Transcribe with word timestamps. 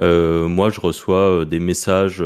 moi, 0.00 0.70
je 0.70 0.80
reçois 0.80 1.44
des 1.44 1.60
messages 1.60 2.22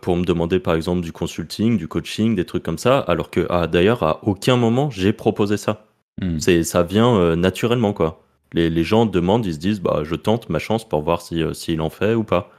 pour 0.00 0.16
me 0.16 0.24
demander 0.24 0.60
par 0.60 0.74
exemple 0.74 1.00
du 1.00 1.12
consulting, 1.12 1.76
du 1.76 1.88
coaching, 1.88 2.34
des 2.34 2.44
trucs 2.44 2.62
comme 2.62 2.78
ça, 2.78 2.98
alors 2.98 3.30
que 3.30 3.46
ah, 3.50 3.66
d'ailleurs 3.66 4.02
à 4.02 4.26
aucun 4.26 4.56
moment 4.56 4.90
j'ai 4.90 5.12
proposé 5.12 5.56
ça. 5.56 5.86
Hmm. 6.20 6.38
C'est 6.38 6.64
ça 6.64 6.82
vient 6.82 7.36
naturellement 7.36 7.92
quoi. 7.92 8.22
Les, 8.52 8.68
les, 8.68 8.82
gens 8.82 9.06
demandent, 9.06 9.46
ils 9.46 9.54
se 9.54 9.58
disent 9.58 9.80
bah 9.80 10.02
je 10.02 10.16
tente 10.16 10.50
ma 10.50 10.58
chance 10.58 10.86
pour 10.86 11.02
voir 11.02 11.22
si 11.22 11.42
s'il 11.54 11.80
en 11.80 11.90
fait 11.90 12.14
ou 12.14 12.24
pas. 12.24 12.50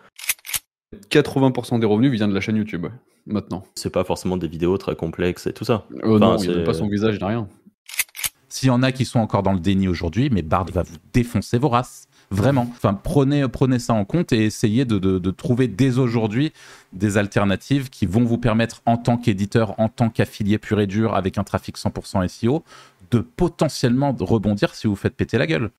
80% 1.10 1.80
des 1.80 1.86
revenus 1.86 2.12
viennent 2.12 2.30
de 2.30 2.36
la 2.36 2.42
chaîne 2.42 2.56
YouTube 2.58 2.88
maintenant. 3.26 3.64
C'est 3.76 3.90
pas 3.92 4.04
forcément 4.04 4.38
des 4.38 4.48
vidéos 4.48 4.78
très 4.78 4.96
complexes 4.96 5.48
et 5.48 5.54
tout 5.54 5.66
ça. 5.66 5.86
Oh 6.04 6.20
non, 6.20 6.38
il 6.38 6.50
n'y 6.50 6.62
a 6.62 6.64
pas 6.64 6.74
son 6.74 6.88
visage, 6.88 7.20
ni 7.20 7.26
rien. 7.26 7.48
S'il 8.50 8.68
y 8.68 8.72
en 8.72 8.84
a 8.84 8.92
qui 8.92 9.06
sont 9.06 9.20
encore 9.20 9.44
dans 9.44 9.54
le 9.54 9.60
déni 9.60 9.88
aujourd'hui, 9.88 10.30
mais 10.32 10.42
Bard 10.42 10.66
va 10.66 10.84
vous 10.84 10.98
défoncer 11.14 11.58
vos 11.58 11.70
races. 11.70 12.08
Vraiment. 12.32 12.66
Enfin, 12.72 12.94
prenez, 12.94 13.46
ça 13.78 13.94
en 13.94 14.06
compte 14.06 14.32
et 14.32 14.46
essayez 14.46 14.86
de, 14.86 14.98
de, 14.98 15.32
trouver 15.32 15.68
dès 15.68 15.98
aujourd'hui 15.98 16.54
des 16.94 17.18
alternatives 17.18 17.90
qui 17.90 18.06
vont 18.06 18.24
vous 18.24 18.38
permettre, 18.38 18.82
en 18.86 18.96
tant 18.98 19.18
qu'éditeur, 19.18 19.78
en 19.80 19.90
tant 19.90 20.10
qu'affilié 20.10 20.58
pur 20.58 20.80
et 20.80 20.88
dur, 20.88 21.14
avec 21.14 21.38
un 21.38 21.44
trafic 21.44 21.78
100% 21.78 22.28
SEO, 22.30 22.64
de 23.12 23.20
potentiellement 23.20 24.16
rebondir 24.18 24.74
si 24.74 24.88
vous 24.88 24.96
faites 24.96 25.16
péter 25.16 25.38
la 25.38 25.46
gueule. 25.46 25.72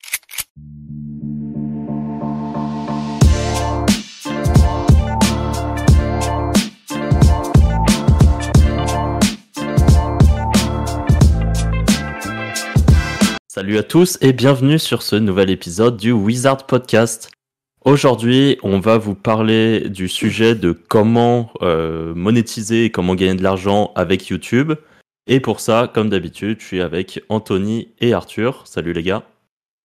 Salut 13.54 13.76
à 13.76 13.82
tous 13.82 14.16
et 14.22 14.32
bienvenue 14.32 14.78
sur 14.78 15.02
ce 15.02 15.14
nouvel 15.14 15.50
épisode 15.50 15.98
du 15.98 16.10
Wizard 16.10 16.64
Podcast. 16.64 17.30
Aujourd'hui, 17.84 18.56
on 18.62 18.80
va 18.80 18.96
vous 18.96 19.14
parler 19.14 19.90
du 19.90 20.08
sujet 20.08 20.54
de 20.54 20.72
comment 20.72 21.52
euh, 21.60 22.14
monétiser 22.14 22.86
et 22.86 22.90
comment 22.90 23.14
gagner 23.14 23.34
de 23.34 23.42
l'argent 23.42 23.92
avec 23.94 24.28
YouTube. 24.28 24.72
Et 25.26 25.38
pour 25.38 25.60
ça, 25.60 25.90
comme 25.92 26.08
d'habitude, 26.08 26.60
je 26.60 26.64
suis 26.64 26.80
avec 26.80 27.22
Anthony 27.28 27.88
et 28.00 28.14
Arthur. 28.14 28.66
Salut 28.66 28.94
les 28.94 29.02
gars. 29.02 29.22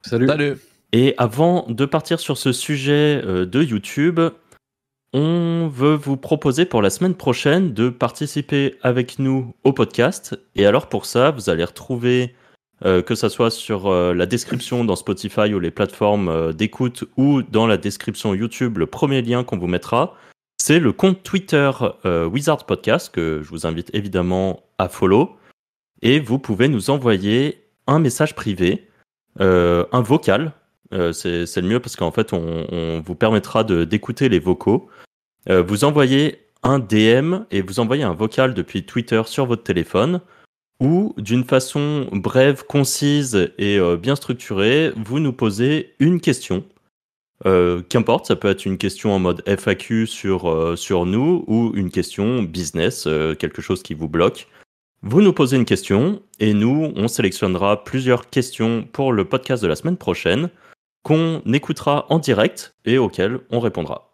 Salut. 0.01 0.27
Salut. 0.27 0.55
Et 0.93 1.13
avant 1.17 1.65
de 1.67 1.83
partir 1.83 2.21
sur 2.21 2.37
ce 2.37 2.53
sujet 2.53 3.21
euh, 3.25 3.45
de 3.45 3.61
YouTube, 3.61 4.21
on 5.11 5.67
veut 5.67 5.95
vous 5.95 6.15
proposer 6.15 6.63
pour 6.63 6.81
la 6.81 6.89
semaine 6.89 7.15
prochaine 7.15 7.73
de 7.73 7.89
participer 7.89 8.75
avec 8.81 9.19
nous 9.19 9.53
au 9.65 9.73
podcast. 9.73 10.39
Et 10.55 10.65
alors 10.65 10.87
pour 10.87 11.05
ça, 11.05 11.31
vous 11.31 11.49
allez 11.49 11.65
retrouver 11.65 12.33
euh, 12.85 13.01
que 13.01 13.15
ça 13.15 13.29
soit 13.29 13.49
sur 13.49 13.87
euh, 13.87 14.13
la 14.13 14.27
description 14.27 14.85
dans 14.85 14.95
Spotify 14.95 15.51
ou 15.51 15.59
les 15.59 15.71
plateformes 15.71 16.29
euh, 16.29 16.53
d'écoute 16.53 17.05
ou 17.17 17.41
dans 17.41 17.65
la 17.65 17.77
description 17.77 18.35
YouTube, 18.35 18.77
le 18.77 18.85
premier 18.85 19.23
lien 19.23 19.43
qu'on 19.43 19.57
vous 19.57 19.65
mettra, 19.65 20.15
c'est 20.61 20.79
le 20.79 20.91
compte 20.91 21.23
Twitter 21.23 21.71
Wizard 22.03 22.65
Podcast 22.65 23.13
que 23.13 23.41
je 23.43 23.49
vous 23.49 23.65
invite 23.65 23.89
évidemment 23.93 24.63
à 24.77 24.89
follow. 24.89 25.37
Et 26.01 26.19
vous 26.19 26.39
pouvez 26.39 26.67
nous 26.67 26.89
envoyer 26.89 27.63
un 27.85 27.99
message 27.99 28.35
privé, 28.35 28.87
un 29.39 30.01
vocal. 30.01 30.51
c'est 31.13 31.55
le 31.57 31.67
mieux 31.67 31.79
parce 31.79 31.95
qu'en 31.95 32.11
fait, 32.11 32.33
on, 32.33 32.65
on, 32.71 33.01
vous 33.01 33.15
permettra 33.15 33.63
d'écouter 33.63 34.29
les 34.29 34.39
vocaux. 34.39 34.89
vous 35.47 35.83
envoyez 35.85 36.39
un 36.63 36.79
DM 36.79 37.43
et 37.51 37.61
vous 37.61 37.79
envoyez 37.79 38.03
un 38.03 38.15
vocal 38.15 38.55
depuis 38.55 38.83
Twitter 38.83 39.21
sur 39.25 39.45
votre 39.45 39.63
téléphone 39.63 40.21
ou 40.79 41.13
d'une 41.17 41.43
façon 41.43 42.07
brève, 42.11 42.63
concise 42.65 43.49
et 43.57 43.79
euh, 43.79 43.97
bien 43.97 44.15
structurée, 44.15 44.91
vous 44.95 45.19
nous 45.19 45.33
posez 45.33 45.95
une 45.99 46.21
question. 46.21 46.63
Euh, 47.45 47.81
qu'importe, 47.87 48.25
ça 48.25 48.35
peut 48.35 48.49
être 48.49 48.65
une 48.65 48.77
question 48.77 49.11
en 49.11 49.19
mode 49.19 49.43
FAQ 49.45 50.07
sur, 50.07 50.49
euh, 50.49 50.75
sur 50.75 51.05
nous 51.05 51.43
ou 51.47 51.71
une 51.75 51.91
question 51.91 52.43
business, 52.43 53.07
quelque 53.39 53.61
chose 53.61 53.83
qui 53.83 53.93
vous 53.93 54.07
bloque. 54.07 54.47
Vous 55.03 55.21
nous 55.21 55.33
posez 55.33 55.57
une 55.57 55.65
question 55.65 56.21
et 56.39 56.53
nous, 56.53 56.91
on 56.95 57.07
sélectionnera 57.07 57.83
plusieurs 57.83 58.29
questions 58.29 58.83
pour 58.91 59.13
le 59.13 59.25
podcast 59.25 59.61
de 59.61 59.67
la 59.67 59.75
semaine 59.75 59.97
prochaine 59.97 60.49
qu'on 61.03 61.41
écoutera 61.53 62.05
en 62.09 62.19
direct 62.19 62.75
et 62.85 62.97
auxquelles 62.97 63.39
on 63.51 63.59
répondra. 63.59 64.11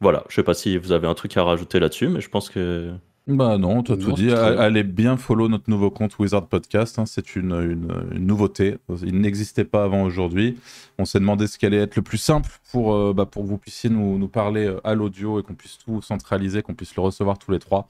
Voilà, 0.00 0.24
je 0.28 0.34
sais 0.34 0.42
pas 0.42 0.54
si 0.54 0.76
vous 0.76 0.92
avez 0.92 1.06
un 1.06 1.14
truc 1.14 1.36
à 1.36 1.42
rajouter 1.42 1.80
là-dessus, 1.80 2.08
mais 2.08 2.20
je 2.20 2.28
pense 2.28 2.50
que 2.50 2.92
bah 3.26 3.56
non, 3.56 3.82
t'as 3.82 3.96
tout 3.96 4.12
dit. 4.12 4.30
Allez 4.30 4.82
bien 4.82 5.16
follow 5.16 5.48
notre 5.48 5.70
nouveau 5.70 5.90
compte 5.90 6.18
Wizard 6.18 6.46
Podcast. 6.46 6.98
Hein. 6.98 7.06
c'est 7.06 7.36
une, 7.36 7.54
une, 7.54 8.18
nouveauté. 8.18 8.76
Il 9.02 9.18
n'existait 9.20 9.64
pas 9.64 9.84
avant 9.84 10.02
aujourd'hui. 10.02 10.58
On 10.98 11.06
s'est 11.06 11.20
demandé 11.20 11.46
ce 11.46 11.56
qui 11.56 11.64
allait 11.64 11.78
être 11.78 11.96
le 11.96 12.02
plus 12.02 12.18
simple 12.18 12.50
pour, 12.70 12.94
euh, 12.94 13.14
bah, 13.14 13.24
pour 13.24 13.42
que 13.42 13.48
vous 13.48 13.56
puissiez 13.56 13.88
nous, 13.88 14.18
nous 14.18 14.28
parler 14.28 14.66
euh, 14.66 14.80
à 14.84 14.94
l'audio 14.94 15.40
et 15.40 15.42
qu'on 15.42 15.54
puisse 15.54 15.78
tout 15.78 16.02
centraliser, 16.02 16.60
qu'on 16.60 16.74
puisse 16.74 16.94
le 16.96 17.02
recevoir 17.02 17.38
tous 17.38 17.50
les 17.50 17.58
trois. 17.58 17.88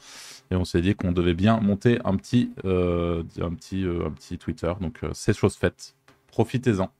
Et 0.52 0.54
on 0.54 0.64
s'est 0.64 0.80
dit 0.80 0.94
qu'on 0.94 1.10
devait 1.10 1.34
bien 1.34 1.58
monter 1.58 1.98
un 2.04 2.14
petit, 2.14 2.52
euh, 2.64 3.24
un 3.40 3.54
petit, 3.54 3.84
un 3.84 4.10
petit 4.10 4.38
Twitter. 4.38 4.72
Donc 4.80 5.00
c'est 5.12 5.36
chose 5.36 5.56
faite. 5.56 5.96
Profitez-en. 6.28 6.90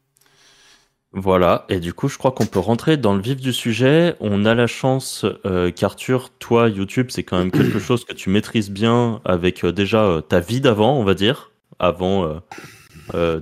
Voilà, 1.17 1.65
et 1.69 1.79
du 1.79 1.95
coup, 1.95 2.09
je 2.09 2.19
crois 2.19 2.33
qu'on 2.33 2.47
peut 2.47 2.59
rentrer 2.59 2.97
dans 2.97 3.15
le 3.15 3.23
vif 3.23 3.37
du 3.37 3.53
sujet. 3.53 4.17
On 4.19 4.45
a 4.45 4.55
la 4.57 4.67
chance 4.67 5.25
euh, 5.47 5.71
qu'Arthur, 5.71 6.31
toi, 6.41 6.69
YouTube, 6.69 7.07
c'est 7.11 7.23
quand 7.23 7.39
même 7.39 7.51
quelque 7.53 7.79
chose 7.79 8.05
que 8.05 8.13
tu 8.13 8.31
maîtrises 8.31 8.69
bien 8.69 9.21
avec 9.25 9.65
euh, 9.65 9.71
déjà 9.71 10.03
euh, 10.03 10.21
ta 10.21 10.41
vie 10.41 10.61
d'avant, 10.61 10.99
on 10.99 11.05
va 11.05 11.15
dire, 11.15 11.53
avant 11.79 12.41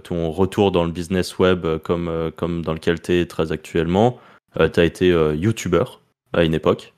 ton 0.02 0.30
retour 0.30 0.72
dans 0.72 0.84
le 0.84 0.90
business 0.90 1.38
web 1.38 1.66
comme, 1.78 2.30
comme 2.36 2.62
dans 2.62 2.72
lequel 2.72 3.00
tu 3.00 3.12
es 3.12 3.26
très 3.26 3.52
actuellement. 3.52 4.18
tu 4.56 4.80
as 4.80 4.84
été 4.84 5.08
YouTuber 5.08 5.84
à 6.32 6.42
une 6.42 6.54
époque, 6.54 6.92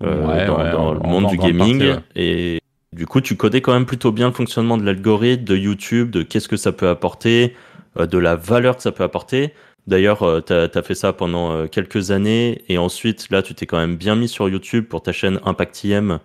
dans, 0.00 0.92
le 0.92 1.00
monde 1.00 1.28
du 1.28 1.36
gaming, 1.36 1.96
et 2.16 2.58
du 2.96 3.06
coup, 3.06 3.20
tu 3.20 3.36
connais 3.36 3.60
quand 3.60 3.72
même 3.72 3.86
plutôt 3.86 4.12
bien 4.12 4.28
le 4.28 4.34
fonctionnement 4.34 4.78
de 4.78 4.84
l'algorithme, 4.84 5.44
de 5.44 5.56
YouTube, 5.56 6.10
de 6.10 6.22
qu'est-ce 6.22 6.48
que 6.48 6.56
ça 6.56 6.72
peut 6.72 6.88
apporter, 6.88 7.54
de 7.98 8.18
la 8.18 8.34
valeur 8.34 8.76
que 8.76 8.82
ça 8.82 8.92
peut 8.92 9.04
apporter. 9.04 9.52
D'ailleurs, 9.90 10.22
euh, 10.22 10.40
tu 10.40 10.52
as, 10.52 10.82
fait 10.82 10.94
ça 10.94 11.12
pendant 11.12 11.50
euh, 11.50 11.66
quelques 11.66 12.12
années 12.12 12.62
et 12.68 12.78
ensuite, 12.78 13.28
là, 13.30 13.42
tu 13.42 13.56
t'es 13.56 13.66
quand 13.66 13.76
même 13.76 13.96
bien 13.96 14.14
mis 14.14 14.28
sur 14.28 14.48
YouTube 14.48 14.86
pour 14.86 15.02
ta 15.02 15.10
chaîne 15.10 15.40
Impact 15.44 15.82
IM 15.82 16.20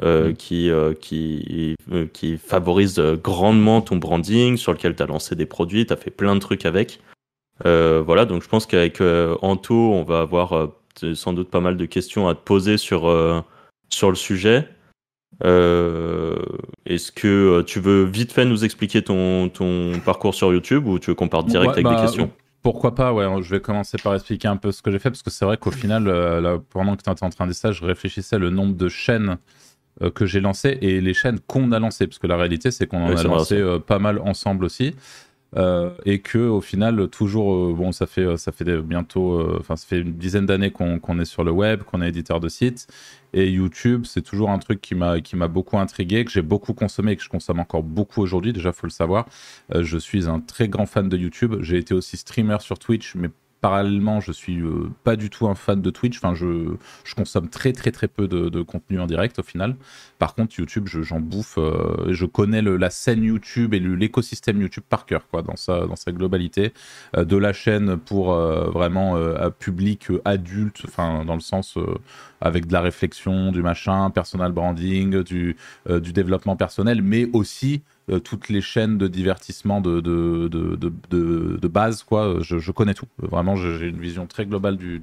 euh, 0.00 0.30
mm. 0.30 0.34
qui, 0.34 0.70
qui, 1.00 1.76
qui 2.12 2.38
favorise 2.38 3.00
grandement 3.22 3.80
ton 3.80 3.96
branding, 3.96 4.56
sur 4.56 4.72
lequel 4.72 4.94
tu 4.94 5.02
as 5.02 5.06
lancé 5.06 5.34
des 5.34 5.44
produits, 5.44 5.86
tu 5.86 5.92
as 5.92 5.96
fait 5.96 6.12
plein 6.12 6.36
de 6.36 6.40
trucs 6.40 6.64
avec. 6.64 7.00
voilà, 7.64 8.26
donc 8.26 8.44
je 8.44 8.48
pense 8.48 8.64
qu'avec 8.64 9.02
Anto, 9.42 9.74
on 9.74 10.04
va 10.04 10.20
avoir 10.20 10.68
sans 11.14 11.32
doute 11.32 11.50
pas 11.50 11.60
mal 11.60 11.76
de 11.76 11.86
questions 11.86 12.28
à 12.28 12.36
te 12.36 12.40
poser 12.40 12.78
sur, 12.78 13.12
sur 13.88 14.08
le 14.08 14.16
sujet. 14.16 14.68
Est-ce 15.42 17.10
que 17.10 17.62
tu 17.62 17.80
veux 17.80 18.04
vite 18.04 18.32
fait 18.32 18.44
nous 18.44 18.64
expliquer 18.64 19.02
ton, 19.02 19.48
ton 19.48 19.98
parcours 20.04 20.36
sur 20.36 20.52
YouTube 20.52 20.86
ou 20.86 21.00
tu 21.00 21.10
veux 21.10 21.16
qu'on 21.16 21.28
parte 21.28 21.48
direct 21.48 21.72
avec 21.72 21.84
des 21.84 21.90
bah, 21.90 22.02
questions? 22.02 22.30
Pourquoi 22.62 22.94
pas, 22.94 23.12
ouais, 23.12 23.26
je 23.42 23.50
vais 23.50 23.60
commencer 23.60 23.96
par 24.02 24.14
expliquer 24.14 24.48
un 24.48 24.56
peu 24.56 24.70
ce 24.72 24.82
que 24.82 24.90
j'ai 24.90 24.98
fait, 24.98 25.10
parce 25.10 25.22
que 25.22 25.30
c'est 25.30 25.44
vrai 25.44 25.56
qu'au 25.56 25.70
final, 25.70 26.08
euh, 26.08 26.58
pendant 26.70 26.94
que 26.96 27.02
tu 27.02 27.10
étais 27.10 27.24
en 27.24 27.30
train 27.30 27.46
de 27.46 27.52
dire 27.52 27.58
ça, 27.58 27.72
je 27.72 27.84
réfléchissais 27.84 28.38
le 28.38 28.50
nombre 28.50 28.74
de 28.76 28.88
chaînes 28.88 29.38
euh, 30.02 30.10
que 30.10 30.26
j'ai 30.26 30.40
lancées 30.40 30.78
et 30.82 31.00
les 31.00 31.14
chaînes 31.14 31.40
qu'on 31.40 31.72
a 31.72 31.78
lancées, 31.78 32.06
parce 32.06 32.18
que 32.18 32.26
la 32.26 32.36
réalité, 32.36 32.70
c'est 32.70 32.86
qu'on 32.86 33.02
en 33.02 33.16
a 33.16 33.22
lancé 33.22 33.56
euh, 33.56 33.78
pas 33.78 33.98
mal 33.98 34.18
ensemble 34.18 34.64
aussi. 34.64 34.94
Et 36.04 36.20
que 36.20 36.38
au 36.38 36.60
final 36.60 37.08
toujours 37.08 37.74
bon 37.74 37.90
ça 37.90 38.06
fait 38.06 38.36
ça 38.36 38.52
fait 38.52 38.64
bientôt 38.82 39.58
enfin 39.58 39.74
ça 39.74 39.84
fait 39.84 39.98
une 39.98 40.12
dizaine 40.12 40.46
d'années 40.46 40.70
qu'on 40.70 41.18
est 41.18 41.24
sur 41.24 41.42
le 41.42 41.50
web 41.50 41.82
qu'on 41.82 42.02
est 42.02 42.08
éditeur 42.08 42.38
de 42.38 42.48
sites 42.48 42.86
et 43.32 43.48
YouTube, 43.48 44.04
c'est 44.06 44.22
toujours 44.22 44.50
un 44.50 44.58
truc 44.58 44.80
qui 44.80 44.94
m'a 44.94 45.20
qui 45.20 45.36
m'a 45.36 45.48
beaucoup 45.48 45.78
intrigué, 45.78 46.24
que 46.24 46.30
j'ai 46.30 46.42
beaucoup 46.42 46.74
consommé 46.74 47.12
et 47.12 47.16
que 47.16 47.22
je 47.22 47.28
consomme 47.28 47.60
encore 47.60 47.82
beaucoup 47.82 48.20
aujourd'hui. 48.22 48.52
Déjà, 48.52 48.72
faut 48.72 48.86
le 48.86 48.92
savoir. 48.92 49.26
Euh, 49.74 49.84
je 49.84 49.98
suis 49.98 50.28
un 50.28 50.40
très 50.40 50.68
grand 50.68 50.86
fan 50.86 51.08
de 51.08 51.16
YouTube. 51.16 51.56
J'ai 51.60 51.78
été 51.78 51.94
aussi 51.94 52.16
streamer 52.16 52.58
sur 52.60 52.78
Twitch, 52.78 53.14
mais 53.14 53.30
parallèlement, 53.60 54.20
je 54.20 54.32
suis 54.32 54.60
euh, 54.60 54.90
pas 55.04 55.16
du 55.16 55.30
tout 55.30 55.48
un 55.48 55.54
fan 55.54 55.82
de 55.82 55.90
Twitch. 55.90 56.20
Je, 56.34 56.74
consomme 57.14 57.48
très 57.48 57.72
très 57.72 57.90
très 57.90 58.08
peu 58.08 58.26
de, 58.28 58.62
contenu 58.62 59.00
en 59.00 59.06
direct 59.06 59.38
au 59.38 59.42
final. 59.42 59.76
Par 60.18 60.34
contre, 60.34 60.58
YouTube, 60.58 60.86
j'en 60.86 61.20
bouffe. 61.20 61.58
Euh, 61.58 62.12
je 62.12 62.26
connais 62.26 62.62
la 62.62 62.90
scène 62.90 63.22
YouTube 63.22 63.74
et 63.74 63.80
l'écosystème 63.80 64.60
YouTube 64.60 64.84
par 64.88 65.06
cœur, 65.06 65.26
quoi, 65.28 65.42
dans 65.42 65.56
sa 65.56 66.12
globalité. 66.12 66.72
Euh, 67.16 67.24
de 67.24 67.36
la 67.36 67.52
chaîne 67.52 67.96
pour 67.96 68.34
vraiment 68.34 69.16
un 69.16 69.50
public 69.50 70.08
adulte, 70.24 70.82
enfin 70.86 71.24
dans 71.24 71.34
le 71.34 71.40
sens 71.40 71.78
avec 72.40 72.66
de 72.66 72.72
la 72.72 72.80
réflexion, 72.80 73.52
du 73.52 73.62
machin, 73.62 74.10
personal 74.10 74.52
branding, 74.52 75.22
du 75.22 75.56
développement 75.86 76.56
personnel, 76.56 77.02
mais 77.02 77.28
aussi 77.32 77.82
toutes 78.18 78.48
les 78.48 78.60
chaînes 78.60 78.98
de 78.98 79.06
divertissement 79.06 79.80
de, 79.80 80.00
de, 80.00 80.48
de, 80.48 80.76
de, 80.76 81.58
de 81.60 81.68
base, 81.68 82.02
quoi. 82.02 82.38
Je, 82.40 82.58
je, 82.58 82.72
connais 82.72 82.94
tout. 82.94 83.06
Vraiment, 83.18 83.56
j'ai 83.56 83.86
une 83.86 84.00
vision 84.00 84.26
très 84.26 84.46
globale 84.46 84.76
du, 84.76 85.00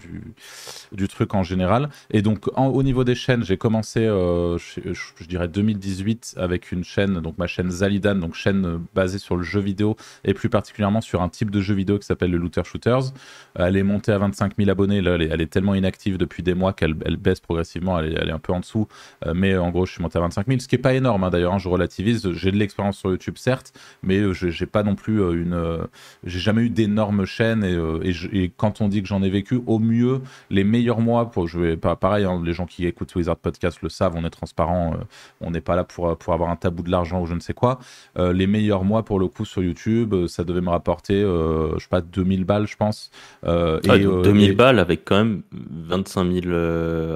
du, 0.92 1.08
truc 1.08 1.34
en 1.34 1.44
général. 1.44 1.90
Et 2.12 2.22
donc, 2.22 2.48
au 2.58 2.84
niveau 2.84 3.04
des 3.04 3.16
chaînes, 3.16 3.44
j'ai 3.44 3.58
commencé, 3.58 4.02
je, 4.02 5.28
dirais 5.28 5.48
2018 5.48 6.36
avec 6.38 6.72
une 6.72 6.84
chaîne, 6.84 7.22
donc 7.22 7.38
ma 7.38 7.48
chaîne 7.48 7.70
Zalidan, 7.72 8.16
donc 8.16 8.36
chaîne 8.36 8.82
basée 8.94 9.20
sur 9.20 9.38
le 9.38 9.44
jeu 9.44 9.60
vidéo 9.60 9.96
et 10.24 10.34
plus 10.34 10.50
particulièrement 10.50 11.02
sur 11.02 11.22
un 11.22 11.30
type 11.30 11.52
de 11.52 11.62
jeu 11.62 11.74
vidéo 11.74 12.00
qui 12.00 12.06
s'appelle 12.06 12.32
le 12.32 12.38
Looter 12.38 12.64
Shooters. 12.64 13.14
Elle 13.56 13.78
est 13.78 13.84
montée 13.84 14.12
à 14.12 14.18
25 14.18 14.54
000 14.58 14.70
abonnés. 14.70 15.02
Là, 15.02 15.16
elle 15.16 15.22
est, 15.22 15.30
elle 15.32 15.42
est 15.42 15.52
tellement 15.52 15.76
inactive 15.76 16.18
depuis 16.18 16.44
des 16.44 16.54
mois 16.54 16.74
qu'elle 16.74 16.96
elle 17.06 17.18
baisse 17.18 17.40
progressivement. 17.40 18.00
Elle 18.00 18.14
est, 18.14 18.16
elle 18.20 18.30
est, 18.30 18.34
un 18.34 18.40
peu 18.40 18.54
en 18.54 18.60
dessous. 18.60 18.88
Euh, 19.26 19.34
mais 19.36 19.58
en 19.58 19.70
gros, 19.70 19.86
je 19.86 19.94
suis 19.94 20.02
monté 20.02 20.18
à 20.18 20.22
25 20.22 20.48
000, 20.48 20.60
ce 20.60 20.68
qui 20.68 20.76
est 20.76 20.80
pas 20.80 20.94
énorme 20.94 21.24
hein, 21.24 21.30
d'ailleurs. 21.30 21.54
Hein, 21.54 21.60
je 21.60 21.70
relativise. 21.70 22.32
J'ai 22.34 22.52
de 22.52 22.58
l'expérience 22.58 22.97
sur 22.98 23.10
YouTube, 23.12 23.38
certes, 23.38 23.74
mais 24.04 24.18
euh, 24.18 24.34
j'ai 24.34 24.66
pas 24.66 24.84
non 24.84 24.96
plus 24.96 25.22
euh, 25.22 25.32
une. 25.34 25.88
j'ai 26.24 26.40
jamais 26.40 26.64
eu 26.64 26.70
d'énormes 26.70 27.26
chaînes. 27.26 27.64
Et, 27.64 28.12
et, 28.34 28.52
quand 28.56 28.82
on 28.82 28.88
dit 28.88 29.02
que 29.02 29.08
j'en 29.08 29.24
ai 29.24 29.30
vécu, 29.30 29.62
au 29.66 29.80
mieux, 29.80 30.22
les 30.50 30.64
meilleurs 30.64 31.00
mois 31.00 31.32
pour 31.32 31.48
jouer. 31.48 31.78
Pareil, 31.78 32.26
hein, 32.26 32.42
les 32.44 32.54
gens 32.54 32.66
qui 32.66 32.86
écoutent 32.86 33.14
Wizard 33.16 33.38
Podcast 33.38 33.82
le 33.82 33.90
savent, 33.90 34.16
on 34.16 34.26
est 34.26 34.30
transparent. 34.30 34.96
on 35.42 35.52
n'est 35.52 35.62
pas 35.62 35.76
là 35.76 35.84
pour, 35.84 36.18
pour 36.18 36.34
avoir 36.34 36.50
un 36.50 36.56
tabou 36.56 36.84
de 36.84 36.92
l'argent 36.92 37.22
ou 37.22 37.26
je 37.26 37.34
ne 37.34 37.40
sais 37.40 37.54
quoi. 37.54 37.80
les 38.18 38.48
meilleurs 38.48 38.84
mois 38.84 39.04
pour 39.04 39.20
le 39.20 39.28
coup 39.28 39.46
sur 39.46 39.64
YouTube, 39.64 40.28
ça 40.28 40.44
devait 40.44 40.62
me 40.62 40.70
rapporter, 40.70 41.22
je 41.22 41.80
sais 41.80 41.88
pas, 41.90 42.02
2000 42.02 42.46
balles, 42.46 42.68
je 42.68 42.76
pense. 42.76 43.12
Euh, 43.46 43.80
et, 43.84 44.00
2000 44.00 44.56
balles 44.56 44.80
avec 44.80 45.06
quand 45.06 45.18
même 45.18 45.42
25 45.52 46.32
000 46.44 46.56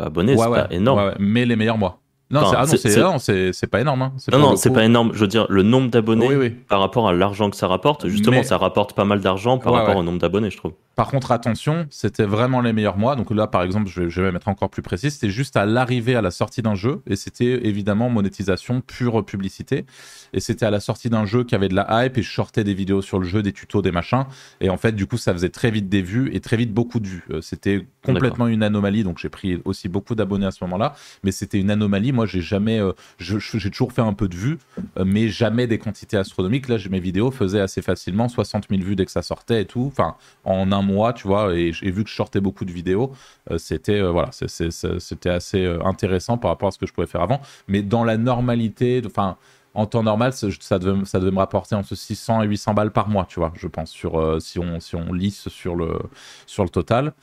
abonnés, 0.02 0.38
c'est 0.38 0.50
pas 0.50 0.68
énorme. 0.72 1.14
mais 1.20 1.46
les 1.46 1.56
meilleurs 1.56 1.78
mois. 1.78 2.01
Non, 2.32 2.52
ah 2.56 2.66
c'est 2.66 3.68
pas 3.68 3.82
énorme. 3.82 4.02
Hein. 4.02 4.14
Non, 4.32 4.40
non, 4.40 4.56
c'est 4.56 4.72
pas 4.72 4.84
énorme. 4.84 5.12
Je 5.14 5.20
veux 5.20 5.28
dire, 5.28 5.46
le 5.50 5.64
nombre 5.64 5.90
d'abonnés 5.90 6.50
par 6.50 6.80
rapport 6.80 7.08
à 7.08 7.14
l'argent 7.14 7.50
que 7.50 7.56
ça 7.56 7.68
rapporte, 7.68 8.08
justement, 8.08 8.44
ça 8.44 8.58
rapporte 8.58 8.94
pas 8.94 9.06
mal 9.06 9.22
d'argent 9.22 9.58
par 9.58 9.74
rapport 9.74 9.98
au 9.98 10.04
nombre 10.04 10.20
d'abonnés, 10.20 10.50
je 10.50 10.58
trouve. 10.58 10.74
Par 10.96 11.10
contre, 11.10 11.32
attention, 11.32 11.88
c'était 11.90 12.26
vraiment 12.26 12.60
les 12.60 12.74
meilleurs 12.74 12.98
mois. 12.98 13.16
Donc 13.16 13.32
là, 13.32 13.48
par 13.48 13.64
exemple, 13.64 13.90
je 13.90 14.02
vais, 14.02 14.10
je 14.10 14.22
vais 14.22 14.32
mettre 14.32 14.50
encore 14.50 14.70
plus 14.70 14.82
précis. 14.82 15.10
C'était 15.10 15.30
juste 15.30 15.56
à 15.56 15.66
l'arrivée 15.66 16.16
à 16.16 16.22
la 16.22 16.32
sortie 16.32 16.62
d'un 16.62 16.76
jeu. 16.76 17.02
Et 17.08 17.16
c'était 17.16 17.66
évidemment 17.66 18.10
monétisation 18.10 18.82
pure 18.82 19.26
publicité. 19.26 19.86
Et 20.34 20.42
c'était 20.42 20.66
à 20.66 20.70
la 20.70 20.82
sortie 20.82 21.10
d'un 21.10 21.26
jeu 21.26 21.46
qui 21.46 21.56
avait 21.56 21.70
de 21.70 21.76
la 21.76 22.06
hype. 22.06 22.18
Et 22.18 22.22
je 22.22 22.32
sortais 22.32 22.66
des 22.66 22.74
vidéos 22.74 23.02
sur 23.02 23.20
le 23.20 23.26
jeu, 23.26 23.42
des 23.42 23.54
tutos, 23.54 23.82
des 23.82 23.92
machins. 23.92 24.26
Et 24.60 24.70
en 24.70 24.78
fait, 24.78 24.92
du 24.92 25.08
coup, 25.08 25.18
ça 25.18 25.32
faisait 25.32 25.50
très 25.50 25.72
vite 25.72 25.88
des 25.88 26.02
vues 26.02 26.30
et 26.34 26.42
très 26.42 26.58
vite 26.58 26.74
beaucoup 26.74 27.00
de 27.00 27.08
vues. 27.08 27.24
Euh, 27.32 27.42
c'était 27.42 27.88
complètement 28.04 28.48
une 28.48 28.64
anomalie. 28.64 29.04
Donc 29.04 29.20
j'ai 29.20 29.30
pris 29.30 29.62
aussi 29.66 29.90
beaucoup 29.90 30.16
d'abonnés 30.16 30.46
à 30.46 30.52
ce 30.52 30.64
moment-là. 30.64 30.96
Mais 31.24 31.32
c'était 31.32 31.60
une 31.60 31.72
anomalie. 31.72 32.12
Moi, 32.12 32.26
j'ai 32.26 32.42
jamais. 32.42 32.80
Euh, 32.80 32.94
j'ai 33.20 33.70
toujours 33.70 33.94
fait 33.94 34.02
un 34.02 34.14
peu 34.14 34.28
de 34.28 34.36
vues, 34.36 34.58
euh, 34.98 35.04
mais 35.06 35.30
jamais 35.30 35.68
des 35.68 35.78
quantités 35.78 36.18
astronomiques. 36.18 36.68
Là, 36.68 36.78
mes 36.90 37.00
vidéos 37.00 37.32
faisaient 37.32 37.60
assez 37.60 37.82
facilement 37.82 38.28
60 38.28 38.68
000 38.70 38.82
vues 38.82 38.96
dès 38.96 39.06
que 39.06 39.12
ça 39.12 39.22
sortait 39.22 39.62
et 39.62 39.66
tout. 39.66 39.88
Enfin, 39.92 40.16
en 40.44 40.72
un 40.72 40.82
mois, 40.82 41.14
tu 41.14 41.28
vois, 41.28 41.56
et, 41.56 41.72
vu 41.72 42.04
que 42.04 42.10
je 42.10 42.16
sortais 42.16 42.42
beaucoup 42.42 42.66
de 42.66 42.72
vidéos, 42.72 43.12
euh, 43.50 43.58
c'était 43.58 44.02
voilà, 44.02 44.30
c'était 44.32 45.30
assez 45.30 45.66
intéressant 45.84 46.38
par 46.38 46.52
rapport 46.52 46.70
à 46.70 46.72
ce 46.72 46.80
que 46.80 46.86
je 46.86 46.94
pouvais 46.94 47.08
faire 47.08 47.22
avant. 47.22 47.42
Mais 47.68 47.82
dans 47.82 48.04
la 48.04 48.18
normalité, 48.18 49.02
enfin, 49.06 49.38
en 49.74 49.86
temps 49.86 50.04
normal, 50.04 50.34
ça 50.34 50.80
devait, 50.80 51.06
ça 51.06 51.20
devait 51.20 51.32
me 51.32 51.38
rapporter 51.38 51.76
entre 51.76 51.96
600 51.96 52.44
et 52.44 52.48
800 52.48 52.74
balles 52.74 52.92
par 52.92 53.08
mois, 53.08 53.26
tu 53.26 53.40
vois, 53.40 53.54
je 53.56 53.68
pense, 53.68 53.90
sur, 53.90 54.42
si, 54.42 54.60
on, 54.60 54.80
si 54.82 54.96
on 54.96 55.14
lisse 55.14 55.48
sur 55.48 55.76
le, 55.76 55.98
sur 56.46 56.64
le 56.64 56.70
total. 56.70 57.14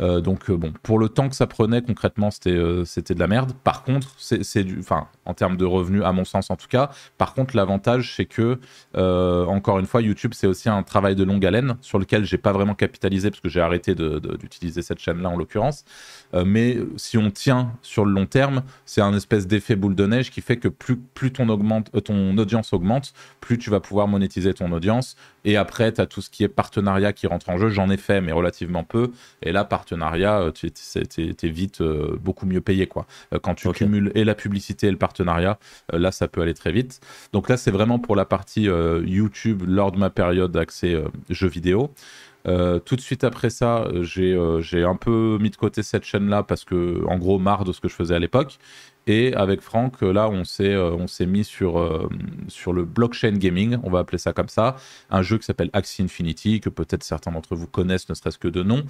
Euh, 0.00 0.20
donc 0.20 0.50
euh, 0.50 0.56
bon, 0.56 0.72
pour 0.82 0.98
le 0.98 1.08
temps 1.08 1.28
que 1.28 1.36
ça 1.36 1.46
prenait 1.46 1.82
concrètement, 1.82 2.30
c'était 2.30 2.50
euh, 2.50 2.84
c'était 2.84 3.14
de 3.14 3.20
la 3.20 3.28
merde. 3.28 3.52
Par 3.62 3.84
contre, 3.84 4.12
c'est 4.18 4.64
du, 4.64 4.80
en 5.24 5.34
termes 5.34 5.56
de 5.56 5.64
revenus, 5.64 6.02
à 6.04 6.12
mon 6.12 6.24
sens 6.24 6.50
en 6.50 6.56
tout 6.56 6.66
cas. 6.68 6.90
Par 7.16 7.34
contre, 7.34 7.56
l'avantage 7.56 8.14
c'est 8.16 8.24
que 8.24 8.58
encore 8.94 9.78
une 9.78 9.86
fois, 9.86 10.02
YouTube 10.02 10.32
c'est 10.34 10.46
aussi 10.46 10.68
un 10.68 10.82
travail 10.82 11.14
de 11.14 11.24
longue 11.24 11.44
haleine 11.46 11.76
sur 11.80 11.98
lequel 11.98 12.24
j'ai 12.24 12.38
pas 12.38 12.52
vraiment 12.52 12.74
capitalisé 12.74 13.30
parce 13.30 13.40
que 13.40 13.48
j'ai 13.48 13.60
arrêté 13.60 13.94
d'utiliser 13.94 14.82
cette 14.82 14.98
chaîne-là 14.98 15.28
en 15.28 15.36
l'occurrence. 15.36 15.84
mais 16.44 16.78
si 16.96 17.18
on 17.18 17.30
tient 17.30 17.72
sur 17.82 18.04
le 18.04 18.12
long 18.12 18.26
terme, 18.26 18.62
c'est 18.84 19.00
un 19.00 19.14
espèce 19.14 19.46
d'effet 19.46 19.76
boule 19.76 19.94
de 19.94 20.06
neige 20.06 20.30
qui 20.30 20.40
fait 20.40 20.56
que 20.56 20.68
plus 20.68 20.96
plus 20.96 21.32
ton 21.32 21.48
audience 22.38 22.72
augmente, 22.72 23.12
plus 23.40 23.58
tu 23.58 23.70
vas 23.70 23.80
pouvoir 23.80 24.08
monétiser 24.08 24.54
ton 24.54 24.72
audience. 24.72 25.16
Et 25.44 25.56
après, 25.56 25.92
tu 25.92 26.00
as 26.00 26.06
tout 26.06 26.22
ce 26.22 26.30
qui 26.30 26.42
est 26.42 26.48
partenariat 26.48 27.12
qui 27.12 27.26
rentre 27.26 27.50
en 27.50 27.58
jeu. 27.58 27.68
J'en 27.68 27.90
ai 27.90 27.96
fait, 27.96 28.20
mais 28.20 28.32
relativement 28.32 28.84
peu. 28.84 29.10
Et 29.42 29.52
là, 29.52 29.64
partenariat, 29.64 30.40
euh, 30.40 30.50
tu 30.50 30.66
es, 30.66 31.48
vite 31.48 31.80
euh, 31.80 32.16
beaucoup 32.20 32.46
mieux 32.46 32.60
payé. 32.60 32.86
Quoi. 32.86 33.06
Euh, 33.32 33.38
quand 33.38 33.54
tu 33.54 33.70
cumules 33.72 34.10
et 34.14 34.24
la 34.24 34.34
publicité 34.34 34.86
et 34.86 34.90
le 34.90 34.96
partenariat, 34.96 35.58
là, 35.92 36.12
ça 36.12 36.28
peut 36.28 36.40
aller 36.40 36.54
très 36.54 36.72
vite. 36.72 37.00
Donc 37.32 37.48
là, 37.48 37.56
c'est 37.56 37.70
vraiment 37.70 37.98
pour 37.98 38.16
la 38.16 38.24
partie 38.24 38.64
YouTube 38.64 39.62
lors 39.66 39.92
de 39.92 39.98
ma 39.98 40.10
période 40.10 40.52
d'accès 40.52 41.02
jeux 41.30 41.48
vidéo. 41.48 41.90
tout 42.44 42.96
de 42.96 43.00
suite 43.00 43.24
après 43.24 43.50
ça, 43.50 43.86
j'ai 44.02 44.84
un 44.84 44.96
peu 44.96 45.38
mis 45.40 45.50
de 45.50 45.56
côté 45.56 45.82
cette 45.82 46.04
chaîne-là 46.04 46.42
parce 46.42 46.64
que, 46.64 47.04
en 47.06 47.18
gros, 47.18 47.38
marre 47.38 47.64
de 47.64 47.72
ce 47.72 47.80
que 47.80 47.88
je 47.88 47.94
faisais 47.94 48.14
à 48.14 48.18
l'époque. 48.18 48.58
Et 49.06 49.34
avec 49.34 49.60
Franck, 49.60 50.00
là, 50.00 50.30
on 50.30 50.44
s'est 50.44 50.72
euh, 50.72 50.90
on 50.92 51.06
mis 51.26 51.44
sur 51.44 51.78
euh, 51.78 52.08
sur 52.48 52.72
le 52.72 52.84
blockchain 52.84 53.32
gaming, 53.32 53.76
on 53.82 53.90
va 53.90 53.98
appeler 53.98 54.18
ça 54.18 54.32
comme 54.32 54.48
ça, 54.48 54.76
un 55.10 55.20
jeu 55.20 55.36
qui 55.36 55.44
s'appelle 55.44 55.68
Axie 55.74 56.02
Infinity 56.02 56.60
que 56.60 56.70
peut-être 56.70 57.02
certains 57.02 57.30
d'entre 57.30 57.54
vous 57.54 57.66
connaissent, 57.66 58.08
ne 58.08 58.14
serait-ce 58.14 58.38
que 58.38 58.48
de 58.48 58.62
nom. 58.62 58.82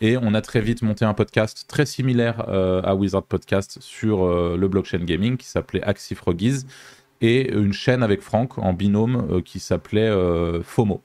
Et 0.00 0.18
on 0.18 0.34
a 0.34 0.42
très 0.42 0.60
vite 0.60 0.82
monté 0.82 1.06
un 1.06 1.14
podcast 1.14 1.64
très 1.68 1.86
similaire 1.86 2.44
euh, 2.48 2.82
à 2.82 2.94
Wizard 2.94 3.22
Podcast 3.22 3.78
sur 3.80 4.26
le 4.26 4.68
blockchain 4.68 5.04
gaming 5.04 5.36
qui 5.36 5.46
s'appelait 5.46 5.82
Axie 5.82 6.14
Froggies 6.14 6.66
et 7.20 7.52
une 7.52 7.72
chaîne 7.72 8.02
avec 8.02 8.20
Franck 8.20 8.58
en 8.58 8.72
binôme 8.74 9.42
qui 9.42 9.58
s'appelait 9.58 10.10
FOMO. 10.62 11.02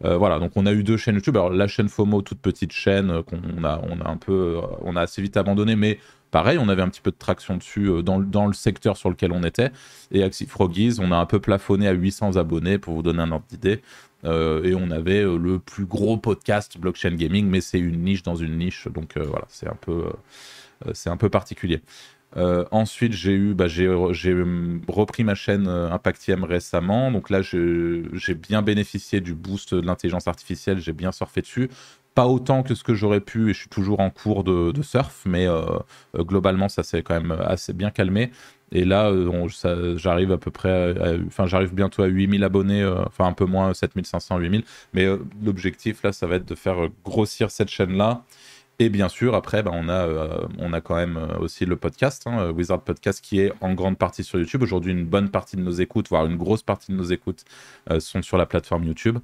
voilà, 0.00 0.38
donc 0.38 0.52
on 0.56 0.66
a 0.66 0.72
eu 0.72 0.82
deux 0.82 0.96
chaînes 0.96 1.16
YouTube. 1.16 1.36
Alors 1.36 1.50
la 1.50 1.66
chaîne 1.66 1.88
FOMO, 1.88 2.22
toute 2.22 2.40
petite 2.40 2.72
chaîne 2.72 3.22
qu'on 3.22 3.64
a, 3.64 3.82
on 3.82 4.00
a 4.00 4.08
un 4.08 4.16
peu, 4.16 4.60
on 4.82 4.96
a 4.96 5.02
assez 5.02 5.20
vite 5.20 5.36
abandonné, 5.36 5.76
mais 5.76 5.98
pareil, 6.36 6.58
on 6.58 6.68
avait 6.68 6.82
un 6.82 6.90
petit 6.90 7.00
peu 7.00 7.10
de 7.10 7.16
traction 7.16 7.56
dessus 7.56 7.88
euh, 7.88 8.02
dans, 8.02 8.46
le 8.46 8.52
secteur 8.52 8.98
sur 8.98 9.08
lequel 9.08 9.32
on 9.32 9.42
était. 9.42 9.70
Et 10.10 10.22
Axie 10.22 10.44
Froggies, 10.44 10.96
on 10.98 11.10
a 11.10 11.16
un 11.16 11.24
peu 11.24 11.40
plafonné 11.40 11.88
à 11.88 11.92
800 11.92 12.36
abonnés 12.36 12.76
pour 12.76 12.92
vous 12.92 13.00
donner 13.00 13.22
un 13.22 13.32
ordre 13.32 13.46
d'idée. 13.48 13.80
Euh, 14.26 14.62
et 14.62 14.74
on 14.74 14.90
avait 14.90 15.22
euh, 15.22 15.38
le 15.38 15.58
plus 15.58 15.86
gros 15.86 16.18
podcast 16.18 16.76
blockchain 16.76 17.14
gaming, 17.14 17.48
mais 17.48 17.62
c'est 17.62 17.78
une 17.78 18.04
niche 18.04 18.22
dans 18.22 18.36
une 18.36 18.58
niche, 18.58 18.86
donc 18.88 19.16
voilà, 19.16 19.46
c'est 19.48 19.66
un 19.66 19.78
peu, 19.80 20.10
un 21.06 21.16
peu 21.16 21.30
particulier. 21.30 21.80
ensuite, 22.70 23.14
j'ai 23.14 23.32
eu, 23.32 23.54
bah, 23.54 23.66
j'ai, 23.66 23.88
repris 24.88 25.24
ma 25.24 25.34
chaîne 25.34 25.66
Impactiem 25.66 26.44
récemment. 26.44 27.10
Donc 27.10 27.30
là, 27.30 27.40
j'ai 27.40 28.34
bien 28.34 28.60
bénéficié 28.60 29.22
du 29.22 29.34
boost 29.34 29.72
de 29.74 29.80
l'intelligence 29.80 30.28
artificielle. 30.28 30.80
J'ai 30.80 30.92
bien 30.92 31.12
surfé 31.12 31.40
dessus 31.40 31.70
pas 32.16 32.26
autant 32.26 32.62
que 32.62 32.74
ce 32.74 32.82
que 32.82 32.94
j'aurais 32.94 33.20
pu 33.20 33.50
et 33.50 33.52
je 33.52 33.58
suis 33.60 33.68
toujours 33.68 34.00
en 34.00 34.08
cours 34.08 34.42
de, 34.42 34.72
surf, 34.82 35.22
mais 35.26 35.46
euh, 35.46 35.60
euh, 36.16 36.24
globalement 36.24 36.70
ça 36.70 36.82
s'est 36.82 37.02
quand 37.02 37.14
même 37.14 37.30
assez 37.30 37.74
bien 37.74 37.90
calmé. 37.90 38.32
Et 38.72 38.86
là, 38.86 39.10
euh, 39.10 39.96
j'arrive 39.98 40.32
à 40.32 40.38
peu 40.38 40.50
près, 40.50 40.94
enfin 41.26 41.46
j'arrive 41.46 41.74
bientôt 41.74 42.02
à 42.02 42.06
8000 42.06 42.42
abonnés, 42.42 42.84
enfin 43.06 43.26
un 43.26 43.34
peu 43.34 43.44
moins 43.44 43.72
7500, 43.74 44.38
8000. 44.38 44.64
Mais 44.94 45.06
l'objectif 45.44 46.02
là, 46.02 46.12
ça 46.12 46.26
va 46.26 46.36
être 46.36 46.46
de 46.48 46.54
faire 46.54 46.88
grossir 47.04 47.50
cette 47.50 47.68
chaîne-là. 47.68 48.24
Et 48.78 48.88
bien 48.88 49.08
sûr, 49.08 49.34
après, 49.34 49.62
ben, 49.62 49.72
on, 49.74 49.88
a, 49.88 50.48
on 50.58 50.72
a 50.72 50.80
quand 50.80 50.96
même 50.96 51.18
aussi 51.40 51.64
le 51.64 51.76
podcast, 51.76 52.26
hein, 52.26 52.50
Wizard 52.50 52.82
Podcast, 52.82 53.22
qui 53.22 53.40
est 53.40 53.52
en 53.60 53.74
grande 53.74 53.98
partie 53.98 54.24
sur 54.24 54.38
YouTube. 54.38 54.62
Aujourd'hui, 54.62 54.92
une 54.92 55.06
bonne 55.06 55.30
partie 55.30 55.56
de 55.56 55.62
nos 55.62 55.70
écoutes, 55.72 56.08
voire 56.08 56.26
une 56.26 56.36
grosse 56.36 56.62
partie 56.62 56.92
de 56.92 56.96
nos 56.96 57.04
écoutes, 57.04 57.44
sont 58.00 58.22
sur 58.22 58.36
la 58.38 58.46
plateforme 58.46 58.84
YouTube. 58.84 59.18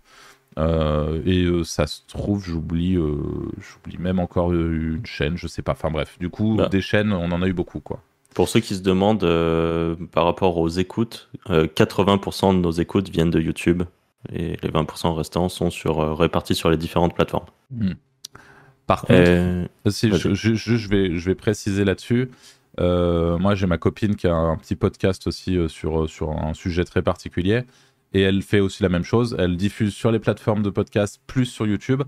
Euh, 0.59 1.23
et 1.25 1.45
euh, 1.45 1.65
ça 1.65 1.87
se 1.87 2.01
trouve, 2.07 2.45
j'oublie, 2.45 2.97
euh, 2.97 3.17
j'oublie 3.59 3.99
même 3.99 4.19
encore 4.19 4.53
une 4.53 5.05
chaîne, 5.05 5.37
je 5.37 5.47
sais 5.47 5.63
pas. 5.63 5.73
Enfin 5.73 5.91
bref, 5.91 6.19
du 6.19 6.29
coup, 6.29 6.57
bah. 6.57 6.69
des 6.69 6.81
chaînes, 6.81 7.13
on 7.13 7.31
en 7.33 7.43
a 7.43 7.49
eu 7.49 7.53
beaucoup, 7.53 7.81
quoi. 7.81 8.01
Pour 8.35 8.49
ceux 8.49 8.61
qui 8.61 8.75
se 8.75 8.83
demandent 8.83 9.27
par 10.11 10.25
rapport 10.25 10.57
aux 10.57 10.69
écoutes, 10.69 11.29
80% 11.49 12.55
de 12.57 12.61
nos 12.61 12.71
écoutes 12.71 13.11
viennent 13.11 13.31
de 13.31 13.41
YouTube 13.41 13.83
et 14.33 14.57
les 14.63 14.71
20% 14.71 15.15
restants 15.15 15.51
sont 15.51 15.69
sur, 15.69 16.17
répartis 16.17 16.55
sur 16.55 16.71
les 16.71 16.79
différentes 16.79 17.15
plateformes. 17.15 17.45
Hmm. 17.71 17.93
Par 18.87 19.03
contre, 19.03 19.69
si, 19.89 20.11
je, 20.11 20.33
je, 20.35 20.89
vais, 20.89 21.19
je 21.19 21.27
vais 21.27 21.35
préciser 21.35 21.85
là-dessus. 21.85 22.31
moi, 22.79 23.55
j'ai 23.55 23.67
ma 23.67 23.77
copine 23.77 24.17
qui 24.17 24.27
a 24.27 24.35
un 24.35 24.57
petit 24.57 24.77
podcast 24.77 25.27
aussi 25.27 25.59
sur, 25.69 26.09
sur 26.09 26.31
un 26.31 26.55
sujet 26.55 26.85
très 26.85 27.03
particulier 27.03 27.65
et 28.15 28.21
elle 28.21 28.43
fait 28.43 28.61
aussi 28.61 28.83
la 28.83 28.89
même 28.89 29.05
chose. 29.05 29.37
Elle 29.39 29.57
diffuse 29.57 29.95
sur 29.95 30.11
les 30.11 30.19
plateformes 30.19 30.63
de 30.63 30.71
podcast 30.71 31.21
plus 31.27 31.47
sur 31.47 31.67
YouTube. 31.67 32.03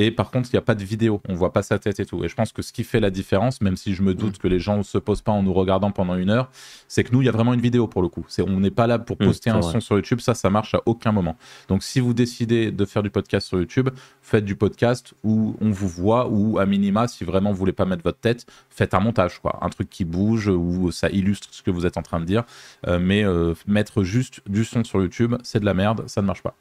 Et 0.00 0.12
par 0.12 0.30
contre, 0.30 0.48
il 0.52 0.54
n'y 0.54 0.58
a 0.58 0.62
pas 0.62 0.76
de 0.76 0.84
vidéo, 0.84 1.20
on 1.28 1.34
voit 1.34 1.52
pas 1.52 1.64
sa 1.64 1.80
tête 1.80 1.98
et 1.98 2.06
tout. 2.06 2.24
Et 2.24 2.28
je 2.28 2.34
pense 2.36 2.52
que 2.52 2.62
ce 2.62 2.72
qui 2.72 2.84
fait 2.84 3.00
la 3.00 3.10
différence, 3.10 3.60
même 3.60 3.76
si 3.76 3.94
je 3.94 4.02
me 4.02 4.14
doute 4.14 4.36
mm. 4.36 4.38
que 4.38 4.46
les 4.46 4.60
gens 4.60 4.76
ne 4.76 4.84
se 4.84 4.96
posent 4.96 5.22
pas 5.22 5.32
en 5.32 5.42
nous 5.42 5.52
regardant 5.52 5.90
pendant 5.90 6.14
une 6.14 6.30
heure, 6.30 6.52
c'est 6.86 7.02
que 7.02 7.10
nous, 7.10 7.20
il 7.20 7.24
y 7.24 7.28
a 7.28 7.32
vraiment 7.32 7.52
une 7.52 7.60
vidéo 7.60 7.88
pour 7.88 8.00
le 8.00 8.06
coup. 8.06 8.24
C'est, 8.28 8.42
on 8.42 8.60
n'est 8.60 8.70
pas 8.70 8.86
là 8.86 9.00
pour 9.00 9.16
mm, 9.16 9.24
poster 9.24 9.50
un 9.50 9.60
son 9.60 9.80
sur 9.80 9.96
YouTube, 9.96 10.20
ça, 10.20 10.34
ça 10.34 10.50
marche 10.50 10.76
à 10.76 10.82
aucun 10.86 11.10
moment. 11.10 11.36
Donc 11.66 11.82
si 11.82 11.98
vous 11.98 12.14
décidez 12.14 12.70
de 12.70 12.84
faire 12.84 13.02
du 13.02 13.10
podcast 13.10 13.48
sur 13.48 13.58
YouTube, 13.58 13.88
faites 14.22 14.44
du 14.44 14.54
podcast 14.54 15.14
où 15.24 15.56
on 15.60 15.70
vous 15.70 15.88
voit, 15.88 16.28
ou 16.28 16.60
à 16.60 16.66
minima, 16.66 17.08
si 17.08 17.24
vraiment 17.24 17.50
vous 17.50 17.58
voulez 17.58 17.72
pas 17.72 17.84
mettre 17.84 18.04
votre 18.04 18.20
tête, 18.20 18.46
faites 18.70 18.94
un 18.94 19.00
montage, 19.00 19.40
quoi. 19.40 19.58
Un 19.62 19.68
truc 19.68 19.90
qui 19.90 20.04
bouge, 20.04 20.46
où 20.46 20.92
ça 20.92 21.10
illustre 21.10 21.48
ce 21.50 21.60
que 21.64 21.72
vous 21.72 21.86
êtes 21.86 21.96
en 21.96 22.02
train 22.02 22.20
de 22.20 22.24
dire. 22.24 22.44
Euh, 22.86 23.00
mais 23.00 23.24
euh, 23.24 23.54
mettre 23.66 24.04
juste 24.04 24.42
du 24.48 24.64
son 24.64 24.84
sur 24.84 25.00
YouTube, 25.02 25.34
c'est 25.42 25.58
de 25.58 25.64
la 25.64 25.74
merde, 25.74 26.04
ça 26.06 26.22
ne 26.22 26.26
marche 26.28 26.44
pas. 26.44 26.54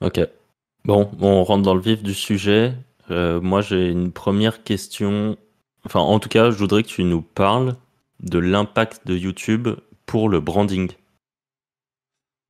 Ok. 0.00 0.20
Bon, 0.86 1.10
on 1.20 1.42
rentre 1.42 1.64
dans 1.64 1.74
le 1.74 1.80
vif 1.80 2.04
du 2.04 2.14
sujet. 2.14 2.72
Euh, 3.10 3.40
moi, 3.40 3.60
j'ai 3.60 3.90
une 3.90 4.12
première 4.12 4.62
question. 4.62 5.36
Enfin, 5.84 5.98
en 5.98 6.20
tout 6.20 6.28
cas, 6.28 6.52
je 6.52 6.58
voudrais 6.58 6.84
que 6.84 6.88
tu 6.88 7.02
nous 7.02 7.22
parles 7.22 7.74
de 8.22 8.38
l'impact 8.38 9.04
de 9.04 9.16
YouTube 9.16 9.66
pour 10.06 10.28
le 10.28 10.38
branding. 10.38 10.92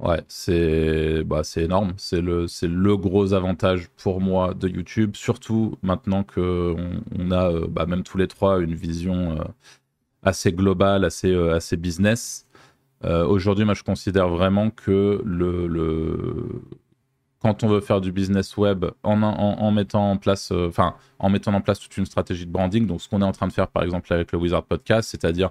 Ouais, 0.01 0.21
c'est 0.29 1.25
bah, 1.25 1.41
énorme. 1.57 1.95
C'est 1.97 2.21
le, 2.21 2.45
le 2.61 2.97
gros 2.99 3.33
avantage 3.33 3.89
pour 3.97 4.21
moi 4.21 4.53
de 4.53 4.69
YouTube, 4.69 5.17
surtout 5.17 5.79
maintenant 5.81 6.23
qu'on 6.23 7.01
on 7.19 7.31
a, 7.31 7.51
euh, 7.51 7.67
bah, 7.67 7.87
même 7.87 8.03
tous 8.03 8.19
les 8.19 8.29
trois, 8.29 8.61
une 8.61 8.75
vision 8.75 9.33
euh, 9.41 9.45
assez 10.23 10.53
globale, 10.53 11.07
assez, 11.07 11.35
assez 11.35 11.79
business. 11.79 12.43
Aujourd'hui, 13.03 13.65
moi, 13.65 13.75
je 13.75 13.85
considère 13.85 14.29
vraiment 14.29 14.71
que 14.71 15.23
le, 15.25 15.69
le 15.69 16.61
quand 17.47 17.63
on 17.63 17.69
veut 17.69 17.81
faire 17.81 18.01
du 18.01 18.11
business 18.11 18.57
web 18.57 18.87
en, 19.05 19.71
mettant 19.71 20.11
en 20.11 20.17
place, 20.17 20.51
euh, 20.51 20.67
enfin, 20.69 20.95
en 21.21 21.31
mettant 21.31 21.55
en 21.55 21.61
place 21.61 21.79
toute 21.79 21.97
une 21.97 22.05
stratégie 22.05 22.45
de 22.45 22.51
branding. 22.51 22.89
Donc, 22.89 23.01
ce 23.01 23.09
qu'on 23.09 23.23
est 23.23 23.25
en 23.25 23.31
train 23.31 23.47
de 23.47 23.53
faire, 23.53 23.69
par 23.69 23.85
exemple, 23.85 24.13
avec 24.13 24.33
le 24.33 24.39
Wizard 24.39 24.65
Podcast, 24.65 25.09
c'est-à-dire 25.11 25.51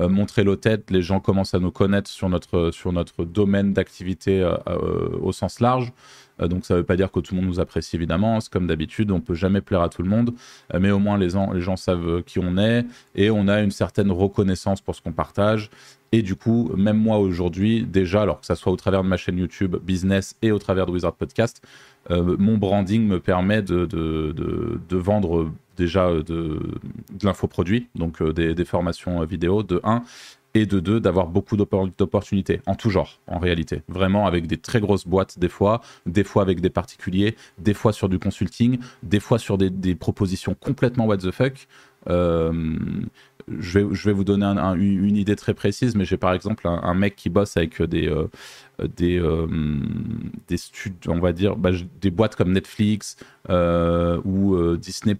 euh, 0.00 0.08
montrer 0.08 0.44
tête, 0.56 0.90
les 0.90 1.02
gens 1.02 1.20
commencent 1.20 1.54
à 1.54 1.60
nous 1.60 1.70
connaître 1.70 2.10
sur 2.10 2.28
notre, 2.28 2.72
sur 2.72 2.92
notre 2.92 3.24
domaine 3.24 3.72
d'activité 3.72 4.42
euh, 4.42 5.08
au 5.22 5.30
sens 5.30 5.60
large. 5.60 5.92
donc 6.40 6.66
ça 6.66 6.74
ne 6.74 6.80
veut 6.80 6.84
pas 6.84 6.96
dire 6.96 7.12
que 7.12 7.20
tout 7.20 7.34
le 7.34 7.40
monde 7.40 7.48
nous 7.48 7.60
apprécie 7.60 7.96
évidemment, 7.96 8.40
c'est 8.40 8.52
comme 8.52 8.66
d'habitude, 8.66 9.10
on 9.12 9.20
peut 9.20 9.34
jamais 9.34 9.62
plaire 9.62 9.80
à 9.80 9.88
tout 9.88 10.02
le 10.02 10.10
monde, 10.10 10.34
mais 10.78 10.90
au 10.90 10.98
moins 10.98 11.16
les, 11.16 11.28
les 11.54 11.60
gens 11.62 11.76
savent 11.76 12.22
qui 12.24 12.38
on 12.38 12.58
est 12.58 12.84
et 13.14 13.30
on 13.30 13.48
a 13.48 13.62
une 13.62 13.70
certaine 13.70 14.10
reconnaissance 14.10 14.82
pour 14.82 14.94
ce 14.94 15.00
qu'on 15.00 15.12
partage 15.12 15.70
et 16.12 16.22
du 16.22 16.36
coup, 16.36 16.70
même 16.76 16.98
moi 16.98 17.18
aujourd'hui, 17.18 17.84
déjà, 17.84 18.22
alors 18.22 18.40
que 18.40 18.46
ça 18.46 18.54
soit 18.54 18.72
au 18.72 18.76
travers 18.76 19.02
de 19.02 19.08
ma 19.08 19.16
chaîne 19.16 19.38
YouTube 19.38 19.76
business 19.82 20.36
et 20.42 20.52
au 20.52 20.58
travers 20.58 20.86
de 20.86 20.92
Wizard 20.92 21.14
Podcast, 21.14 21.62
euh, 22.10 22.36
mon 22.38 22.56
branding 22.56 23.06
me 23.06 23.20
permet 23.20 23.62
de, 23.62 23.86
de, 23.86 24.32
de, 24.88 24.96
vendre 24.96 25.50
déjà 25.76 26.10
de, 26.12 26.22
de 26.22 26.60
l'infoproduit, 27.24 27.88
donc 27.94 28.22
euh, 28.22 28.32
des, 28.32 28.64
formations 28.64 29.24
vidéo, 29.24 29.62
de 29.62 29.80
1, 29.82 30.02
et 30.56 30.66
de 30.66 30.80
2, 30.80 31.00
d'avoir 31.00 31.26
beaucoup 31.26 31.56
d'opportunités, 31.56 32.60
en 32.66 32.74
tout 32.74 32.90
genre, 32.90 33.20
en 33.26 33.38
réalité. 33.38 33.82
Vraiment 33.88 34.26
avec 34.26 34.46
des 34.46 34.56
très 34.56 34.80
grosses 34.80 35.06
boîtes, 35.06 35.38
des 35.38 35.48
fois, 35.48 35.82
des 36.06 36.24
fois 36.24 36.42
avec 36.42 36.60
des 36.60 36.70
particuliers, 36.70 37.36
des 37.58 37.74
fois 37.74 37.92
sur 37.92 38.08
du 38.08 38.18
consulting, 38.18 38.78
des 39.02 39.20
fois 39.20 39.38
sur 39.38 39.58
des, 39.58 39.94
propositions 39.94 40.54
complètement 40.54 41.06
what 41.06 41.18
the 41.18 41.30
fuck. 41.30 41.68
Euh, 42.08 42.76
je 43.48 43.78
vais, 43.78 43.94
je 43.94 44.04
vais 44.04 44.12
vous 44.12 44.24
donner 44.24 44.46
une 44.46 45.16
idée 45.16 45.36
très 45.36 45.54
précise, 45.54 45.94
mais 45.94 46.04
j'ai 46.04 46.16
par 46.16 46.32
exemple 46.32 46.66
un, 46.66 46.94
mec 46.94 47.14
qui 47.14 47.30
bosse 47.30 47.56
avec 47.56 47.80
des, 47.80 48.08
euh, 48.08 48.28
des, 48.96 49.18
euh, 49.18 49.46
des 50.48 50.56
studios, 50.56 51.12
on 51.12 51.20
va 51.20 51.32
dire, 51.32 51.56
bah, 51.56 51.70
des 52.00 52.10
boîtes 52.10 52.34
comme 52.34 52.52
Netflix 52.52 53.16
euh, 53.48 54.20
ou 54.24 54.56
Disney+. 54.76 55.16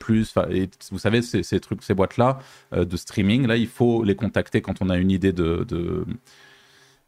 Et 0.51 0.69
vous 0.91 0.99
savez, 0.99 1.23
ces, 1.23 1.61
trucs, 1.61 1.83
ces 1.83 1.95
boîtes-là 1.95 2.39
de 2.73 2.97
streaming, 2.97 3.47
là, 3.47 3.57
il 3.57 3.69
faut 3.69 4.03
les 4.03 4.17
contacter 4.17 4.61
quand 4.61 4.83
on 4.83 4.91
a 4.91 4.97
une 4.97 5.11
idée 5.11 5.33
de, 5.33 5.65
de 5.69 6.05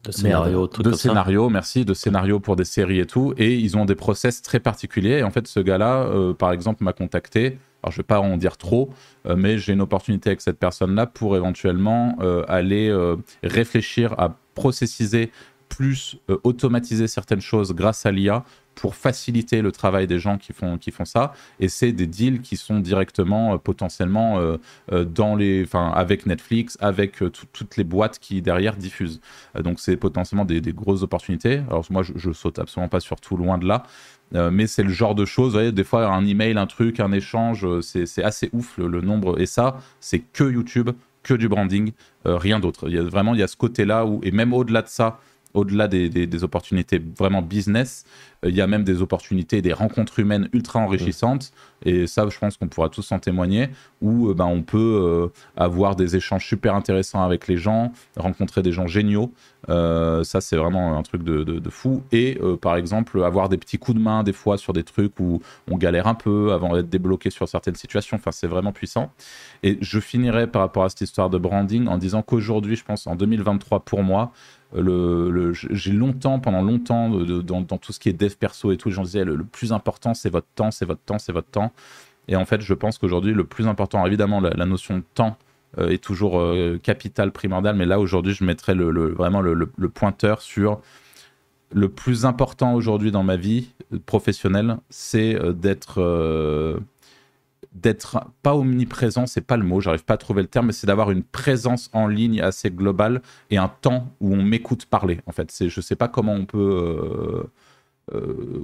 de 0.05 0.13
scénario, 0.13 0.69
de 0.69 0.93
scénario, 0.93 1.51
merci, 1.51 1.85
de 1.85 1.93
scénario 1.93 2.39
pour 2.39 2.55
des 2.55 2.65
séries 2.65 3.01
et 3.01 3.07
tout. 3.07 3.35
Et 3.37 3.57
ils 3.57 3.77
ont 3.77 3.85
des 3.85 3.97
process 3.97 4.43
très 4.43 4.61
particuliers. 4.61 5.19
Et 5.19 5.23
en 5.25 5.33
fait, 5.33 5.49
ce 5.49 5.59
gars-là, 5.59 6.09
par 6.39 6.53
exemple, 6.53 6.85
m'a 6.85 6.93
contacté 6.93 7.59
je 7.91 7.99
vais 7.99 8.03
pas 8.03 8.21
en 8.21 8.37
dire 8.37 8.57
trop, 8.57 8.91
euh, 9.27 9.37
mais 9.37 9.59
j'ai 9.59 9.73
une 9.73 9.81
opportunité 9.81 10.31
avec 10.31 10.41
cette 10.41 10.59
personne-là 10.59 11.07
pour 11.07 11.37
éventuellement 11.37 12.17
euh, 12.21 12.45
aller 12.49 12.89
euh, 12.89 13.17
réfléchir 13.43 14.15
à 14.19 14.37
processiser 14.55 15.31
plus 15.69 16.17
automatiser 16.45 17.07
certaines 17.09 17.43
choses 17.43 17.75
grâce 17.75 18.07
à 18.07 18.11
l'IA 18.11 18.43
pour 18.75 18.95
faciliter 18.95 19.61
le 19.61 19.71
travail 19.71 20.07
des 20.07 20.19
gens 20.19 20.39
qui 20.39 20.55
font, 20.55 20.79
qui 20.79 20.91
font 20.91 21.05
ça. 21.05 21.35
Et 21.61 21.69
c'est 21.69 21.93
des 21.93 22.07
deals 22.07 22.41
qui 22.41 22.57
sont 22.57 22.81
directement 22.81 23.59
potentiellement 23.59 24.41
dans 24.91 25.37
les, 25.37 25.65
enfin, 25.65 25.93
avec 25.95 26.25
Netflix, 26.25 26.79
avec 26.81 27.19
toutes 27.53 27.77
les 27.77 27.85
boîtes 27.85 28.19
qui 28.19 28.41
derrière 28.41 28.77
diffusent. 28.77 29.21
donc 29.63 29.79
c'est 29.79 29.99
potentiellement 29.99 30.47
des, 30.47 30.63
des, 30.63 30.73
grosses 30.73 31.03
opportunités. 31.03 31.61
Alors 31.69 31.85
moi 31.91 32.03
je, 32.03 32.15
je 32.17 32.33
saute 32.33 32.59
absolument 32.59 32.89
pas 32.89 33.01
sur 33.01 33.21
tout, 33.21 33.37
loin 33.37 33.59
de 33.59 33.67
là, 33.67 33.83
euh, 34.35 34.51
mais 34.51 34.67
c'est 34.67 34.83
le 34.83 34.91
genre 34.91 35.15
de 35.15 35.25
choses, 35.25 35.49
vous 35.49 35.59
voyez, 35.59 35.73
des 35.73 35.85
fois 35.85 36.07
un 36.07 36.27
email, 36.27 36.59
un 36.59 36.67
truc, 36.67 37.01
un 37.01 37.13
échange, 37.13 37.65
euh, 37.65 37.81
c'est 37.81 38.23
assez 38.23 38.51
ouf 38.53 38.77
le, 38.79 39.01
nombre. 39.01 39.41
Et 39.41 39.47
ça, 39.47 39.79
c'est 40.01 40.21
que 40.21 40.45
YouTube, 40.45 40.91
que 41.23 41.35
du 41.35 41.49
branding, 41.49 41.93
euh, 42.27 42.37
rien 42.37 42.61
d'autre. 42.61 42.89
Il 42.89 42.95
y 42.95 42.99
a 42.99 43.03
vraiment, 43.03 43.35
il 43.35 43.41
y 43.41 43.43
a 43.43 43.49
ce 43.49 43.57
côté-là 43.57 44.07
et 44.23 44.31
même 44.31 44.53
au-delà 44.53 44.83
de 44.83 44.89
ça, 44.89 45.19
au-delà 45.59 45.89
des, 45.89 46.45
opportunités 46.45 47.03
vraiment 47.19 47.43
business, 47.43 48.05
il 48.45 48.55
y 48.55 48.61
a 48.61 48.67
même 48.67 48.85
des 48.85 49.03
opportunités, 49.03 49.61
des 49.63 49.73
rencontres 49.73 50.21
humaines 50.21 50.49
ultra 50.53 50.79
enrichissantes. 50.79 51.53
Et 51.85 52.07
ça, 52.07 52.27
je 52.29 52.39
pense 52.39 52.57
qu'on 52.57 52.69
pourra 52.69 52.89
tous 52.89 53.11
en 53.11 53.19
témoigner, 53.19 53.69
où 54.01 54.33
ben, 54.35 54.47
on 54.47 54.63
peut 54.63 55.31
avoir 55.57 55.97
des 55.97 56.15
échanges 56.17 56.47
super 56.47 56.75
intéressants 56.75 57.25
avec 57.25 57.49
les 57.49 57.57
gens, 57.57 57.93
rencontrer 58.17 58.63
des 58.63 58.73
gens 58.73 58.87
géniaux. 58.87 59.33
Euh, 59.69 60.25
ça, 60.25 60.41
c'est 60.41 60.57
vraiment 60.57 60.97
un 60.97 61.03
truc 61.03 61.23
de, 61.23 61.71
fou. 61.71 62.03
Et 62.13 62.39
euh, 62.41 62.57
par 62.57 62.77
exemple, 62.77 63.23
avoir 63.23 63.49
des 63.49 63.59
petits 63.59 63.79
coups 63.79 63.99
de 63.99 64.03
main 64.03 64.23
des 64.23 64.33
fois 64.33 64.57
sur 64.57 64.73
des 64.73 64.85
trucs 64.85 65.19
où 65.21 65.41
on 65.71 65.77
galère 65.77 66.07
un 66.07 66.15
peu 66.15 66.53
avant 66.53 66.75
d'être 66.75 66.89
débloqué 66.89 67.31
sur 67.31 67.49
certaines 67.49 67.75
situations. 67.75 68.17
Enfin, 68.17 68.33
c'est 68.33 68.47
vraiment 68.47 68.73
puissant. 68.73 69.11
Et 69.63 69.79
je 69.81 70.01
finirai 70.01 70.47
par 70.47 70.63
rapport 70.63 70.85
à 70.85 70.89
cette 70.89 71.03
histoire 71.03 71.31
de 71.31 71.39
branding 71.39 71.89
en 71.89 71.99
disant 71.99 72.23
qu'aujourd'hui, 72.23 72.77
je 72.77 72.85
pense 72.85 73.07
en 73.07 73.17
2023 73.17 73.81
pour 73.81 74.03
moi, 74.03 74.33
j'ai 74.73 75.93
longtemps, 75.93 76.41
pendant 76.41 76.63
longtemps, 76.63 77.09
dans, 77.11 77.65
tout 77.65 77.93
ce 77.93 77.99
qui 77.99 78.09
est 78.09 78.13
dev 78.13 78.35
perso 78.35 78.73
et 78.73 78.77
tout, 78.77 78.89
les 78.89 78.95
gens 78.95 79.03
disaient 79.03 79.25
le, 79.25 79.45
plus 79.45 79.73
important, 79.73 80.15
c'est 80.15 80.31
votre 80.31 80.49
temps, 80.55 80.71
c'est 80.71 80.85
votre 80.85 81.01
temps, 81.01 81.19
c'est 81.19 81.33
votre 81.33 81.49
temps. 81.49 81.73
Et 82.29 82.37
en 82.37 82.45
fait, 82.45 82.61
je 82.61 82.75
pense 82.75 82.99
qu'aujourd'hui, 82.99 83.33
le 83.33 83.45
plus 83.45 83.67
important, 83.67 84.05
évidemment, 84.05 84.41
la 84.41 84.67
notion 84.67 84.99
de 84.99 85.05
temps 85.15 85.39
euh, 85.77 85.91
est 85.91 86.03
toujours 86.03 86.41
euh, 86.41 86.79
capital, 86.83 87.31
primordial. 87.31 87.77
Mais 87.77 87.85
là, 87.85 88.01
aujourd'hui, 88.01 88.33
je 88.33 88.43
mettrais 88.43 88.75
vraiment 88.75 89.43
le, 89.43 89.67
pointeur 89.89 90.41
sur 90.41 90.81
le 91.73 91.91
plus 91.91 92.25
important 92.25 92.73
aujourd'hui 92.73 93.11
dans 93.11 93.23
ma 93.23 93.37
vie 93.37 93.69
professionnelle, 94.07 94.79
c'est 94.89 95.35
euh, 95.35 95.53
d'être 95.53 96.01
d'être 97.73 98.19
pas 98.43 98.57
omniprésent, 98.57 99.27
c'est 99.27 99.41
pas 99.43 99.57
le 99.57 99.65
mot, 99.65 99.81
j'arrive 99.81 100.05
pas 100.05 100.15
à 100.15 100.17
trouver 100.17 100.43
le 100.43 100.49
terme, 100.49 100.67
mais 100.67 100.73
c'est 100.73 100.87
d'avoir 100.87 101.11
une 101.11 101.23
présence 101.23 101.91
en 101.93 102.07
ligne 102.07 102.41
assez 102.41 102.71
globale 102.71 103.23
et 103.51 103.59
un 103.59 103.69
temps 103.69 104.13
où 104.21 104.35
on 104.35 104.43
m'écoute 104.43 104.87
parler. 104.87 105.21
En 105.27 105.33
fait, 105.33 105.51
c'est, 105.51 105.69
je 105.69 105.81
sais 105.81 105.97
pas 105.97 106.09
comment 106.09 106.35
on 106.35 106.47
peut 106.47 107.45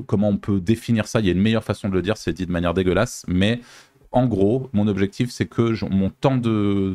comment 0.07 0.31
on 0.31 0.39
peut 0.39 0.59
définir 0.59 1.07
ça. 1.07 1.21
Il 1.21 1.27
y 1.27 1.29
a 1.29 1.33
une 1.33 1.41
meilleure 1.41 1.65
façon 1.65 1.91
de 1.91 1.95
le 1.95 2.01
dire, 2.01 2.17
c'est 2.17 2.33
dit 2.33 2.47
de 2.47 2.53
manière 2.53 2.73
dégueulasse, 2.73 3.25
mais 3.29 3.61
en 4.15 4.27
gros, 4.27 4.71
mon 4.73 4.87
objectif, 4.87 5.31
c'est 5.31 5.47
que 5.47 5.75
mon 5.87 6.09
temps 6.09 6.37
de, 6.37 6.95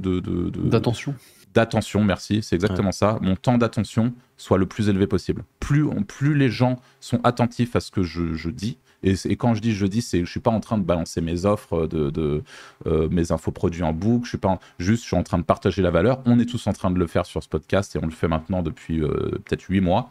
d'attention. 0.69 1.15
D'attention, 1.53 2.03
merci, 2.03 2.41
c'est 2.41 2.55
exactement 2.55 2.93
ça. 2.93 3.19
Mon 3.21 3.35
temps 3.35 3.57
d'attention 3.57 4.13
soit 4.37 4.57
le 4.57 4.65
plus 4.65 4.87
élevé 4.87 5.05
possible. 5.05 5.43
Plus, 5.59 5.85
plus 6.07 6.33
les 6.33 6.49
gens 6.49 6.79
sont 7.01 7.19
attentifs 7.25 7.75
à 7.75 7.81
ce 7.81 7.91
que 7.91 8.03
je, 8.03 8.49
dis, 8.49 8.77
et, 9.03 9.35
quand 9.35 9.53
je 9.53 9.61
dis 9.61 9.73
je 9.73 9.85
dis, 9.85 10.01
c'est 10.01 10.25
je 10.25 10.29
suis 10.29 10.39
pas 10.39 10.51
en 10.51 10.59
train 10.59 10.77
de 10.77 10.83
balancer 10.83 11.21
mes 11.21 11.45
offres, 11.45 11.87
de, 11.87 12.09
de 12.09 12.43
euh, 12.87 13.07
mes 13.09 13.31
infoproduits 13.31 13.83
en 13.83 13.93
boucle. 13.93 14.25
Je 14.25 14.29
suis 14.29 14.37
pas 14.37 14.59
juste, 14.79 15.03
je 15.03 15.07
suis 15.07 15.17
en 15.17 15.23
train 15.23 15.37
de 15.37 15.43
partager 15.43 15.81
la 15.81 15.91
valeur. 15.91 16.21
On 16.25 16.39
est 16.39 16.45
tous 16.45 16.67
en 16.67 16.73
train 16.73 16.91
de 16.91 16.99
le 16.99 17.07
faire 17.07 17.25
sur 17.25 17.41
ce 17.43 17.49
podcast 17.49 17.95
et 17.95 17.99
on 18.01 18.05
le 18.05 18.11
fait 18.11 18.27
maintenant 18.27 18.61
depuis 18.61 19.01
euh, 19.01 19.39
peut-être 19.45 19.63
huit 19.63 19.81
mois. 19.81 20.09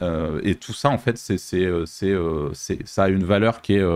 Euh, 0.00 0.40
et 0.42 0.54
tout 0.54 0.72
ça, 0.72 0.88
en 0.88 0.98
fait, 0.98 1.18
c'est, 1.18 1.38
c'est, 1.38 1.68
ça 2.84 3.04
a 3.04 3.08
une 3.08 3.24
valeur 3.24 3.60
qui 3.60 3.74
est 3.74 3.86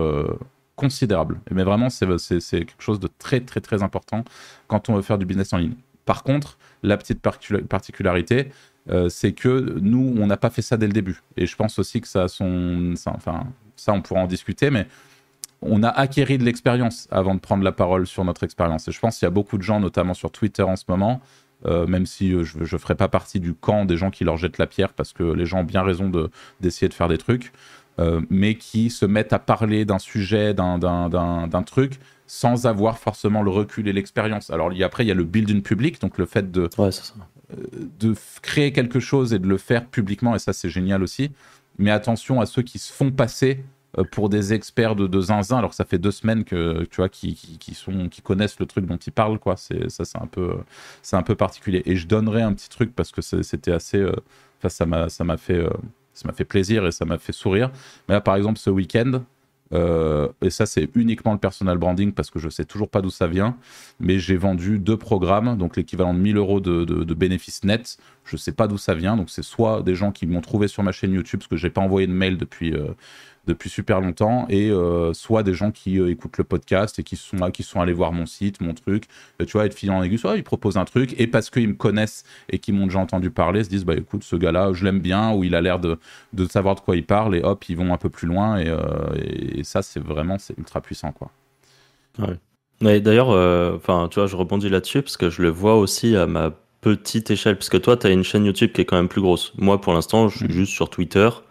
considérable. 0.75 1.39
Mais 1.51 1.63
vraiment, 1.63 1.89
c'est 1.89 2.07
quelque 2.07 2.73
chose 2.79 2.99
de 2.99 3.09
très, 3.19 3.41
très, 3.41 3.61
très 3.61 3.83
important 3.83 4.23
quand 4.67 4.89
on 4.89 4.95
veut 4.95 5.01
faire 5.01 5.17
du 5.17 5.25
business 5.25 5.51
en 5.53 5.57
ligne. 5.57 5.75
Par 6.05 6.23
contre, 6.23 6.57
la 6.83 6.95
petite 6.95 7.19
particularité, 7.21 8.51
euh, 8.89 9.09
c'est 9.09 9.33
que 9.33 9.77
nous, 9.81 10.15
on 10.17 10.27
n'a 10.27 10.37
pas 10.37 10.49
fait 10.49 10.61
ça 10.61 10.77
dès 10.77 10.87
le 10.87 10.93
début. 10.93 11.21
Et 11.35 11.45
je 11.45 11.55
pense 11.55 11.77
aussi 11.79 11.99
que 12.01 12.07
ça 12.07 12.23
a 12.23 12.27
son. 12.27 12.93
enfin, 13.07 13.45
ça, 13.77 13.93
on 13.93 14.01
pourra 14.01 14.21
en 14.21 14.27
discuter, 14.27 14.69
mais 14.69 14.87
on 15.61 15.83
a 15.83 15.89
acquéri 15.89 16.37
de 16.37 16.43
l'expérience 16.43 17.07
avant 17.11 17.35
de 17.35 17.39
prendre 17.39 17.63
la 17.63 17.71
parole 17.71 18.05
sur 18.05 18.23
notre 18.23 18.43
expérience. 18.43 18.87
Et 18.87 18.91
je 18.91 18.99
pense 18.99 19.17
qu'il 19.17 19.25
y 19.25 19.27
a 19.27 19.31
beaucoup 19.31 19.57
de 19.57 19.63
gens, 19.63 19.79
notamment 19.79 20.13
sur 20.13 20.31
Twitter 20.31 20.63
en 20.63 20.75
ce 20.75 20.85
moment, 20.87 21.21
euh, 21.65 21.87
même 21.87 22.05
si 22.05 22.31
euh, 22.31 22.43
je 22.43 22.59
ne 22.59 22.79
ferai 22.79 22.95
pas 22.95 23.07
partie 23.07 23.39
du 23.39 23.53
camp 23.53 23.85
des 23.85 23.97
gens 23.97 24.11
qui 24.11 24.23
leur 24.23 24.37
jettent 24.37 24.59
la 24.59 24.67
pierre, 24.67 24.93
parce 24.93 25.13
que 25.13 25.23
les 25.23 25.45
gens 25.45 25.61
ont 25.61 25.63
bien 25.63 25.81
raison 25.81 26.11
d'essayer 26.59 26.87
de, 26.87 26.93
faire 26.93 27.07
des 27.07 27.17
trucs. 27.17 27.51
euh, 27.99 28.21
mais 28.29 28.55
qui 28.55 28.91
se 28.91 29.07
mettent 29.07 29.33
à 29.33 29.39
parler 29.39 29.83
d'un 29.83 29.97
sujet, 29.97 30.53
d'un 30.53 31.63
truc, 31.65 31.99
sans 32.27 32.67
avoir 32.67 32.99
forcément 32.99 33.41
le 33.41 33.49
recul 33.49 33.87
et 33.87 33.93
l'expérience. 33.93 34.51
Alors 34.51 34.71
après, 34.83 35.03
il 35.03 35.07
y 35.07 35.11
a 35.11 35.15
le 35.15 35.23
build 35.23 35.49
in 35.49 35.61
public, 35.61 35.99
donc 35.99 36.19
le 36.19 36.27
fait 36.27 36.51
de, 36.51 36.69
ouais, 36.77 36.91
ça. 36.91 37.13
de 37.99 38.13
créer 38.43 38.71
quelque 38.71 38.99
chose 38.99 39.33
et 39.33 39.39
de 39.39 39.47
le 39.47 39.57
faire 39.57 39.87
publiquement, 39.87 40.35
et 40.35 40.39
ça 40.39 40.53
c'est 40.53 40.69
génial 40.69 41.01
aussi. 41.01 41.31
Mais 41.77 41.91
attention 41.91 42.41
à 42.41 42.45
ceux 42.45 42.61
qui 42.61 42.79
se 42.79 42.91
font 42.91 43.11
passer 43.11 43.63
euh, 43.97 44.03
pour 44.03 44.29
des 44.29 44.53
experts 44.53 44.95
de, 44.95 45.21
zinzin, 45.21 45.57
alors 45.57 45.73
ça 45.73 45.85
fait 45.85 45.97
deux 45.97 46.11
semaines 46.11 46.43
que 46.43 46.85
tu 46.85 46.97
vois 46.97 47.09
qui, 47.09 47.37
connaissent 48.23 48.59
le 48.59 48.65
truc 48.65 48.85
dont 48.85 48.97
ils 48.97 49.11
parlent, 49.11 49.39
quoi. 49.39 49.55
C'est 49.57 49.89
ça, 49.89 50.03
c'est 50.05 50.17
un 51.15 51.23
peu 51.23 51.35
particulier. 51.35 51.81
Et 51.85 51.95
je 51.95 52.07
donnerai 52.07 52.41
un 52.41 52.53
petit 52.53 52.69
truc 52.69 52.95
parce 52.95 53.11
que 53.11 53.21
c'était 53.21 53.71
assez, 53.71 53.97
euh, 53.97 54.13
enfin 54.59 54.69
ça 54.69 54.85
m'a 54.85 55.09
ça 55.09 55.23
m'a 55.23 55.37
fait 55.37 55.57
euh, 55.57 55.69
ça 56.13 56.27
m'a 56.27 56.33
fait 56.33 56.45
plaisir 56.45 56.85
et 56.85 56.91
ça 56.91 57.05
m'a 57.05 57.17
fait 57.17 57.33
sourire. 57.33 57.71
Mais 58.07 58.15
là, 58.15 58.21
par 58.21 58.35
exemple, 58.35 58.59
ce 58.59 58.69
week-end, 58.69 59.23
et 59.73 60.49
ça 60.49 60.65
c'est 60.65 60.89
uniquement 60.95 61.33
le 61.33 61.39
personal 61.39 61.77
branding 61.77 62.11
parce 62.11 62.29
que 62.29 62.39
je 62.39 62.49
sais 62.49 62.65
toujours 62.65 62.89
pas 62.89 63.01
d'où 63.01 63.09
ça 63.09 63.27
vient, 63.27 63.57
mais 63.99 64.19
j'ai 64.19 64.37
vendu 64.37 64.79
deux 64.79 64.97
programmes, 64.97 65.57
donc 65.57 65.77
l'équivalent 65.77 66.13
de 66.13 66.19
1000 66.19 66.37
euros 66.37 66.59
de, 66.59 67.13
bénéfices 67.13 67.63
nets. 67.63 67.97
Je 68.25 68.37
sais 68.37 68.51
pas 68.51 68.67
d'où 68.67 68.77
ça 68.77 68.93
vient, 68.93 69.17
donc 69.17 69.29
c'est 69.29 69.43
soit 69.43 69.81
des 69.83 69.95
gens 69.95 70.11
qui 70.11 70.25
m'ont 70.25 70.41
trouvé 70.41 70.67
sur 70.67 70.83
ma 70.83 70.91
chaîne 70.91 71.13
YouTube 71.13 71.39
parce 71.39 71.49
que 71.49 71.57
j'ai 71.57 71.69
pas 71.69 71.81
envoyé 71.81 72.07
de 72.07 72.13
mail 72.13 72.37
depuis 72.37 72.73
depuis 73.47 73.69
super 73.69 74.01
longtemps 74.01 74.45
et 74.49 74.69
euh, 74.69 75.13
soit 75.13 75.41
des 75.41 75.53
gens 75.53 75.71
qui 75.71 75.99
euh, 75.99 76.11
écoutent 76.11 76.37
le 76.37 76.43
podcast 76.43 76.99
et 76.99 77.03
qui 77.03 77.15
sont 77.15 77.37
là, 77.37 77.49
qui 77.49 77.63
sont 77.63 77.79
allés 77.79 77.93
voir 77.93 78.11
mon 78.11 78.25
site, 78.25 78.61
mon 78.61 78.73
truc, 78.73 79.05
tu 79.39 79.51
vois, 79.53 79.65
être 79.65 79.73
filant 79.73 79.97
en 79.97 80.03
aigu, 80.03 80.17
soit 80.17 80.35
ils 80.35 80.43
proposent 80.43 80.77
un 80.77 80.85
truc 80.85 81.15
et 81.17 81.27
parce 81.27 81.49
qu'ils 81.49 81.69
me 81.69 81.73
connaissent 81.73 82.25
et 82.49 82.59
qu'ils 82.59 82.75
m'ont 82.75 82.85
déjà 82.85 82.99
entendu 82.99 83.31
parler, 83.31 83.63
se 83.63 83.69
disent 83.69 83.85
bah 83.85 83.95
écoute 83.95 84.23
ce 84.23 84.35
gars-là, 84.35 84.73
je 84.73 84.83
l'aime 84.83 84.99
bien 84.99 85.31
ou 85.31 85.43
il 85.45 85.55
a 85.55 85.61
l'air 85.61 85.79
de, 85.79 85.97
de, 86.33 86.45
savoir 86.45 86.75
de 86.75 86.81
quoi 86.81 86.95
il 86.95 87.05
parle 87.05 87.35
et 87.35 87.41
hop 87.41 87.63
ils 87.69 87.77
vont 87.77 87.93
un 87.93 87.97
peu 87.97 88.09
plus 88.09 88.27
loin 88.27 88.57
et, 88.57 88.67
euh, 88.67 88.79
et 89.23 89.63
ça 89.63 89.81
c'est 89.81 90.03
vraiment 90.03 90.37
c'est 90.37 90.57
ultra 90.57 90.81
puissant 90.81 91.11
quoi. 91.11 91.31
Ouais. 92.19 92.99
D'ailleurs, 92.99 93.29
enfin 93.75 94.07
tu 94.11 94.19
vois, 94.19 94.27
je 94.27 94.35
rebondis 94.35 94.69
là-dessus 94.69 95.01
parce 95.01 95.17
que 95.17 95.29
je 95.29 95.41
le 95.41 95.49
vois 95.49 95.77
aussi 95.77 96.15
à 96.15 96.27
ma 96.27 96.51
petite 96.81 97.31
échelle 97.31 97.55
parce 97.55 97.69
que 97.69 97.77
toi 97.77 97.97
tu 97.97 98.07
as 98.07 98.11
une 98.11 98.23
chaîne 98.23 98.45
YouTube 98.45 98.71
qui 98.73 98.81
est 98.81 98.85
quand 98.85 98.97
même 98.97 99.07
plus 99.07 99.21
grosse. 99.21 99.53
Moi 99.57 99.79
pour 99.79 99.93
l'instant 99.93 100.27
je 100.27 100.37
suis 100.37 100.47
mmh. 100.47 100.51
juste 100.51 100.73
sur 100.73 100.89
Twitter 100.89 101.29
euh, 101.29 101.46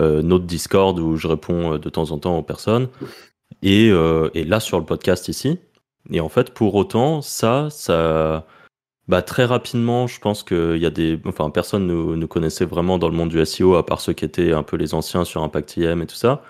notre 0.00 0.44
Discord 0.44 0.98
où 0.98 1.16
je 1.16 1.28
réponds 1.28 1.74
euh, 1.74 1.78
de 1.78 1.88
temps 1.88 2.10
en 2.10 2.18
temps 2.18 2.38
aux 2.38 2.42
personnes, 2.42 2.88
et, 3.62 3.90
euh, 3.90 4.30
et, 4.34 4.44
là 4.44 4.60
sur 4.60 4.78
le 4.78 4.84
podcast 4.84 5.28
ici. 5.28 5.58
Et 6.10 6.20
en 6.20 6.28
fait, 6.28 6.52
pour 6.52 6.74
autant, 6.74 7.22
ça, 7.22 7.68
ça, 7.70 8.46
bah, 9.08 9.22
très 9.22 9.44
rapidement, 9.44 10.06
je 10.06 10.18
pense 10.20 10.42
qu'il 10.42 10.78
y 10.78 10.86
a 10.86 10.90
des, 10.90 11.20
enfin, 11.26 11.50
personne 11.50 11.86
ne 11.86 12.16
nous 12.16 12.28
connaissait 12.28 12.64
vraiment 12.64 12.98
dans 12.98 13.08
le 13.08 13.14
monde 13.14 13.28
du 13.28 13.44
SEO 13.44 13.74
à 13.76 13.86
part 13.86 14.00
ceux 14.00 14.12
qui 14.12 14.24
étaient 14.24 14.52
un 14.52 14.62
peu 14.62 14.76
les 14.76 14.94
anciens 14.94 15.24
sur 15.24 15.42
Impact 15.42 15.76
IM 15.76 16.02
et 16.02 16.06
tout 16.06 16.16
ça. 16.16 16.42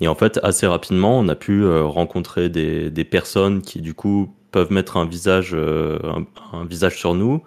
Et 0.00 0.08
en 0.08 0.14
fait, 0.14 0.38
assez 0.42 0.66
rapidement, 0.66 1.18
on 1.18 1.28
a 1.28 1.34
pu 1.34 1.66
rencontrer 1.66 2.48
des, 2.48 2.90
des, 2.90 3.04
personnes 3.04 3.62
qui, 3.62 3.80
du 3.80 3.94
coup, 3.94 4.34
peuvent 4.50 4.72
mettre 4.72 4.96
un 4.96 5.06
visage, 5.06 5.54
un, 5.54 6.24
un, 6.52 6.64
visage 6.64 6.98
sur 6.98 7.14
nous. 7.14 7.42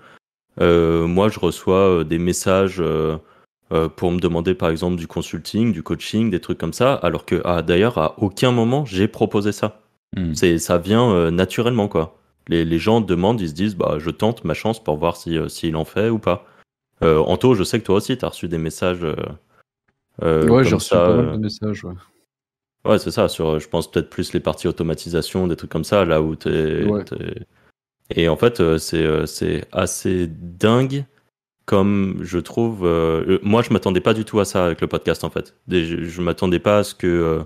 moi, 0.60 1.30
je 1.30 1.40
reçois 1.40 2.04
des 2.04 2.20
messages 2.20 2.82
euh, 2.82 3.18
pour 3.70 4.12
me 4.12 4.20
demander 4.20 4.54
par 4.54 4.70
exemple 4.70 4.96
du 4.96 5.08
consulting, 5.08 5.72
du 5.72 5.82
coaching, 5.82 6.30
des 6.30 6.40
trucs 6.40 6.58
comme 6.58 6.74
ça, 6.74 6.94
alors 6.94 7.26
que 7.26 7.42
ah, 7.46 7.62
d'ailleurs 7.62 7.98
à 7.98 8.16
aucun 8.22 8.52
moment 8.52 8.86
j'ai 8.86 9.08
proposé 9.08 9.52
ça. 9.52 9.82
Hmm. 10.16 10.34
C'est 10.34 10.60
ça 10.60 10.78
vient 10.78 11.12
euh, 11.12 11.32
naturellement 11.32 11.88
quoi. 11.88 12.18
Les, 12.48 12.64
les, 12.64 12.78
gens 12.78 13.02
demandent, 13.02 13.42
ils 13.42 13.50
se 13.50 13.54
disent 13.54 13.76
bah 13.76 13.98
je 13.98 14.12
tente 14.12 14.44
ma 14.44 14.54
chance 14.54 14.84
pour 14.84 14.98
voir 14.98 15.18
si 15.18 15.38
euh, 15.38 15.50
s'il 15.50 15.76
en 15.76 15.86
fait 15.86 16.10
ou 16.10 16.20
pas. 16.20 16.46
Anto, 17.02 17.54
je 17.54 17.64
sais 17.64 17.80
que 17.80 17.86
toi 17.86 17.96
aussi 17.96 18.18
tu 18.18 18.26
as 18.26 18.30
reçu 18.30 18.48
des 18.48 18.58
messages. 18.58 19.04
ouais, 19.04 20.64
j'ai 20.64 20.76
reçu 20.76 20.90
pas 20.90 21.16
mal 21.16 21.34
de 21.34 21.38
messages. 21.38 21.84
Ouais. 21.84 21.94
Ouais, 22.84 23.00
c'est 23.00 23.12
ça. 23.12 23.28
Sur, 23.28 23.60
je 23.60 23.68
pense 23.68 23.92
peut-être 23.92 24.10
plus 24.10 24.34
les 24.34 24.40
parties 24.40 24.68
automatisation, 24.68 25.48
des 25.48 25.56
trucs 25.56 25.72
comme 25.72 25.84
ça, 25.84 26.06
là 26.06 26.22
où 26.22 26.36
t'es. 26.36 26.84
Ouais. 26.84 27.04
Et 28.16 28.28
en 28.28 28.38
fait, 28.38 28.78
c'est 28.78 29.26
c'est 29.28 29.66
assez 29.72 30.28
dingue 30.28 31.06
comme 31.66 32.20
je 32.22 32.40
trouve. 32.40 32.86
Euh, 32.86 33.24
euh, 33.28 33.40
moi, 33.44 33.62
je 33.62 33.72
m'attendais 33.74 34.02
pas 34.02 34.14
du 34.14 34.26
tout 34.26 34.40
à 34.40 34.46
ça 34.46 34.66
avec 34.66 34.82
le 34.82 34.88
podcast, 34.88 35.24
en 35.24 35.30
fait. 35.30 35.56
Je, 35.68 36.06
je 36.06 36.22
m'attendais 36.22 36.60
pas 36.60 36.80
à 36.80 36.84
ce 36.84 36.96
que 36.96 37.08
euh, 37.08 37.44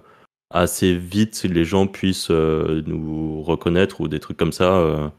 assez 0.51 0.95
vite 0.95 1.43
les 1.43 1.65
gens 1.65 1.87
puissent 1.87 2.31
nous 2.31 3.41
reconnaître 3.43 4.01
ou 4.01 4.07
des 4.07 4.19
trucs 4.19 4.37
comme 4.37 4.51
ça. 4.51 5.13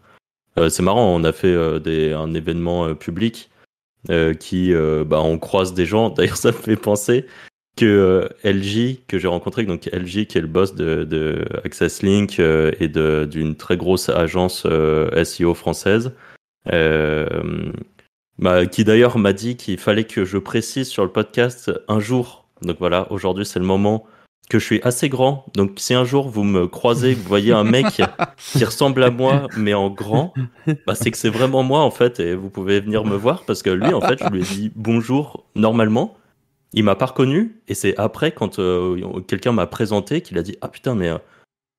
c'est 0.56 0.82
marrant, 0.82 1.14
on 1.14 1.22
a 1.22 1.32
fait 1.32 1.80
des, 1.80 2.12
un 2.12 2.34
événement 2.34 2.96
public 2.96 3.48
qui, 4.40 4.74
bah, 5.06 5.20
on 5.20 5.38
croise 5.38 5.72
des 5.72 5.86
gens. 5.86 6.10
D'ailleurs, 6.16 6.36
ça 6.36 6.48
me 6.48 6.56
fait 6.56 6.74
penser 6.74 7.26
que 7.76 8.28
LG, 8.42 9.06
que 9.06 9.20
j'ai 9.20 9.28
rencontré, 9.28 9.64
donc 9.64 9.86
LG 9.92 10.26
qui 10.26 10.36
est 10.36 10.40
le 10.40 10.48
boss 10.48 10.74
de, 10.74 11.04
de 11.04 11.44
Access 11.64 12.02
Link 12.02 12.40
et 12.40 12.88
d'une 12.88 13.54
très 13.54 13.76
grosse 13.76 14.08
agence 14.08 14.66
SEO 15.22 15.54
française. 15.54 16.12
Euh, 16.68 17.72
bah, 18.40 18.64
qui 18.66 18.84
d'ailleurs 18.84 19.18
m'a 19.18 19.34
dit 19.34 19.56
qu'il 19.56 19.78
fallait 19.78 20.04
que 20.04 20.24
je 20.24 20.38
précise 20.38 20.88
sur 20.88 21.04
le 21.04 21.12
podcast 21.12 21.70
un 21.88 22.00
jour. 22.00 22.46
Donc 22.62 22.78
voilà, 22.78 23.06
aujourd'hui 23.12 23.44
c'est 23.44 23.58
le 23.58 23.66
moment 23.66 24.06
que 24.48 24.58
je 24.58 24.64
suis 24.64 24.80
assez 24.82 25.10
grand. 25.10 25.44
Donc 25.54 25.72
si 25.76 25.92
un 25.92 26.04
jour 26.04 26.28
vous 26.28 26.42
me 26.42 26.66
croisez, 26.66 27.12
vous 27.14 27.28
voyez 27.28 27.52
un 27.52 27.64
mec 27.64 28.02
qui 28.38 28.64
ressemble 28.64 29.04
à 29.04 29.10
moi 29.10 29.46
mais 29.58 29.74
en 29.74 29.90
grand, 29.90 30.32
bah, 30.86 30.94
c'est 30.94 31.10
que 31.10 31.18
c'est 31.18 31.28
vraiment 31.28 31.62
moi 31.62 31.80
en 31.80 31.90
fait 31.90 32.18
et 32.18 32.34
vous 32.34 32.48
pouvez 32.48 32.80
venir 32.80 33.04
me 33.04 33.14
voir 33.14 33.44
parce 33.44 33.62
que 33.62 33.70
lui 33.70 33.92
en 33.92 34.00
fait 34.00 34.18
je 34.18 34.28
lui 34.30 34.40
ai 34.40 34.44
dit 34.44 34.72
bonjour 34.74 35.44
normalement. 35.54 36.16
Il 36.72 36.84
m'a 36.84 36.94
pas 36.94 37.06
reconnu 37.06 37.60
et 37.68 37.74
c'est 37.74 37.96
après 37.98 38.32
quand 38.32 38.58
euh, 38.58 39.20
quelqu'un 39.26 39.52
m'a 39.52 39.66
présenté 39.66 40.22
qu'il 40.22 40.38
a 40.38 40.42
dit 40.42 40.56
ah 40.62 40.68
putain 40.68 40.94
mais 40.94 41.08
euh, 41.08 41.18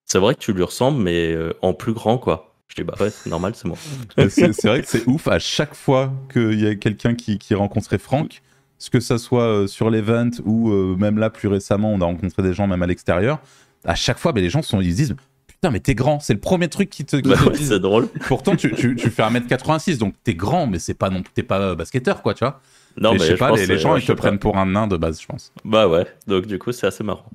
c'est 0.06 0.20
vrai 0.20 0.36
que 0.36 0.40
tu 0.40 0.54
lui 0.54 0.64
ressembles 0.64 1.02
mais 1.02 1.32
euh, 1.32 1.54
en 1.62 1.74
plus 1.74 1.94
grand 1.94 2.18
quoi. 2.18 2.51
Je 2.72 2.82
dis, 2.82 2.84
bah 2.86 2.96
ouais, 3.02 3.10
c'est 3.10 3.30
normal, 3.30 3.52
c'est 3.54 3.68
moi. 3.68 3.78
c'est 4.30 4.66
vrai 4.66 4.82
que 4.82 4.88
c'est 4.88 5.06
ouf 5.06 5.28
à 5.28 5.40
chaque 5.40 5.76
fois 5.76 6.14
qu'il 6.32 6.60
y 6.60 6.66
a 6.66 6.76
quelqu'un 6.76 7.16
qui, 7.16 7.38
qui 7.38 7.54
rencontrait 7.54 7.98
Franck, 7.98 8.42
ce 8.78 8.90
que 8.90 9.02
ça 9.02 9.18
soit 9.18 9.44
euh, 9.44 9.68
sur 9.68 9.90
l'event 9.90 10.30
ou 10.46 10.72
euh, 10.72 10.96
même 10.98 11.18
là 11.18 11.30
plus 11.30 11.50
récemment, 11.50 11.92
on 11.92 12.00
a 12.00 12.06
rencontré 12.06 12.42
des 12.44 12.54
gens 12.54 12.68
même 12.68 12.82
à 12.82 12.88
l'extérieur. 12.88 13.42
À 13.84 13.96
chaque 13.96 14.18
fois, 14.18 14.32
bah, 14.32 14.40
les 14.40 14.50
gens 14.50 14.62
sont, 14.62 14.80
ils 14.80 14.92
se 14.92 14.96
disent 14.96 15.16
Putain, 15.48 15.70
mais 15.70 15.82
t'es 15.82 15.96
grand, 15.96 16.22
c'est 16.22 16.34
le 16.34 16.40
premier 16.40 16.70
truc 16.70 16.90
qui 16.90 17.04
te. 17.04 17.18
Bah 17.18 17.36
c'est 17.54 17.80
drôle. 17.80 18.08
Pourtant, 18.28 18.56
tu, 18.56 18.74
tu, 18.74 18.96
tu, 18.96 19.10
fais 19.10 19.22
1m86, 19.22 19.98
donc 19.98 20.16
t'es 20.24 20.34
grand, 20.34 20.66
mais 20.66 20.80
c'est 20.80 20.94
pas 20.94 21.10
non 21.10 21.22
t'es 21.34 21.44
pas 21.44 21.60
euh, 21.60 21.76
basketteur, 21.76 22.22
quoi, 22.22 22.34
tu 22.34 22.46
vois. 22.46 22.62
Non, 22.98 23.14
mais 23.14 23.20
je 23.20 23.24
sais 23.24 23.36
pas, 23.36 23.52
les, 23.52 23.78
gens, 23.78 23.96
ils 23.96 24.06
te 24.06 24.12
prennent 24.12 24.40
pour 24.40 24.58
un 24.58 24.66
nain 24.66 24.88
de 24.88 24.98
base, 24.98 25.22
je 25.22 25.28
pense. 25.28 25.54
Bah 25.64 25.88
ouais, 25.88 26.06
donc 26.28 26.46
du 26.46 26.60
coup, 26.60 26.72
c'est 26.72 26.88
assez 26.88 27.04
marrant. 27.04 27.26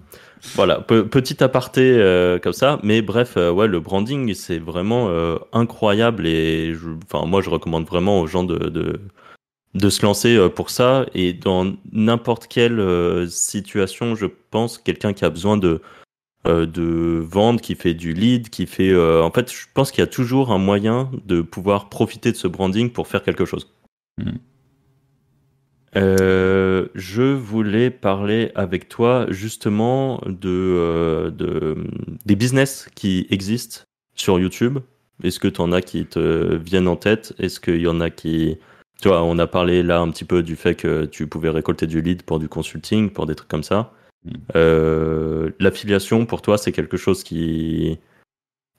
Voilà, 0.55 0.81
petit 0.81 1.43
aparté 1.43 1.97
euh, 1.99 2.39
comme 2.39 2.53
ça, 2.53 2.79
mais 2.83 3.03
bref, 3.03 3.35
euh, 3.37 3.51
ouais, 3.51 3.67
le 3.67 3.81
branding, 3.81 4.35
c'est 4.35 4.59
vraiment 4.59 5.09
euh, 5.09 5.39
incroyable 5.53 6.27
et 6.27 6.75
enfin, 7.05 7.27
moi, 7.27 7.41
je 7.41 7.51
recommande 7.51 7.87
vraiment 7.87 8.21
aux 8.21 8.27
gens 8.27 8.45
de, 8.45 8.69
de, 8.69 9.01
de 9.75 9.91
se 9.91 10.05
lancer 10.05 10.49
pour 10.55 10.71
ça 10.71 11.07
et 11.15 11.33
dans 11.33 11.75
n'importe 11.93 12.49
quelle 12.49 13.29
situation, 13.29 14.15
je 14.15 14.27
pense, 14.51 14.79
quelqu'un 14.79 15.15
qui 15.15 15.25
a 15.25 15.31
besoin 15.31 15.57
de, 15.57 15.81
de 16.45 17.25
vendre, 17.27 17.61
qui 17.61 17.75
fait 17.75 17.95
du 17.95 18.13
lead, 18.13 18.51
qui 18.51 18.67
fait. 18.67 18.95
en 18.95 19.31
fait, 19.31 19.53
je 19.53 19.67
pense 19.73 19.91
qu'il 19.91 20.01
y 20.01 20.05
a 20.05 20.07
toujours 20.07 20.53
un 20.53 20.59
moyen 20.59 21.11
de 21.25 21.41
pouvoir 21.41 21.89
profiter 21.89 22.31
de 22.31 22.37
ce 22.37 22.47
branding 22.47 22.91
pour 22.91 23.09
faire 23.09 23.23
quelque 23.23 23.47
chose. 23.47 23.73
Mmh. 24.19 24.33
Euh, 25.97 26.89
je 26.95 27.23
voulais 27.23 27.91
parler 27.91 28.53
avec 28.55 28.89
toi 28.89 29.27
justement 29.31 30.21
de, 30.27 30.49
euh, 30.49 31.31
de, 31.31 31.77
des 32.25 32.37
business 32.37 32.89
qui 32.95 33.27
existent 33.31 33.83
sur 34.15 34.39
YouTube. 34.39 34.79
Est-ce 35.23 35.41
que 35.41 35.49
tu 35.49 35.61
en 35.61 35.73
as 35.73 35.81
qui 35.81 36.05
te 36.05 36.57
viennent 36.57 36.89
en 36.89 36.97
tête? 36.97 37.35
Est-ce 37.39 37.61
qu'il 37.61 37.81
y 37.81 37.89
en 37.89 38.01
a 38.01 38.11
qui... 38.11 38.59
Tu 39.01 39.09
vois, 39.09 39.23
on 39.23 39.39
a 39.39 39.47
parlé 39.47 39.83
là 39.83 40.01
un 40.01 40.11
petit 40.11 40.25
peu 40.25 40.43
du 40.43 40.57
fait 40.57 40.75
que 40.75 41.05
tu 41.07 41.27
pouvais 41.27 41.51
récolter 41.51 41.87
du 41.87 42.01
lead 42.03 42.23
pour 42.23 42.39
du 42.39 42.49
consulting, 42.49 43.11
pour 43.11 43.27
des 43.27 43.35
trucs 43.35 43.49
comme 43.49 43.63
ça. 43.63 43.93
Mm. 44.25 44.31
Euh, 44.57 45.51
L'affiliation, 45.59 46.27
pour 46.27 46.43
toi, 46.43 46.59
c'est 46.59 46.73
quelque 46.73 46.97
chose 46.97 47.23
qui... 47.23 47.99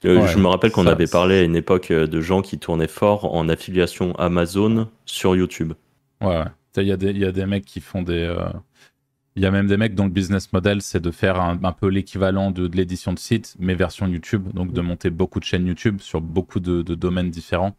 Euh, 0.05 0.27
je 0.27 0.37
me 0.37 0.47
rappelle 0.47 0.71
qu'on 0.71 0.85
avait 0.85 1.07
parlé 1.07 1.39
à 1.39 1.41
une 1.41 1.55
époque 1.55 1.91
de 1.91 2.21
gens 2.21 2.43
qui 2.43 2.59
tournaient 2.59 2.87
fort 2.87 3.33
en 3.33 3.49
affiliation 3.49 4.15
Amazon 4.19 4.87
sur 5.05 5.35
YouTube. 5.35 5.73
Ouais, 6.21 6.27
ouais. 6.27 6.45
Il 6.81 6.87
y, 6.87 6.91
a 6.91 6.97
des, 6.97 7.11
il 7.11 7.17
y 7.17 7.25
a 7.25 7.31
des 7.31 7.45
mecs 7.45 7.65
qui 7.65 7.81
font 7.81 8.01
des. 8.01 8.13
Euh, 8.13 8.49
il 9.37 9.43
y 9.43 9.45
a 9.45 9.51
même 9.51 9.67
des 9.67 9.77
mecs 9.77 9.93
dont 9.93 10.05
le 10.05 10.09
business 10.09 10.51
model, 10.51 10.81
c'est 10.81 10.99
de 10.99 11.11
faire 11.11 11.39
un, 11.39 11.71
peu 11.71 11.89
l'équivalent 11.89 12.49
de, 12.49 12.65
de 12.65 12.75
l'édition 12.75 13.13
de 13.13 13.19
site, 13.19 13.55
mais 13.59 13.75
version 13.75 14.07
YouTube. 14.07 14.51
Donc 14.51 14.73
de 14.73 14.81
monter 14.81 15.11
beaucoup 15.11 15.39
de 15.39 15.45
chaînes 15.45 15.67
YouTube 15.67 16.01
sur 16.01 16.21
beaucoup 16.21 16.59
de, 16.59 16.81
domaines 16.81 17.29
différents 17.29 17.75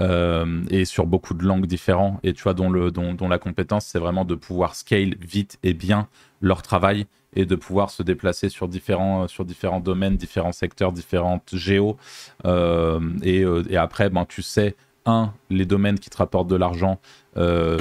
euh, 0.00 0.64
et 0.70 0.84
sur 0.84 1.06
beaucoup 1.06 1.34
de 1.34 1.44
langues 1.44 1.66
différentes. 1.66 2.18
Et 2.24 2.32
tu 2.32 2.42
vois, 2.42 2.52
dont, 2.52 2.68
le, 2.68 2.90
dont, 2.90 3.14
dont 3.14 3.28
la 3.28 3.38
compétence, 3.38 3.86
c'est 3.86 4.00
vraiment 4.00 4.24
de 4.24 4.34
pouvoir 4.34 4.74
scale 4.74 5.14
vite 5.20 5.60
et 5.62 5.72
bien 5.72 6.08
leur 6.40 6.62
travail 6.62 7.06
et 7.36 7.46
de 7.46 7.54
pouvoir 7.54 7.90
se 7.90 8.02
déplacer 8.02 8.48
sur 8.48 8.66
différents, 8.66 9.28
sur 9.28 9.44
différents 9.44 9.78
domaines, 9.80 10.16
différents 10.16 10.50
secteurs, 10.50 10.90
différentes 10.90 11.54
géos. 11.54 11.96
Euh, 12.44 12.98
et, 13.22 13.44
et, 13.70 13.76
après, 13.76 14.10
ben, 14.10 14.24
tu 14.24 14.42
sais, 14.42 14.74
un, 15.08 15.32
les 15.50 15.64
domaines 15.64 15.98
qui 15.98 16.10
te 16.10 16.16
rapportent 16.16 16.48
de 16.48 16.56
l'argent 16.56 16.98
euh, 17.27 17.27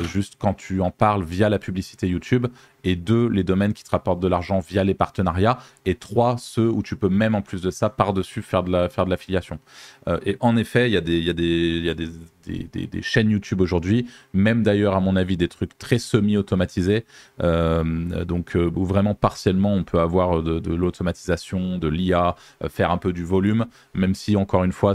juste 0.03 0.35
quand 0.37 0.53
tu 0.53 0.81
en 0.81 0.91
parles 0.91 1.23
via 1.23 1.49
la 1.49 1.59
publicité 1.59 2.07
YouTube, 2.07 2.47
et 2.87 2.95
deux, 2.95 3.27
les 3.27 3.43
domaines 3.43 3.73
qui 3.73 3.83
te 3.83 3.89
rapportent 3.89 4.21
de 4.21 4.29
l'argent 4.29 4.59
via 4.59 4.85
les 4.85 4.93
partenariats, 4.93 5.59
et 5.85 5.95
trois, 5.95 6.37
ceux 6.37 6.69
où 6.69 6.81
tu 6.81 6.95
peux 6.95 7.09
même 7.09 7.35
en 7.35 7.41
plus 7.41 7.61
de 7.61 7.69
ça, 7.69 7.89
par-dessus, 7.89 8.41
faire 8.41 8.63
de 8.63 8.71
la, 8.71 8.87
faire 8.87 9.03
de 9.03 9.09
l'affiliation. 9.09 9.59
Euh, 10.07 10.19
et 10.25 10.37
en 10.39 10.55
effet, 10.55 10.89
il 10.89 10.93
y 10.93 10.97
a 10.97 11.01
des, 11.01 11.19
y 11.19 11.29
a 11.29 11.33
des, 11.33 11.79
y 11.79 11.89
a 11.89 11.93
des, 11.93 12.87
des, 12.87 13.01
chaînes 13.01 13.29
YouTube 13.29 13.59
aujourd'hui, 13.59 14.07
même 14.33 14.63
d'ailleurs, 14.63 14.95
à 14.95 15.01
mon 15.01 15.17
avis, 15.17 15.35
des 15.35 15.49
trucs 15.49 15.77
très 15.77 15.99
semi-automatisés, 15.99 17.03
euh, 17.43 18.23
donc 18.23 18.55
euh, 18.55 18.71
où 18.73 18.85
vraiment 18.85 19.15
partiellement 19.15 19.73
on 19.73 19.83
peut 19.83 19.99
avoir 19.99 20.41
de, 20.41 20.73
l'automatisation, 20.73 21.77
de 21.77 21.89
l'IA, 21.89 22.35
faire 22.69 22.91
un 22.91 22.97
peu 22.97 23.11
du 23.11 23.25
volume, 23.25 23.65
même 23.95 24.15
si 24.15 24.37
encore 24.37 24.63
une 24.63 24.71
fois, 24.71 24.93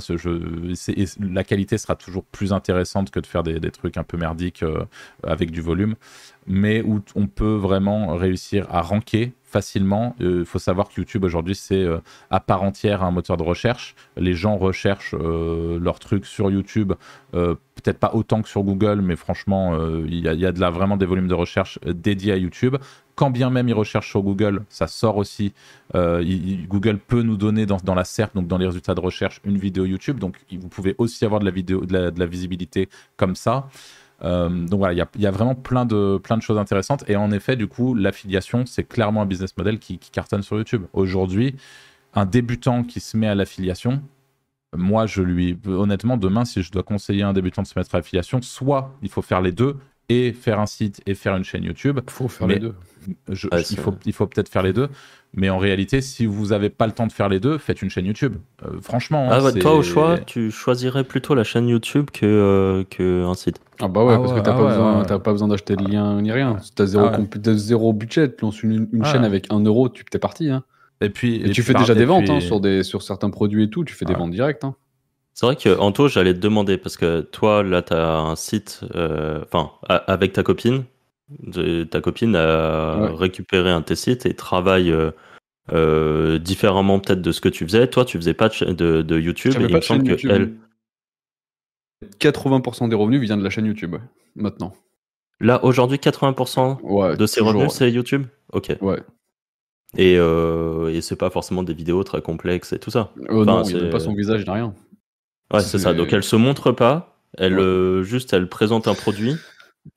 la 1.20 1.44
qualité 1.44 1.76
sera 1.76 1.94
toujours 1.94 2.24
plus 2.24 2.55
intéressante 2.55 3.11
que 3.11 3.20
de 3.20 3.26
faire 3.26 3.42
des, 3.42 3.61
trucs 3.70 3.98
un 3.98 4.02
peu 4.02 4.16
merdiques 4.16 4.64
avec 5.22 5.50
du 5.50 5.61
volume 5.61 5.94
mais 6.46 6.83
où 6.83 7.00
on 7.14 7.26
peut 7.26 7.55
vraiment 7.55 8.16
réussir 8.16 8.66
à 8.70 8.83
ranker 8.83 9.33
facilement. 9.52 10.16
Il 10.18 10.26
euh, 10.26 10.44
faut 10.44 10.59
savoir 10.59 10.88
que 10.88 10.94
YouTube 10.96 11.24
aujourd'hui, 11.24 11.55
c'est 11.55 11.85
euh, 11.85 11.98
à 12.31 12.40
part 12.40 12.62
entière 12.62 13.05
un 13.05 13.11
moteur 13.11 13.37
de 13.37 13.42
recherche. 13.42 13.94
Les 14.16 14.33
gens 14.33 14.57
recherchent 14.57 15.14
euh, 15.14 15.78
leurs 15.78 15.98
trucs 15.98 16.24
sur 16.24 16.50
YouTube, 16.50 16.94
peut-être 17.33 17.98
pas 17.98 18.12
autant 18.14 18.42
que 18.42 18.48
sur 18.48 18.62
Google, 18.62 19.00
mais 19.02 19.16
franchement, 19.16 19.76
il 20.07 20.14
y, 20.14 20.28
a 20.46 20.52
de 20.52 20.61
là 20.61 20.70
vraiment 20.70 20.96
des 20.96 21.07
volumes 21.07 21.28
de 21.28 21.35
recherche 21.35 21.78
dédiés 21.85 22.33
à 22.33 22.37
YouTube. 22.37 22.76
Quand 23.14 23.31
bien 23.31 23.50
même 23.50 23.68
ils 23.68 23.74
recherchent 23.74 24.11
sur 24.11 24.22
Google, 24.22 24.62
ça 24.68 24.87
sort 24.87 25.16
aussi. 25.16 25.52
Google 25.94 26.98
peut 26.98 27.22
nous 27.22 27.37
donner 27.37 27.66
dans, 27.66 27.94
la 27.94 28.05
SERP, 28.05 28.35
donc 28.35 28.46
dans 28.46 28.59
les 28.59 28.66
résultats 28.66 28.94
de 28.94 29.00
recherche, 29.00 29.40
une 29.44 29.59
vidéo 29.59 29.85
YouTube. 29.85 30.18
Donc 30.18 30.37
vous 30.52 30.68
pouvez 30.68 30.94
aussi 30.98 31.24
avoir 31.24 31.40
de 31.40 32.18
la 32.18 32.26
visibilité 32.26 32.88
comme 33.16 33.35
ça. 33.35 33.68
Euh, 34.24 34.48
donc 34.48 34.78
voilà, 34.78 34.94
il 34.94 35.20
y, 35.20 35.26
a, 35.26 35.30
vraiment 35.30 35.54
plein 35.54 35.85
de, 35.85 36.18
plein 36.18 36.37
de 36.37 36.42
choses 36.42 36.58
intéressantes. 36.58 37.04
Et 37.08 37.16
en 37.16 37.30
effet, 37.30 37.56
du 37.56 37.66
coup, 37.66 37.94
l'affiliation, 37.94 38.66
c'est 38.66 38.85
clairement 38.85 39.22
un 39.22 39.26
business 39.26 39.56
model 39.56 39.78
qui, 39.78 39.98
cartonne 39.98 40.42
sur 40.42 40.56
YouTube. 40.56 40.85
Aujourd'hui, 40.92 41.56
un 42.14 42.26
débutant 42.26 42.82
qui 42.85 43.00
se 43.00 43.16
met 43.16 43.28
à 43.28 43.35
l'affiliation, 43.35 44.02
moi, 44.76 45.06
je 45.06 45.22
lui, 45.22 45.58
honnêtement, 45.66 46.16
demain, 46.16 46.44
si 46.44 46.62
je 46.62 46.70
dois 46.70 46.82
conseiller 46.82 47.22
un 47.22 47.32
débutant 47.32 47.62
de 47.62 47.66
se 47.66 47.78
mettre 47.78 47.94
à 47.94 47.98
l'affiliation, 47.98 48.40
soit 48.40 48.94
il 49.02 49.11
faut 49.11 49.22
faire 49.22 49.42
les 49.42 49.52
deux 49.52 49.76
et 50.08 50.32
faire 50.32 50.60
un 50.60 50.66
site 50.66 51.00
et 51.06 51.14
faire 51.14 51.36
une 51.36 51.44
chaîne 51.44 51.64
YouTube. 51.64 52.00
Il 52.04 52.10
faut 52.10 52.28
faire 52.28 52.46
les 52.46 52.58
deux. 52.58 52.74
Je, 53.28 53.48
ouais, 53.48 53.62
il 53.62 53.78
faut, 53.78 53.94
il 54.06 54.12
faut 54.12 54.26
peut-être 54.26 54.48
faire 54.48 54.62
les 54.62 54.72
deux. 54.72 54.88
Mais 55.34 55.48
en 55.48 55.56
réalité, 55.56 56.02
si 56.02 56.26
vous 56.26 56.48
n'avez 56.48 56.68
pas 56.68 56.86
le 56.86 56.92
temps 56.92 57.06
de 57.06 57.12
faire 57.12 57.28
les 57.30 57.40
deux, 57.40 57.56
faites 57.56 57.80
une 57.80 57.88
chaîne 57.88 58.04
YouTube. 58.04 58.36
Euh, 58.64 58.80
franchement. 58.82 59.28
Ah 59.30 59.42
ouais, 59.42 59.52
toi, 59.54 59.74
au 59.74 59.82
choix, 59.82 60.18
tu 60.18 60.50
choisirais 60.50 61.04
plutôt 61.04 61.34
la 61.34 61.42
chaîne 61.42 61.68
YouTube 61.68 62.10
que, 62.12 62.26
euh, 62.26 62.84
que 62.84 63.24
un 63.24 63.34
site. 63.34 63.58
Ah 63.80 63.88
bah 63.88 64.04
ouais, 64.04 64.14
ah 64.14 64.18
parce 64.18 64.32
ouais, 64.32 64.40
que 64.40 64.44
t'as 64.44 64.52
ah 64.52 64.56
pas, 64.56 64.62
ouais, 64.62 64.68
besoin, 64.68 65.00
ouais. 65.00 65.18
pas 65.18 65.32
besoin 65.32 65.48
d'acheter 65.48 65.74
de 65.74 65.84
lien 65.84 66.20
ni 66.20 66.30
rien. 66.30 66.58
T'as 66.76 66.84
zéro, 66.84 67.06
ah 67.06 67.18
zéro 67.54 67.92
budget, 67.94 68.28
tu 68.32 68.44
lances 68.44 68.62
une, 68.62 68.88
une 68.92 69.04
chaîne 69.04 69.24
avec 69.24 69.46
un 69.50 69.60
euro, 69.60 69.88
tu 69.88 70.04
t'es 70.04 70.18
parti. 70.18 70.50
Hein. 70.50 70.64
Et 71.00 71.08
puis, 71.08 71.36
et, 71.36 71.48
et 71.48 71.50
tu 71.50 71.62
fais 71.62 71.74
déjà 71.74 71.94
des 71.94 72.04
ventes 72.04 72.24
puis... 72.24 72.32
hein, 72.32 72.40
sur, 72.40 72.60
des, 72.60 72.82
sur 72.82 73.02
certains 73.02 73.30
produits 73.30 73.64
et 73.64 73.70
tout, 73.70 73.84
tu 73.84 73.94
fais 73.94 74.04
des 74.04 74.14
ventes 74.14 74.30
directes. 74.30 74.64
Hein. 74.64 74.76
C'est 75.34 75.46
vrai 75.46 75.56
que 75.56 75.78
Anto, 75.78 76.08
j'allais 76.08 76.34
te 76.34 76.38
demander 76.38 76.76
parce 76.76 76.96
que 76.96 77.22
toi, 77.22 77.62
là, 77.62 77.82
tu 77.82 77.94
as 77.94 78.18
un 78.18 78.36
site, 78.36 78.80
enfin, 78.94 79.70
euh, 79.90 79.98
avec 80.06 80.32
ta 80.32 80.42
copine. 80.42 80.84
Ta 81.90 82.00
copine 82.00 82.36
a 82.36 83.10
récupéré 83.14 83.70
un 83.70 83.80
de 83.80 83.86
tes 83.86 83.96
sites 83.96 84.26
et 84.26 84.34
travaille 84.34 84.90
euh, 84.90 85.10
euh, 85.72 86.38
différemment 86.38 86.98
peut-être 87.00 87.22
de 87.22 87.32
ce 87.32 87.40
que 87.40 87.48
tu 87.48 87.64
faisais. 87.64 87.86
Toi, 87.88 88.04
tu 88.04 88.18
faisais 88.18 88.34
pas 88.34 88.48
de, 88.48 88.72
de, 88.72 89.02
de 89.02 89.18
YouTube 89.18 89.54
et 89.58 89.64
il 89.64 89.74
me 89.74 89.80
semble 89.80 90.02
que 90.04 90.10
YouTube. 90.10 90.30
elle. 90.30 90.54
80% 92.18 92.88
des 92.88 92.96
revenus 92.96 93.20
viennent 93.20 93.38
de 93.38 93.44
la 93.44 93.50
chaîne 93.50 93.66
YouTube 93.66 93.96
maintenant. 94.34 94.72
Là, 95.40 95.64
aujourd'hui, 95.64 95.98
80% 95.98 96.80
ouais, 96.82 97.16
de 97.16 97.26
ses 97.26 97.40
revenus, 97.40 97.72
c'est 97.72 97.90
YouTube? 97.90 98.26
Ok. 98.52 98.76
Ouais. 98.80 99.00
Et, 99.96 100.16
euh, 100.16 100.88
et 100.88 101.00
c'est 101.00 101.16
pas 101.16 101.30
forcément 101.30 101.62
des 101.62 101.74
vidéos 101.74 102.02
très 102.04 102.22
complexes 102.22 102.72
et 102.72 102.78
tout 102.78 102.90
ça. 102.90 103.12
Enfin, 103.28 103.44
non, 103.44 103.62
il 103.64 103.76
n'y 103.76 103.88
a 103.88 103.90
pas 103.90 104.00
son 104.00 104.14
visage, 104.14 104.44
ni 104.46 104.52
rien. 104.52 104.74
Ouais, 105.52 105.60
c'est 105.60 105.78
ça. 105.78 105.94
Donc 105.94 106.12
elle 106.12 106.22
se 106.22 106.36
montre 106.36 106.72
pas, 106.72 107.18
elle 107.36 107.54
ouais. 107.54 107.62
euh, 107.62 108.02
juste 108.02 108.32
elle 108.32 108.48
présente 108.48 108.88
un 108.88 108.94
produit. 108.94 109.36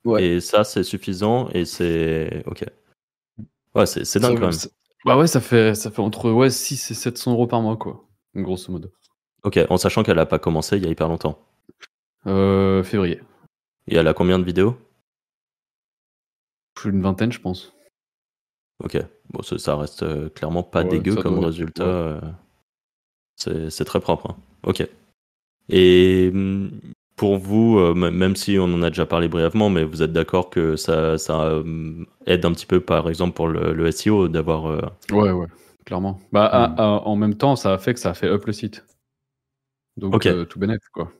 Ouais. 0.04 0.24
Et 0.24 0.40
ça, 0.40 0.64
c'est 0.64 0.82
suffisant 0.82 1.48
et 1.50 1.64
c'est 1.64 2.42
ok. 2.46 2.64
Ouais, 3.74 3.86
c'est 3.86 4.18
dingue 4.18 4.34
ça, 4.34 4.40
quand 4.40 4.40
même. 4.40 4.52
Ça... 4.52 4.68
Bah 5.04 5.16
ouais, 5.16 5.26
ça 5.26 5.40
fait, 5.40 5.74
ça 5.74 5.90
fait 5.90 6.00
entre 6.00 6.30
ouais, 6.30 6.50
6 6.50 6.90
et 6.90 6.94
700 6.94 7.32
euros 7.32 7.46
par 7.46 7.60
mois, 7.62 7.76
quoi. 7.76 8.04
Grosso 8.34 8.72
modo. 8.72 8.90
Ok, 9.44 9.60
en 9.70 9.76
sachant 9.76 10.02
qu'elle 10.02 10.18
a 10.18 10.26
pas 10.26 10.38
commencé 10.40 10.76
il 10.76 10.82
y 10.82 10.86
a 10.86 10.90
hyper 10.90 11.08
longtemps. 11.08 11.38
Euh, 12.26 12.82
février. 12.82 13.20
Et 13.86 13.94
elle 13.96 14.08
a 14.08 14.14
combien 14.14 14.38
de 14.38 14.44
vidéos? 14.44 14.76
Plus 16.74 16.90
d'une 16.90 17.02
vingtaine, 17.02 17.30
je 17.30 17.40
pense. 17.40 17.72
Ok, 18.82 18.98
bon, 19.30 19.42
ça, 19.42 19.58
ça 19.58 19.76
reste 19.76 20.02
euh, 20.02 20.28
clairement 20.30 20.64
pas 20.64 20.82
ouais, 20.82 20.88
dégueu 20.88 21.14
comme 21.14 21.36
doit... 21.36 21.46
résultat. 21.46 22.20
Ouais. 23.36 23.68
C'est 23.70 23.84
très 23.84 24.00
propre. 24.00 24.30
Hein. 24.30 24.36
Ok. 24.64 24.88
Et 25.68 26.30
mm, 26.32 26.70
pour 27.16 27.38
vous, 27.38 27.78
euh, 27.78 27.94
même 27.94 28.36
si 28.36 28.58
on 28.58 28.64
en 28.64 28.82
a 28.82 28.90
déjà 28.90 29.06
parlé 29.06 29.28
brièvement, 29.28 29.70
mais 29.70 29.84
vous 29.84 30.02
êtes 30.02 30.12
d'accord 30.12 30.50
que 30.50 30.76
ça, 30.76 31.18
ça 31.18 31.42
euh, 31.44 32.04
aide 32.26 32.44
un 32.44 32.52
petit 32.52 32.66
peu, 32.66 32.80
par 32.80 33.08
exemple, 33.08 33.34
pour 33.34 33.48
le, 33.48 33.72
le 33.72 33.90
SEO, 33.90 34.28
d'avoir. 34.28 34.66
Euh... 34.66 34.80
Ouais, 35.10 35.30
ouais, 35.30 35.46
clairement. 35.84 36.20
Bah, 36.32 36.46
à, 36.46 36.82
à, 36.82 36.86
en 36.86 37.16
même 37.16 37.34
temps, 37.34 37.56
ça 37.56 37.72
a 37.72 37.78
fait 37.78 37.94
que 37.94 38.00
ça 38.00 38.10
a 38.10 38.14
fait 38.14 38.28
up 38.28 38.44
le 38.46 38.52
site. 38.52 38.84
Donc, 39.96 40.14
okay. 40.14 40.28
euh, 40.28 40.44
tout 40.44 40.58
bénéfice, 40.58 40.88
quoi. 40.90 41.10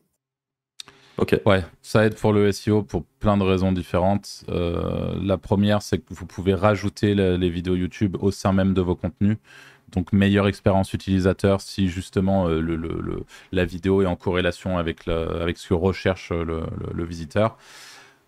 Ok. 1.18 1.40
Ouais, 1.46 1.64
ça 1.80 2.04
aide 2.04 2.14
pour 2.14 2.34
le 2.34 2.52
SEO 2.52 2.82
pour 2.82 3.04
plein 3.20 3.38
de 3.38 3.42
raisons 3.42 3.72
différentes. 3.72 4.44
Euh, 4.50 5.14
la 5.22 5.38
première, 5.38 5.80
c'est 5.80 5.98
que 5.98 6.12
vous 6.12 6.26
pouvez 6.26 6.52
rajouter 6.52 7.14
les 7.14 7.48
vidéos 7.48 7.74
YouTube 7.74 8.18
au 8.20 8.30
sein 8.30 8.52
même 8.52 8.74
de 8.74 8.82
vos 8.82 8.96
contenus. 8.96 9.38
Donc 9.92 10.12
meilleure 10.12 10.48
expérience 10.48 10.92
utilisateur 10.92 11.60
si 11.60 11.88
justement 11.88 12.48
euh, 12.48 13.24
la 13.52 13.64
vidéo 13.64 14.02
est 14.02 14.06
en 14.06 14.16
corrélation 14.16 14.78
avec, 14.78 15.06
avec 15.08 15.58
ce 15.58 15.68
que 15.68 15.74
recherche 15.74 16.32
le, 16.32 17.04
visiteur. 17.04 17.56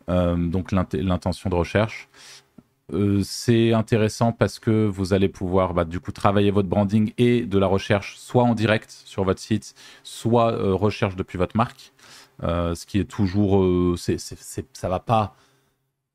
Euh, 0.08 0.36
donc 0.36 0.72
l'intention 0.72 1.50
de 1.50 1.54
recherche. 1.54 2.08
Euh, 2.94 3.20
c'est 3.22 3.74
intéressant 3.74 4.32
parce 4.32 4.58
que 4.58 4.86
vous 4.86 5.12
allez 5.12 5.28
pouvoir 5.28 5.74
bah, 5.74 5.84
du 5.84 6.00
coup 6.00 6.10
travailler 6.10 6.50
votre 6.50 6.68
branding 6.68 7.12
et 7.18 7.42
de 7.42 7.58
la 7.58 7.66
recherche 7.66 8.16
soit 8.16 8.44
en 8.44 8.54
direct 8.54 8.90
sur 9.04 9.24
votre 9.24 9.40
site, 9.40 9.74
soit 10.02 10.52
euh, 10.52 10.72
recherche 10.72 11.14
depuis 11.14 11.36
votre 11.36 11.56
marque. 11.56 11.92
ce 12.42 12.86
qui 12.86 12.98
est 12.98 13.04
toujours, 13.04 13.98
c'est, 13.98 14.18
ça 14.18 14.88
va 14.88 15.00
pas 15.00 15.34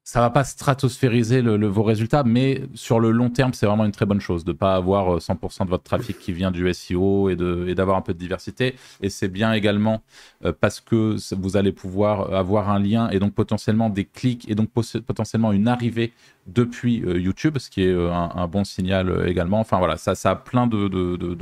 ça 0.04 0.20
va 0.20 0.30
pas 0.30 0.44
stratosphériser 0.44 1.42
vos 1.42 1.84
résultats, 1.84 2.24
mais 2.24 2.63
sur 2.74 3.00
le 3.00 3.12
long 3.12 3.30
terme, 3.30 3.54
c'est 3.54 3.66
vraiment 3.66 3.86
une 3.86 3.94
très 3.94 4.06
bonne 4.06 4.20
chose 4.20 4.44
de 4.44 4.52
pas 4.52 4.76
avoir 4.76 5.20
100% 5.20 5.62
euh, 5.62 5.66
de 5.66 5.70
votre 5.70 5.84
trafic 5.84 6.20
qui 6.20 6.34
vient 6.34 6.52
du 6.52 6.72
SEO 6.74 7.30
et 7.30 7.36
d'avoir 7.74 7.96
un 7.98 8.02
peu 8.02 8.13
de 8.13 8.20
diversité. 8.20 8.76
Et 9.02 9.10
c'est 9.10 9.30
bien 9.30 9.54
également 9.54 10.02
euh, 10.44 10.52
parce 10.60 10.82
que 10.82 11.16
vous 11.36 11.56
allez 11.56 11.72
pouvoir 11.72 12.34
avoir 12.34 12.70
un 12.70 12.80
lien 12.80 13.10
et 13.12 13.20
donc 13.20 13.34
potentiellement 13.34 13.89
des 13.89 14.04
clics 14.04 14.50
et 14.50 14.56
donc 14.56 14.70
potentiellement 14.72 15.54
une 15.54 15.70
arrivée 15.70 16.12
depuis 16.47 17.03
euh, 17.03 17.19
YouTube, 17.19 17.58
ce 17.58 17.69
qui 17.69 17.84
est 17.84 17.91
euh, 17.91 18.12
un, 18.12 18.47
bon 18.47 18.63
signal 18.63 19.10
euh, 19.10 19.27
également. 19.27 19.60
Enfin 19.60 19.77
voilà, 19.77 19.97
ça, 19.97 20.13
a 20.29 20.36
plein 20.36 20.67
de, 20.67 20.88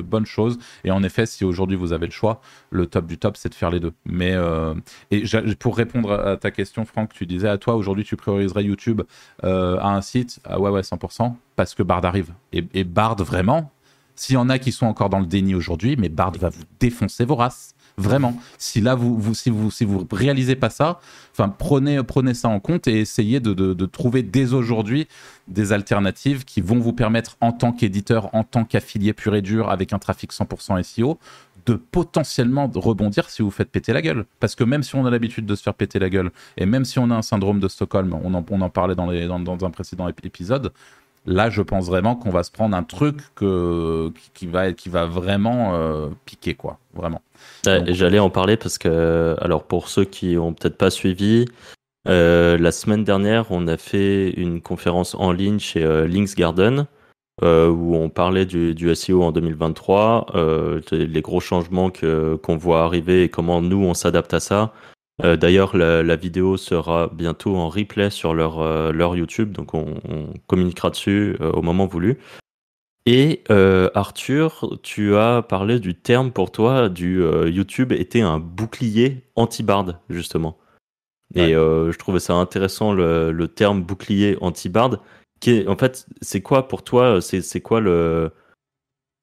bonnes 0.01 0.25
choses. 0.25 0.59
Et 0.83 0.91
en 0.91 1.03
effet, 1.03 1.25
si 1.25 1.43
aujourd'hui 1.43 1.77
vous 1.77 1.93
avez 1.93 2.05
le 2.05 2.11
choix, 2.11 2.41
le 2.69 2.85
top 2.85 3.07
du 3.07 3.17
top, 3.17 3.37
c'est 3.37 3.49
de 3.49 3.55
faire 3.55 3.69
les 3.69 3.79
deux. 3.79 3.93
Mais 4.05 4.35
et 5.11 5.23
pour 5.59 5.77
répondre 5.77 6.11
à 6.11 6.37
ta 6.37 6.51
question, 6.51 6.85
Franck, 6.85 7.13
tu 7.13 7.25
disais 7.25 7.49
à 7.49 7.57
toi 7.57 7.75
aujourd'hui, 7.75 8.03
tu 8.03 8.15
prioriserais 8.15 8.63
YouTube 8.63 9.01
à 9.43 9.95
un 9.95 10.01
site? 10.01 10.39
Ah 10.45 10.59
ouais, 10.59 10.69
ouais, 10.69 10.81
100%, 10.81 11.33
parce 11.55 11.75
que 11.75 11.83
Bard 11.83 12.05
arrive. 12.05 12.33
Et 12.51 12.83
Bard, 12.83 13.17
vraiment, 13.17 13.71
s'il 14.15 14.35
y 14.35 14.37
en 14.37 14.49
a 14.49 14.59
qui 14.59 14.71
sont 14.71 14.85
encore 14.85 15.09
dans 15.09 15.19
le 15.19 15.25
déni 15.25 15.55
aujourd'hui, 15.55 15.95
mais 15.97 16.09
Bard 16.09 16.33
va 16.33 16.49
vous 16.49 16.63
défoncer 16.79 17.25
vos 17.25 17.35
races. 17.35 17.75
Vraiment. 18.01 18.35
Si 18.57 18.81
là, 18.81 18.95
vous, 18.95 19.17
vous, 19.17 19.35
si 19.35 19.49
vous, 19.49 19.69
si 19.69 19.85
vous 19.85 20.07
réalisez 20.11 20.55
pas 20.55 20.69
ça, 20.69 20.99
enfin, 21.33 21.49
prenez, 21.49 22.01
prenez 22.03 22.33
ça 22.33 22.49
en 22.49 22.59
compte 22.59 22.87
et 22.87 22.99
essayez 22.99 23.39
de, 23.39 23.53
de, 23.53 23.85
trouver 23.85 24.23
dès 24.23 24.53
aujourd'hui 24.53 25.07
des 25.47 25.71
alternatives 25.71 26.43
qui 26.43 26.61
vont 26.61 26.79
vous 26.79 26.93
permettre, 26.93 27.37
en 27.41 27.51
tant 27.51 27.71
qu'éditeur, 27.71 28.33
en 28.33 28.43
tant 28.43 28.63
qu'affilié 28.65 29.13
pur 29.13 29.35
et 29.35 29.41
dur, 29.41 29.69
avec 29.69 29.93
un 29.93 29.99
trafic 29.99 30.33
100% 30.33 30.81
SEO, 30.83 31.19
de 31.67 31.75
potentiellement 31.75 32.71
rebondir 32.73 33.29
si 33.29 33.43
vous 33.43 33.51
faites 33.51 33.69
péter 33.69 33.93
la 33.93 34.01
gueule. 34.01 34.25
Parce 34.39 34.55
que 34.55 34.63
même 34.63 34.81
si 34.81 34.95
on 34.95 35.05
a 35.05 35.11
l'habitude 35.11 35.45
de 35.45 35.53
se 35.53 35.61
faire 35.61 35.75
péter 35.75 35.99
la 35.99 36.09
gueule, 36.09 36.31
et 36.57 36.65
même 36.65 36.85
si 36.85 36.97
on 36.97 37.11
a 37.11 37.15
un 37.15 37.21
syndrome 37.21 37.59
de 37.59 37.67
Stockholm, 37.67 38.13
on 38.23 38.33
en, 38.33 38.43
on 38.49 38.61
en 38.61 38.69
parlait 38.69 38.95
dans, 38.95 39.11
les, 39.11 39.27
dans 39.27 39.65
un 39.65 39.69
précédent 39.69 40.07
épisode, 40.07 40.71
là, 41.25 41.49
je 41.49 41.61
pense 41.61 41.87
vraiment 41.87 42.15
qu'on 42.15 42.29
va 42.29 42.43
se 42.43 42.51
prendre 42.51 42.75
un 42.75 42.83
truc 42.83 43.17
que, 43.35 44.11
qui, 44.33 44.47
va, 44.47 44.73
qui 44.73 44.89
va 44.89 45.05
vraiment 45.05 45.75
euh, 45.75 46.09
piquer, 46.25 46.53
quoi. 46.53 46.79
Vraiment. 46.93 47.21
Ouais, 47.65 47.83
J'allais 47.93 48.19
en 48.19 48.29
parler 48.29 48.57
parce 48.57 48.77
que, 48.77 49.35
alors 49.39 49.63
pour 49.63 49.87
ceux 49.87 50.05
qui 50.05 50.37
ont 50.37 50.53
peut-être 50.53 50.77
pas 50.77 50.89
suivi, 50.89 51.45
euh, 52.07 52.57
la 52.57 52.71
semaine 52.71 53.03
dernière, 53.03 53.51
on 53.51 53.67
a 53.67 53.77
fait 53.77 54.31
une 54.31 54.61
conférence 54.61 55.15
en 55.15 55.31
ligne 55.31 55.59
chez 55.59 55.83
euh, 55.83 56.07
Links 56.07 56.35
Garden 56.35 56.87
euh, 57.43 57.69
où 57.69 57.95
on 57.95 58.09
parlait 58.09 58.45
du, 58.45 58.75
du 58.75 58.93
SEO 58.93 59.23
en 59.23 59.31
2023, 59.31 60.27
euh, 60.35 60.81
les 60.91 61.21
gros 61.21 61.39
changements 61.39 61.89
qu'on 61.89 62.37
qu 62.37 62.57
voit 62.57 62.83
arriver 62.83 63.23
et 63.23 63.29
comment 63.29 63.61
nous 63.61 63.83
on 63.83 63.93
s'adapte 63.93 64.33
à 64.33 64.39
ça. 64.39 64.73
D'ailleurs, 65.21 65.77
la, 65.77 66.15
vidéo 66.15 66.57
sera 66.57 67.09
bientôt 67.13 67.55
en 67.55 67.69
replay 67.69 68.09
sur 68.09 68.33
leur, 68.33 68.91
leur 68.91 69.15
YouTube, 69.15 69.51
donc 69.51 69.73
on, 69.73 69.95
communiquera 70.47 70.89
dessus 70.89 71.37
au 71.39 71.61
moment 71.61 71.85
voulu. 71.85 72.17
Et 73.05 73.43
Arthur, 73.49 74.79
tu 74.83 75.15
as 75.15 75.41
parlé 75.41 75.79
du 75.79 75.95
terme 75.95 76.31
pour 76.31 76.51
toi 76.51 76.89
du 76.89 77.23
YouTube 77.45 77.91
était 77.91 78.21
un 78.21 78.39
bouclier 78.39 79.23
anti-bard, 79.35 79.99
justement. 80.09 80.57
Et 81.35 81.53
je 81.53 81.97
trouvais 81.97 82.19
ça 82.19 82.33
intéressant 82.33 82.93
le, 82.93 83.31
le 83.31 83.47
terme 83.47 83.83
bouclier 83.83 84.37
anti-bard. 84.41 84.97
En 85.67 85.77
fait, 85.77 86.05
c'est 86.21 86.41
quoi 86.41 86.67
pour 86.67 86.83
toi 86.83 87.19
C'est 87.21 87.61
quoi 87.61 87.79
le 87.79 88.31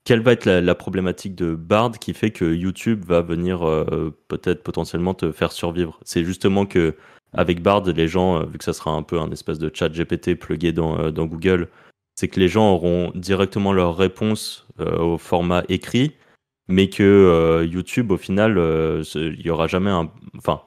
quelle 0.05 0.21
va 0.21 0.33
être 0.33 0.47
la, 0.47 0.75
problématique 0.75 1.35
de 1.35 1.55
Bard 1.55 1.99
qui 1.99 2.15
fait 2.15 2.31
que 2.31 2.55
YouTube 2.55 3.05
va 3.07 3.21
venir 3.21 3.67
euh, 3.67 4.15
peut-être 4.29 4.63
potentiellement 4.63 5.13
te 5.13 5.33
faire 5.33 5.53
survivre? 5.53 6.01
C'est 6.03 6.25
justement 6.25 6.65
que 6.65 6.97
avec 7.35 7.63
Bard, 7.63 7.85
les 7.85 8.09
gens, 8.09 8.41
euh, 8.41 8.47
vu 8.47 8.57
que 8.57 8.65
ça 8.65 8.73
sera 8.73 8.93
un 8.93 9.03
peu 9.03 9.21
un 9.21 9.31
espèce 9.31 9.59
de 9.59 9.71
chat 9.73 9.91
GPT 9.91 10.35
plugué 10.35 10.73
dans, 10.73 10.99
euh, 10.99 11.11
dans 11.11 11.27
Google, 11.27 11.69
c'est 12.15 12.29
que 12.29 12.41
les 12.41 12.49
gens 12.49 12.73
auront 12.73 13.13
directement 13.15 13.73
leur 13.73 13.97
réponse 13.97 14.67
au 14.79 15.19
format 15.19 15.65
écrit, 15.69 16.15
mais 16.69 16.89
que 16.89 17.65
YouTube, 17.69 18.11
au 18.11 18.17
final, 18.17 18.53
il 19.15 19.41
y 19.41 19.51
aura 19.51 19.67
jamais 19.67 19.91
un, 19.91 20.11
enfin, 20.37 20.63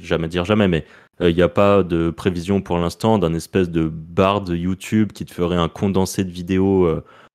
jamais 0.00 0.28
dire 0.28 0.46
jamais, 0.46 0.66
mais 0.66 0.86
il 1.20 1.34
n'y 1.34 1.42
a 1.42 1.48
pas 1.48 1.82
de 1.82 2.08
prévision 2.08 2.62
pour 2.62 2.78
l'instant 2.78 3.18
d'un 3.18 3.34
espèce 3.34 3.68
de 3.68 3.88
Bard 3.88 4.44
YouTube 4.48 5.12
qui 5.12 5.26
te 5.26 5.32
ferait 5.32 5.56
un 5.56 5.68
condensé 5.68 6.24
de 6.24 6.30
vidéos 6.30 6.88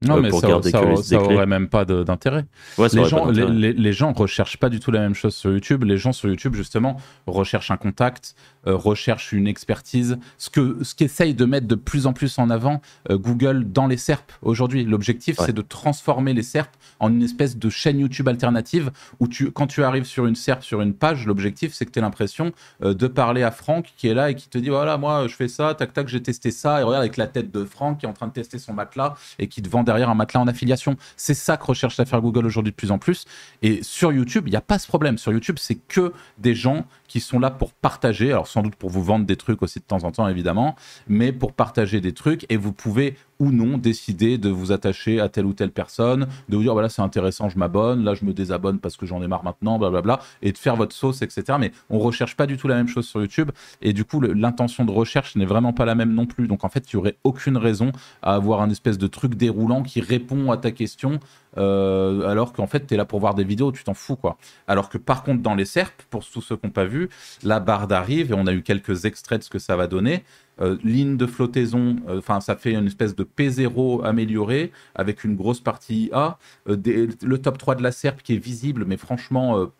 non, 0.03 0.21
mais 0.21 0.31
ça, 0.31 0.61
ça, 1.03 1.21
aurait 1.21 1.45
même 1.45 1.67
pas 1.67 1.85
d'intérêt. 1.85 2.45
les, 2.77 3.05
gens, 3.05 3.29
les, 3.29 3.73
les, 3.73 3.93
gens 3.93 4.13
recherchent 4.13 4.57
pas 4.57 4.69
du 4.69 4.79
tout 4.79 4.91
la 4.91 4.99
même 4.99 5.15
chose 5.15 5.35
sur 5.35 5.51
YouTube. 5.51 5.83
Les 5.83 5.97
gens 5.97 6.13
sur 6.13 6.29
YouTube, 6.29 6.55
justement, 6.55 6.97
recherchent 7.27 7.71
un 7.71 7.77
contact, 7.77 8.35
euh, 8.35 8.52
recherchent 8.71 9.31
une 9.31 9.47
expertise. 9.47 10.17
Ce 10.37 10.49
que 10.49 10.77
ce 10.81 10.95
qu'essaye 10.95 11.33
de 11.33 11.45
mettre 11.45 11.67
de 11.67 11.75
plus 11.75 12.07
en 12.07 12.13
plus 12.13 12.37
en 12.37 12.49
avant 12.49 12.81
euh, 13.09 13.17
Google 13.17 13.71
dans 13.71 13.87
les 13.87 13.97
SERP 13.97 14.31
aujourd'hui. 14.41 14.83
L'objectif, 14.85 15.37
c'est 15.39 15.53
de 15.53 15.61
transformer 15.61 16.33
les 16.33 16.43
SERP 16.43 16.69
en 16.99 17.11
une 17.11 17.23
espèce 17.23 17.57
de 17.57 17.69
chaîne 17.69 17.99
YouTube 17.99 18.27
alternative 18.27 18.91
où 19.19 19.27
tu, 19.27 19.51
quand 19.51 19.67
tu 19.67 19.83
arrives 19.83 20.05
sur 20.05 20.25
une 20.25 20.35
SERP, 20.35 20.63
sur 20.63 20.81
une 20.81 20.93
page, 20.93 21.25
l'objectif, 21.25 21.73
c'est 21.73 21.85
que 21.85 21.91
tu 21.91 21.99
aies 21.99 22.01
l'impression 22.01 22.51
euh, 22.83 22.93
de 22.93 23.07
parler 23.07 23.43
à 23.43 23.51
Franck 23.51 23.93
qui 23.97 24.07
est 24.07 24.13
là 24.13 24.29
et 24.29 24.35
qui 24.35 24.49
te 24.49 24.57
dit 24.57 24.69
voilà, 24.69 24.97
moi, 24.97 25.27
je 25.27 25.35
fais 25.35 25.47
ça, 25.47 25.73
tac, 25.73 25.93
tac, 25.93 26.07
j'ai 26.07 26.21
testé 26.21 26.51
ça. 26.51 26.79
Et 26.79 26.83
regarde 26.83 27.03
avec 27.03 27.17
la 27.17 27.27
tête 27.27 27.51
de 27.51 27.65
Franck 27.65 27.99
qui 27.99 28.05
est 28.05 28.09
en 28.09 28.13
train 28.13 28.27
de 28.27 28.33
tester 28.33 28.59
son 28.59 28.73
matelas 28.73 29.15
et 29.39 29.47
qui 29.47 29.61
te 29.61 29.69
vend 29.69 29.83
derrière 29.83 30.09
un 30.09 30.15
matelas 30.15 30.41
en 30.41 30.47
affiliation. 30.47 30.95
C'est 31.17 31.33
ça 31.33 31.57
que 31.57 31.65
recherche 31.65 31.99
à 31.99 32.05
faire 32.05 32.21
Google 32.21 32.45
aujourd'hui 32.45 32.71
de 32.71 32.75
plus 32.75 32.91
en 32.91 32.97
plus. 32.97 33.25
Et 33.61 33.83
sur 33.83 34.11
YouTube, 34.11 34.47
il 34.47 34.51
n'y 34.51 34.57
a 34.57 34.61
pas 34.61 34.79
ce 34.79 34.87
problème. 34.87 35.17
Sur 35.17 35.31
YouTube, 35.31 35.57
c'est 35.59 35.75
que 35.75 36.13
des 36.37 36.55
gens 36.55 36.85
qui 37.07 37.19
sont 37.19 37.39
là 37.39 37.51
pour 37.51 37.73
partager, 37.73 38.31
alors 38.31 38.47
sans 38.53 38.61
doute 38.61 38.75
pour 38.75 38.91
vous 38.91 39.03
vendre 39.03 39.25
des 39.25 39.35
trucs 39.35 39.61
aussi 39.63 39.79
de 39.79 39.83
temps 39.83 40.03
en 40.03 40.11
temps 40.11 40.27
évidemment, 40.27 40.75
mais 41.07 41.31
pour 41.31 41.53
partager 41.53 42.01
des 42.01 42.13
trucs 42.13 42.45
et 42.49 42.57
vous 42.57 42.71
pouvez 42.71 43.17
ou 43.39 43.51
non 43.51 43.77
décider 43.77 44.37
de 44.37 44.49
vous 44.49 44.71
attacher 44.71 45.19
à 45.19 45.29
telle 45.29 45.45
ou 45.45 45.53
telle 45.53 45.71
personne, 45.71 46.27
de 46.49 46.55
vous 46.55 46.63
dire 46.63 46.73
voilà 46.73 46.89
c'est 46.89 47.01
intéressant, 47.01 47.49
je 47.49 47.57
m'abonne, 47.57 48.03
là 48.03 48.13
je 48.13 48.25
me 48.25 48.33
désabonne 48.33 48.79
parce 48.79 48.97
que 48.97 49.05
j'en 49.05 49.21
ai 49.21 49.27
marre 49.27 49.43
maintenant, 49.43 49.79
blablabla, 49.79 50.19
et 50.41 50.51
de 50.51 50.57
faire 50.57 50.75
votre 50.75 50.95
sauce, 50.95 51.21
etc. 51.21 51.57
Mais 51.59 51.71
on 51.89 51.99
recherche 51.99 52.35
pas 52.35 52.45
du 52.45 52.57
tout 52.57 52.67
la 52.67 52.75
même 52.75 52.87
chose 52.87 53.07
sur 53.07 53.21
YouTube 53.21 53.51
et 53.81 53.93
du 53.93 54.05
coup 54.05 54.21
l'intention 54.21 54.85
de 54.85 54.91
recherche 54.91 55.35
n'est 55.35 55.45
vraiment 55.45 55.73
pas 55.73 55.85
la 55.85 55.95
même 55.95 56.13
non 56.13 56.25
plus. 56.25 56.47
Donc 56.47 56.63
en 56.63 56.69
fait, 56.69 56.91
il 56.91 56.93
y 56.93 56.97
aurait 56.97 57.17
aucune 57.23 57.57
raison 57.57 57.91
à 58.21 58.35
avoir 58.35 58.61
un 58.61 58.69
espèce 58.69 58.97
de 58.97 59.07
truc 59.07 59.35
déroulant 59.35 59.83
qui 59.83 60.01
répond 60.01 60.51
à 60.51 60.57
ta 60.57 60.71
question 60.71 61.19
euh, 61.57 62.27
alors 62.27 62.53
qu'en 62.53 62.67
fait, 62.67 62.87
tu 62.87 62.93
es 62.93 62.97
là 62.97 63.05
pour 63.05 63.19
voir 63.19 63.35
des 63.35 63.43
vidéos, 63.43 63.71
tu 63.71 63.83
t'en 63.83 63.93
fous, 63.93 64.15
quoi. 64.15 64.37
Alors 64.67 64.89
que 64.89 64.97
par 64.97 65.23
contre, 65.23 65.41
dans 65.41 65.55
les 65.55 65.65
SERP, 65.65 66.03
pour 66.09 66.25
tous 66.25 66.41
ceux 66.41 66.57
qui 66.57 66.65
n'ont 66.65 66.71
pas 66.71 66.85
vu, 66.85 67.09
la 67.43 67.59
barre 67.59 67.91
arrive 67.91 68.31
et 68.31 68.33
on 68.33 68.47
a 68.47 68.53
eu 68.53 68.63
quelques 68.63 69.05
extraits 69.05 69.39
de 69.39 69.43
ce 69.43 69.49
que 69.49 69.59
ça 69.59 69.75
va 69.75 69.87
donner. 69.87 70.23
Euh, 70.61 70.77
ligne 70.83 71.17
de 71.17 71.25
flottaison, 71.25 71.95
euh, 72.07 72.19
enfin 72.19 72.39
ça 72.39 72.55
fait 72.55 72.75
une 72.75 72.85
espèce 72.85 73.15
de 73.15 73.23
P0 73.23 74.03
amélioré 74.05 74.71
avec 74.93 75.23
une 75.23 75.35
grosse 75.35 75.59
partie 75.59 76.11
IA, 76.11 76.37
le 76.67 77.37
top 77.37 77.57
3 77.57 77.73
de 77.73 77.81
la 77.81 77.91
SERP 77.91 78.21
qui 78.21 78.35
est 78.35 78.43
visible, 78.43 78.85
mais 78.85 78.97
franchement 78.97 79.71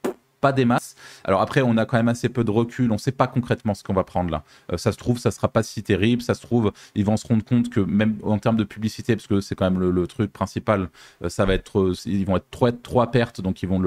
pas 0.44 0.52
des 0.52 0.66
masses. 0.66 0.96
Alors 1.24 1.40
après, 1.40 1.62
on 1.62 1.78
a 1.78 1.86
quand 1.86 1.96
même 1.96 2.10
assez 2.10 2.28
peu 2.28 2.44
de 2.44 2.52
recul, 2.52 2.92
on 2.92 2.96
ne 2.96 3.00
sait 3.00 3.14
pas 3.14 3.28
concrètement 3.28 3.74
ce 3.74 3.82
qu'on 3.82 3.94
va 3.94 4.04
prendre 4.04 4.30
là. 4.30 4.44
Euh, 4.74 4.78
ça 4.78 4.92
se 4.92 4.98
trouve, 4.98 5.18
ça 5.18 5.32
sera 5.32 5.48
pas 5.48 5.64
si 5.64 5.82
terrible, 5.84 6.22
ça 6.22 6.34
se 6.34 6.42
trouve, 6.42 6.74
ils 6.96 7.06
vont 7.06 7.16
se 7.16 7.26
rendre 7.26 7.46
compte 7.46 7.70
que 7.70 7.80
même 7.80 8.18
en 8.24 8.38
termes 8.40 8.58
de 8.58 8.66
publicité, 8.66 9.16
parce 9.16 9.26
que 9.26 9.40
c'est 9.40 9.56
quand 9.56 9.72
même 9.72 9.80
le, 9.80 10.06
truc 10.08 10.34
principal, 10.34 10.90
euh, 11.24 11.30
ça 11.30 11.46
va 11.46 11.54
être, 11.54 11.80
euh, 11.80 11.94
ils 12.06 12.26
vont 12.26 12.36
être 12.36 12.82
trois, 12.82 13.10
pertes, 13.10 13.40
donc 13.40 13.64
ils 13.64 13.70
vont 13.70 13.80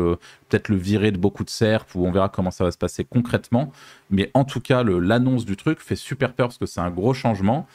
peut-être 0.49 0.71
le 0.71 0.77
virer 0.77 1.11
de 1.11 1.19
beaucoup 1.19 1.45
de 1.45 1.51
serpes, 1.51 1.95
ou 1.95 2.07
on 2.07 2.11
verra 2.11 2.31
comment 2.31 2.51
ça 2.51 2.65
va 2.65 2.71
se 2.71 2.79
passer 2.79 3.05
concrètement. 3.05 3.71
Mais 4.09 4.31
en 4.33 4.45
tout 4.45 4.61
cas, 4.61 4.83
l'annonce 4.83 5.45
du 5.45 5.57
truc 5.57 5.81
fait 5.81 5.97
super 5.97 6.33
peur 6.33 6.49
parce 6.49 6.59
que 6.59 6.67
c'est 6.67 6.81
un 6.81 6.91
gros 6.91 7.13
changement 7.13 7.67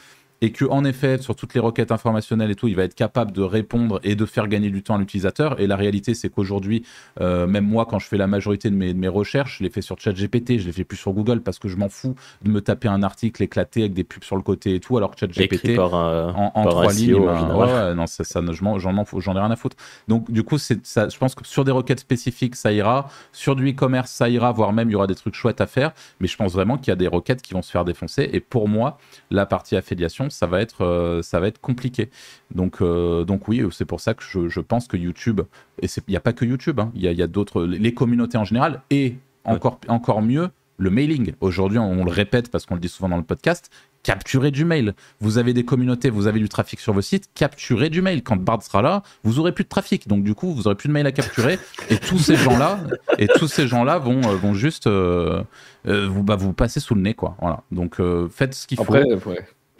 et 0.42 0.52
que 0.52 0.66
en 0.66 0.84
effet 0.84 1.20
sur 1.20 1.36
toutes 1.36 1.54
les 1.54 1.60
requêtes 1.60 1.92
informationnelles 1.92 2.52
et 2.52 2.56
tout, 2.56 2.68
il 2.68 2.76
va 2.76 2.84
être 2.84 2.96
capable 2.96 3.32
de 3.32 3.42
répondre 3.42 4.00
et 4.04 4.16
de 4.16 4.26
faire 4.26 4.48
gagner 4.48 4.70
du 4.70 4.84
temps 4.84 4.96
à 4.96 4.98
l'utilisateur. 4.98 5.60
Et 5.60 5.68
la 5.68 5.76
réalité, 5.76 6.14
c'est 6.14 6.30
qu'aujourd'hui, 6.30 6.84
euh, 7.20 7.48
même 7.48 7.66
moi, 7.66 7.86
quand 7.86 8.00
je 8.00 8.08
fais 8.08 8.18
la 8.18 8.28
majorité 8.28 8.70
de 8.70 8.76
mes, 8.76 8.94
de 8.94 9.00
mes 9.00 9.08
recherches, 9.08 9.60
je 9.60 9.64
les 9.64 9.70
fais 9.70 9.82
sur 9.82 10.00
ChatGPT, 10.00 10.58
je 10.60 10.66
les 10.66 10.72
fais 10.72 10.84
plus 10.84 10.98
sur 10.98 11.14
Google 11.14 11.42
parce 11.42 11.60
que 11.60 11.68
je 11.68 11.78
m'en 11.78 11.90
fous 11.90 12.16
de 12.42 12.50
me 12.50 12.62
taper 12.62 12.88
un 12.88 13.04
article 13.04 13.44
éclaté 13.44 13.82
avec 13.82 13.94
des 13.94 14.04
pubs 14.04 14.24
sur 14.24 14.36
le 14.36 14.42
côté 14.42 14.76
et 14.76 14.80
tout, 14.80 14.98
alors 14.98 15.12
que 15.12 15.20
ChatGPT 15.20 15.78
en, 15.78 16.66
trois 16.66 16.92
lignes, 16.94 17.20
ben, 17.20 17.94
non, 17.96 18.08
ça, 18.08 18.24
ça 18.24 18.42
j'en 18.52 18.80
j'en 18.80 19.36
ai 19.36 19.40
rien 19.40 19.52
à 19.52 19.56
foutre. 19.56 19.78
Donc 20.08 20.32
du 20.32 20.44
coup, 20.44 20.58
c'est 20.58 20.86
ça. 20.86 21.08
Je 21.10 21.18
pense 21.18 21.36
que 21.36 21.46
sur 21.46 21.64
des 21.64 21.72
requêtes 21.72 22.00
spécifiques, 22.00 22.56
ça 22.56 22.72
ira. 22.72 23.10
Sur 23.32 23.56
du 23.56 23.70
e-commerce, 23.70 24.12
ça 24.12 24.30
ira, 24.30 24.52
voire 24.52 24.74
même 24.74 24.90
il 24.90 24.94
y 24.94 24.96
aura 24.96 25.08
des 25.08 25.16
trucs 25.16 25.36
chouettes 25.36 25.62
à 25.62 25.68
faire. 25.68 25.92
Mais 26.20 26.28
je 26.28 26.36
pense 26.36 26.54
vraiment 26.54 26.78
qu'il 26.78 26.88
y 26.88 26.92
a 26.92 26.96
des 26.96 27.08
requêtes 27.08 27.42
qui 27.42 27.54
vont 27.54 27.62
se 27.62 27.72
faire 27.72 27.86
défoncer. 27.86 28.30
Et 28.34 28.40
pour 28.40 28.68
moi, 28.68 28.98
la 29.30 29.46
partie 29.46 29.76
affiliation 29.76 30.31
ça 30.32 30.48
va 30.48 30.62
être, 30.62 30.84
euh, 30.84 31.22
ça 31.22 31.40
va 31.40 31.48
être 31.48 31.60
compliqué. 31.60 32.10
Donc, 32.54 32.82
euh, 32.82 33.24
donc 33.24 33.48
oui, 33.48 33.64
c'est 33.72 33.86
pour 33.86 34.00
ça 34.00 34.14
que 34.14 34.24
je, 34.24 34.60
pense 34.60 34.88
que 34.88 34.98
YouTube, 34.98 35.42
et 35.82 35.86
il 35.86 36.12
n'y 36.12 36.16
a 36.16 36.22
pas 36.22 36.34
que 36.34 36.46
YouTube, 36.46 36.80
hein, 36.80 36.92
il 36.96 37.02
y 37.02 37.22
a, 37.22 37.28
d'autres, 37.28 37.64
les 37.64 37.94
communautés 37.94 38.38
en 38.38 38.46
général, 38.46 38.82
et 38.90 39.16
encore, 39.44 39.80
encore 39.88 40.22
mieux, 40.22 40.50
le 40.82 40.90
mailing. 40.90 41.34
Aujourd'hui, 41.42 41.78
on, 41.78 42.04
le 42.04 42.12
répète 42.12 42.50
parce 42.50 42.66
qu'on 42.66 42.74
le 42.74 42.80
dit 42.80 42.90
souvent 42.90 43.10
dans 43.10 43.18
le 43.18 43.24
podcast, 43.24 43.70
capturez 44.04 44.50
du 44.50 44.66
mail. 44.66 44.96
Vous 45.20 45.38
avez 45.38 45.54
des 45.54 45.64
communautés, 45.64 46.10
vous 46.10 46.26
avez 46.26 46.40
du 46.40 46.50
trafic 46.50 46.80
sur 46.80 46.92
vos 46.92 47.02
sites, 47.02 47.30
capturez 47.36 47.90
du 47.90 48.02
mail. 48.02 48.24
Quand 48.24 48.36
Bard 48.36 48.64
sera 48.64 48.82
là, 48.82 49.04
vous 49.24 49.40
aurez 49.40 49.52
plus 49.52 49.64
de 49.64 49.70
trafic. 49.70 50.08
Donc 50.08 50.24
du 50.24 50.34
coup, 50.34 50.54
vous 50.54 50.66
aurez 50.66 50.76
plus 50.76 50.88
de 50.88 50.94
mail 50.94 51.06
à 51.06 51.12
capturer. 51.12 51.60
et 51.90 51.98
tous 51.98 52.18
ces 52.18 52.36
gens-là, 52.36 52.80
et 53.20 53.28
tous 53.28 53.48
ces 53.48 53.68
gens-là 53.68 54.00
vont, 54.00 54.22
euh, 54.24 54.36
vont 54.36 54.56
juste 54.56 54.88
vous, 54.88 56.24
bah, 56.24 56.36
vous 56.36 56.54
passer 56.54 56.80
sous 56.80 56.96
le 56.96 57.02
nez, 57.02 57.14
quoi. 57.14 57.38
Voilà. 57.40 57.62
Donc 57.72 58.02
faites 58.32 58.56
ce 58.56 58.66
qu'il 58.66 58.78
faut. 58.78 58.84
Après, 58.84 59.06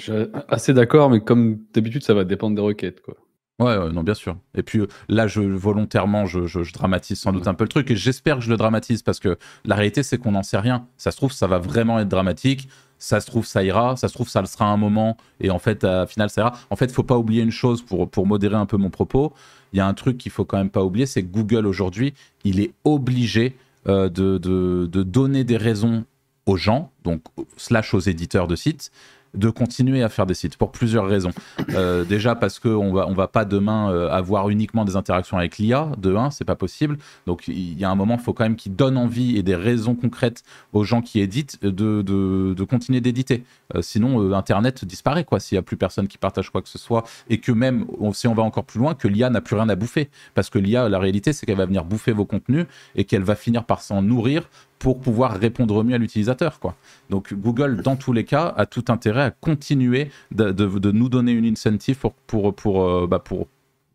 je 0.02 0.12
suis 0.12 0.32
assez 0.48 0.74
d'accord, 0.74 1.10
mais 1.10 1.22
comme 1.22 1.60
d'habitude, 1.74 2.04
ça 2.04 2.14
va 2.14 2.24
dépendre 2.24 2.56
des 2.56 2.62
requêtes. 2.62 3.02
Quoi. 3.02 3.16
Ouais, 3.60 3.92
non, 3.92 4.02
bien 4.02 4.16
sûr. 4.16 4.38
Et 4.56 4.64
puis 4.64 4.80
euh, 4.80 4.88
là, 5.08 5.28
je 5.28 5.42
volontairement, 5.42 6.26
je, 6.26 6.74
dramatise 6.74 7.20
sans 7.20 7.32
doute 7.32 7.48
un 7.48 7.54
peu 7.54 7.64
le 7.64 7.70
truc 7.70 7.92
et 7.92 7.96
j'espère 7.96 8.38
que 8.38 8.42
je 8.42 8.50
le 8.50 8.58
dramatise 8.58 9.04
parce 9.04 9.20
que 9.20 9.38
la 9.66 9.76
réalité, 9.76 10.02
c'est 10.02 10.18
qu'on 10.18 10.32
n'en 10.32 10.42
sait 10.42 10.58
rien. 10.58 10.88
Ça 10.98 11.12
se 11.12 11.18
trouve, 11.18 11.32
ça 11.32 11.46
va 11.46 11.60
vraiment 11.60 12.00
être 12.00 12.08
dramatique. 12.08 12.68
Ça 12.98 13.20
se 13.20 13.28
trouve, 13.28 13.46
ça 13.46 13.64
ira. 13.64 13.96
Ça 13.98 14.08
se 14.08 14.14
trouve, 14.14 14.30
ça 14.30 14.42
le 14.42 14.48
sera 14.48 14.66
un 14.66 14.78
moment 14.78 15.16
et 15.40 15.52
en 15.52 15.60
fait, 15.60 15.84
à 15.84 16.08
final, 16.08 16.32
ça 16.32 16.42
ira. 16.42 16.54
En 16.72 16.76
fait, 16.76 16.92
faut 16.92 17.04
pas 17.04 17.18
oublier 17.18 17.44
une 17.44 17.52
chose 17.52 17.84
pour, 17.84 18.10
pour 18.10 18.26
modérer 18.26 18.56
un 18.56 18.66
peu 18.66 18.78
mon 18.78 18.90
propos. 18.90 19.34
Il 19.74 19.78
y 19.78 19.80
a 19.80 19.86
un 19.86 19.94
truc 19.94 20.18
qu'il 20.18 20.32
faut 20.32 20.46
quand 20.46 20.58
même 20.58 20.72
pas 20.72 20.84
oublier, 20.84 21.06
c'est 21.06 21.22
que 21.22 21.32
Google 21.32 21.68
aujourd'hui, 21.68 22.16
il 22.44 22.60
est 22.60 22.74
obligé 22.84 23.56
euh, 23.88 24.10
de, 24.10 24.40
de, 24.40 24.88
de 24.92 25.04
donner 25.04 25.44
des 25.44 25.58
raisons 25.58 26.06
aux 26.48 26.58
gens, 26.58 26.92
donc 27.04 27.22
slash 27.58 27.94
aux 27.94 28.00
éditeurs 28.00 28.48
de 28.48 28.56
sites, 28.56 28.92
de 29.34 29.50
continuer 29.50 30.04
à 30.04 30.10
faire 30.10 30.26
des 30.26 30.34
sites 30.34 30.58
pour 30.58 30.72
plusieurs 30.72 31.08
raisons. 31.08 31.32
Euh, 31.72 32.04
déjà 32.04 32.36
parce 32.36 32.60
qu'on 32.60 32.94
va, 32.94 33.08
on 33.08 33.14
va 33.14 33.28
pas 33.28 33.46
demain 33.46 33.92
euh, 33.92 34.10
avoir 34.10 34.50
uniquement 34.50 34.86
des 34.86 34.96
interactions 34.96 35.38
avec 35.38 35.58
l'IA, 35.58 35.90
de 35.98 36.16
un, 36.16 36.32
c'est 36.32 36.46
pas 36.46 36.56
possible. 36.56 36.98
Donc 37.28 37.48
il 37.48 37.80
y 37.80 37.86
a 37.86 37.90
un 37.90 37.96
moment, 37.96 38.16
il 38.16 38.24
faut 38.24 38.34
quand 38.34 38.44
même 38.44 38.56
qu'ils 38.56 38.76
donnent 38.76 38.98
envie 38.98 39.38
et 39.38 39.44
des 39.44 39.56
raisons 39.56 39.96
concrètes 39.96 40.44
aux 40.74 40.84
gens 40.84 41.02
qui 41.02 41.20
éditent 41.20 41.62
de, 41.62 42.02
de, 42.02 42.64
continuer 42.64 43.02
d'éditer. 43.02 43.44
Euh, 43.76 43.82
sinon, 43.82 44.34
Internet 44.34 44.86
disparaît, 44.86 45.24
quoi, 45.24 45.40
s'il 45.40 45.56
y 45.56 45.60
a 45.60 45.62
plus 45.62 45.78
personne 45.78 46.08
qui 46.08 46.18
partage 46.18 46.50
quoi 46.50 46.62
que 46.62 46.70
ce 46.70 46.78
soit. 46.78 47.04
Et 47.30 47.40
que 47.40 47.52
même, 47.52 47.86
si 48.14 48.28
on 48.28 48.34
va 48.34 48.44
encore 48.44 48.66
plus 48.66 48.80
loin, 48.80 48.96
que 48.96 49.08
l'IA 49.08 49.30
n'a 49.30 49.42
plus 49.42 49.56
rien 49.56 49.70
à 49.70 49.76
bouffer. 49.76 50.10
Parce 50.36 50.50
que 50.50 50.60
l'IA, 50.60 50.90
la 50.90 51.00
réalité, 51.00 51.34
c'est 51.34 51.46
qu'elle 51.46 51.58
va 51.58 51.66
venir 51.66 51.86
bouffer 51.86 52.12
vos 52.12 52.26
contenus 52.26 52.66
et 52.96 53.06
qu'elle 53.06 53.24
va 53.24 53.36
finir 53.36 53.66
par 53.66 53.82
s'en 53.82 54.02
nourrir 54.02 54.50
pour 54.82 55.00
pouvoir 55.00 55.34
répondre 55.40 55.84
mieux 55.84 55.94
à 55.94 56.00
l'utilisateur. 56.00 56.60
Quoi. 56.60 56.76
Donc 57.12 57.36
Google, 57.36 57.84
dans 57.84 57.96
tous 57.96 58.14
les 58.14 58.26
cas, 58.26 58.52
a 58.58 58.66
tout 58.66 58.86
intérêt 58.88 59.22
à 59.22 59.30
continuer 59.30 60.10
de, 60.32 60.52
de, 60.52 60.92
nous 60.92 61.08
donner 61.08 61.34
une 61.34 61.46
incentive 61.46 61.98
pour, 62.00 62.14
pour, 62.14 62.56
pour, 62.56 62.84
euh, 62.84 63.08
bah 63.08 63.20
pour 63.20 63.48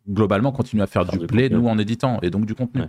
globalement 0.09 0.53
continuer 0.53 0.85
à 0.85 0.87
faire 0.87 1.05
du 1.05 1.19
play, 1.27 1.49
nous 1.49 1.67
en 1.67 1.77
éditant, 1.79 2.21
et 2.23 2.31
donc 2.31 2.47
du 2.47 2.55
contenu. 2.55 2.83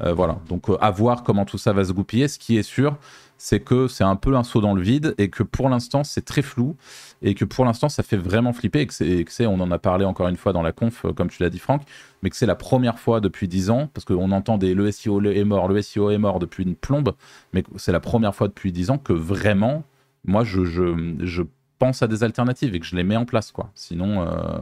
Voilà, 0.00 0.38
donc 0.48 0.64
à 0.80 0.90
voir 0.90 1.22
comment 1.22 1.44
tout 1.44 1.58
ça 1.58 1.72
va 1.72 1.84
se 1.84 1.92
goupiller. 1.92 2.28
Ce 2.28 2.38
qui 2.38 2.56
est 2.56 2.62
sûr, 2.62 2.96
c'est 3.38 3.60
que 3.60 3.88
c'est 3.88 4.04
un 4.04 4.16
peu 4.16 4.36
un 4.36 4.42
saut 4.42 4.60
dans 4.60 4.74
le 4.74 4.82
vide 4.82 5.14
et 5.18 5.28
que 5.28 5.42
pour 5.42 5.68
l'instant 5.68 6.04
c'est 6.04 6.24
très 6.24 6.42
flou 6.42 6.76
et 7.22 7.34
que 7.34 7.44
pour 7.44 7.64
l'instant 7.64 7.88
ça 7.88 8.02
fait 8.02 8.16
vraiment 8.16 8.52
flipper 8.52 8.80
et 8.80 8.86
que 8.86 9.32
c'est, 9.32 9.46
on 9.46 9.60
en 9.60 9.70
a 9.70 9.78
parlé 9.78 10.04
encore 10.04 10.28
une 10.28 10.36
fois 10.36 10.52
dans 10.52 10.62
la 10.62 10.72
conf, 10.72 11.04
comme 11.14 11.28
tu 11.28 11.42
l'as 11.42 11.50
dit 11.50 11.58
Franck, 11.58 11.82
mais 12.22 12.30
que 12.30 12.36
c'est 12.36 12.46
la 12.46 12.54
première 12.54 12.98
fois 12.98 13.20
depuis 13.20 13.48
10 13.48 13.70
ans, 13.70 13.90
parce 13.92 14.04
qu'on 14.04 14.30
entend 14.30 14.56
des 14.56 14.74
le 14.74 14.90
SEO 14.90 15.22
est 15.22 15.44
mort, 15.44 15.68
le 15.68 15.82
SEO 15.82 16.10
est 16.10 16.18
mort 16.18 16.38
depuis 16.38 16.64
une 16.64 16.76
plombe, 16.76 17.14
mais 17.52 17.64
c'est 17.76 17.92
la 17.92 18.00
première 18.00 18.34
fois 18.34 18.48
depuis 18.48 18.72
10 18.72 18.90
ans 18.90 18.98
que 18.98 19.12
vraiment, 19.12 19.84
moi 20.24 20.44
je, 20.44 20.64
je, 20.64 21.16
je 21.20 21.42
pense 21.78 22.02
à 22.02 22.06
des 22.06 22.24
alternatives 22.24 22.74
et 22.74 22.80
que 22.80 22.86
je 22.86 22.96
les 22.96 23.04
mets 23.04 23.16
en 23.16 23.26
place 23.26 23.52
quoi. 23.52 23.70
Sinon, 23.74 24.22
euh, 24.22 24.58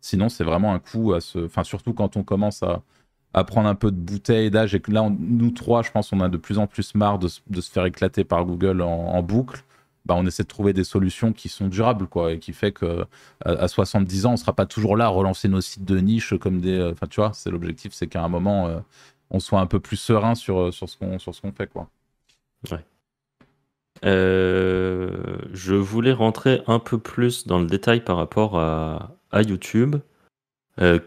sinon 0.00 0.28
c'est 0.28 0.44
vraiment 0.44 0.74
un 0.74 0.78
coup 0.78 1.12
à 1.12 1.20
se, 1.20 1.44
enfin 1.44 1.64
surtout 1.64 1.92
quand 1.92 2.16
on 2.16 2.24
commence 2.24 2.62
à 2.62 2.82
à 3.34 3.44
prendre 3.44 3.68
un 3.68 3.74
peu 3.74 3.90
de 3.90 3.96
bouteille 3.96 4.50
d'âge 4.50 4.74
et 4.74 4.80
que 4.80 4.90
là, 4.90 5.08
nous 5.18 5.50
trois, 5.50 5.82
je 5.82 5.90
pense, 5.90 6.12
on 6.12 6.20
a 6.20 6.28
de 6.28 6.38
plus 6.38 6.58
en 6.58 6.66
plus 6.66 6.94
marre 6.94 7.18
de, 7.18 7.28
se 7.28 7.70
faire 7.70 7.84
éclater 7.84 8.24
par 8.24 8.44
Google 8.46 8.80
en, 8.80 9.22
boucle. 9.22 9.62
Bah, 10.06 10.14
on 10.16 10.24
essaie 10.24 10.44
de 10.44 10.48
trouver 10.48 10.72
des 10.72 10.84
solutions 10.84 11.32
qui 11.32 11.48
sont 11.48 11.66
durables, 11.68 12.06
quoi, 12.06 12.32
et 12.32 12.38
qui 12.38 12.52
fait 12.52 12.72
que 12.72 13.04
à, 13.44 13.68
70 13.68 14.26
ans, 14.26 14.32
on 14.34 14.36
sera 14.36 14.54
pas 14.54 14.64
toujours 14.64 14.96
là 14.96 15.06
à 15.06 15.08
relancer 15.08 15.48
nos 15.48 15.60
sites 15.60 15.84
de 15.84 15.98
niche 15.98 16.34
comme 16.38 16.60
des. 16.60 16.78
Euh, 16.78 16.92
enfin, 16.92 17.06
tu 17.08 17.20
vois, 17.20 17.32
c'est 17.34 17.50
l'objectif, 17.50 17.92
c'est 17.92 18.06
qu'à 18.06 18.22
un 18.22 18.28
moment, 18.28 18.68
euh, 18.68 18.78
on 19.30 19.40
soit 19.40 19.60
un 19.60 19.66
peu 19.66 19.80
plus 19.80 19.96
serein 19.96 20.34
sur, 20.34 20.60
euh, 20.60 20.70
sur 20.70 20.88
ce 20.88 20.96
qu'on 20.96 21.18
qu'on 21.18 21.52
fait, 21.52 21.66
quoi. 21.66 21.88
Ouais. 22.70 22.84
je 24.02 25.74
voulais 25.74 26.12
rentrer 26.12 26.62
un 26.66 26.78
peu 26.78 26.98
plus 26.98 27.46
dans 27.46 27.58
le 27.58 27.66
détail 27.66 28.02
par 28.02 28.16
rapport 28.16 28.58
à, 28.58 29.10
à 29.30 29.42
YouTube. 29.42 29.96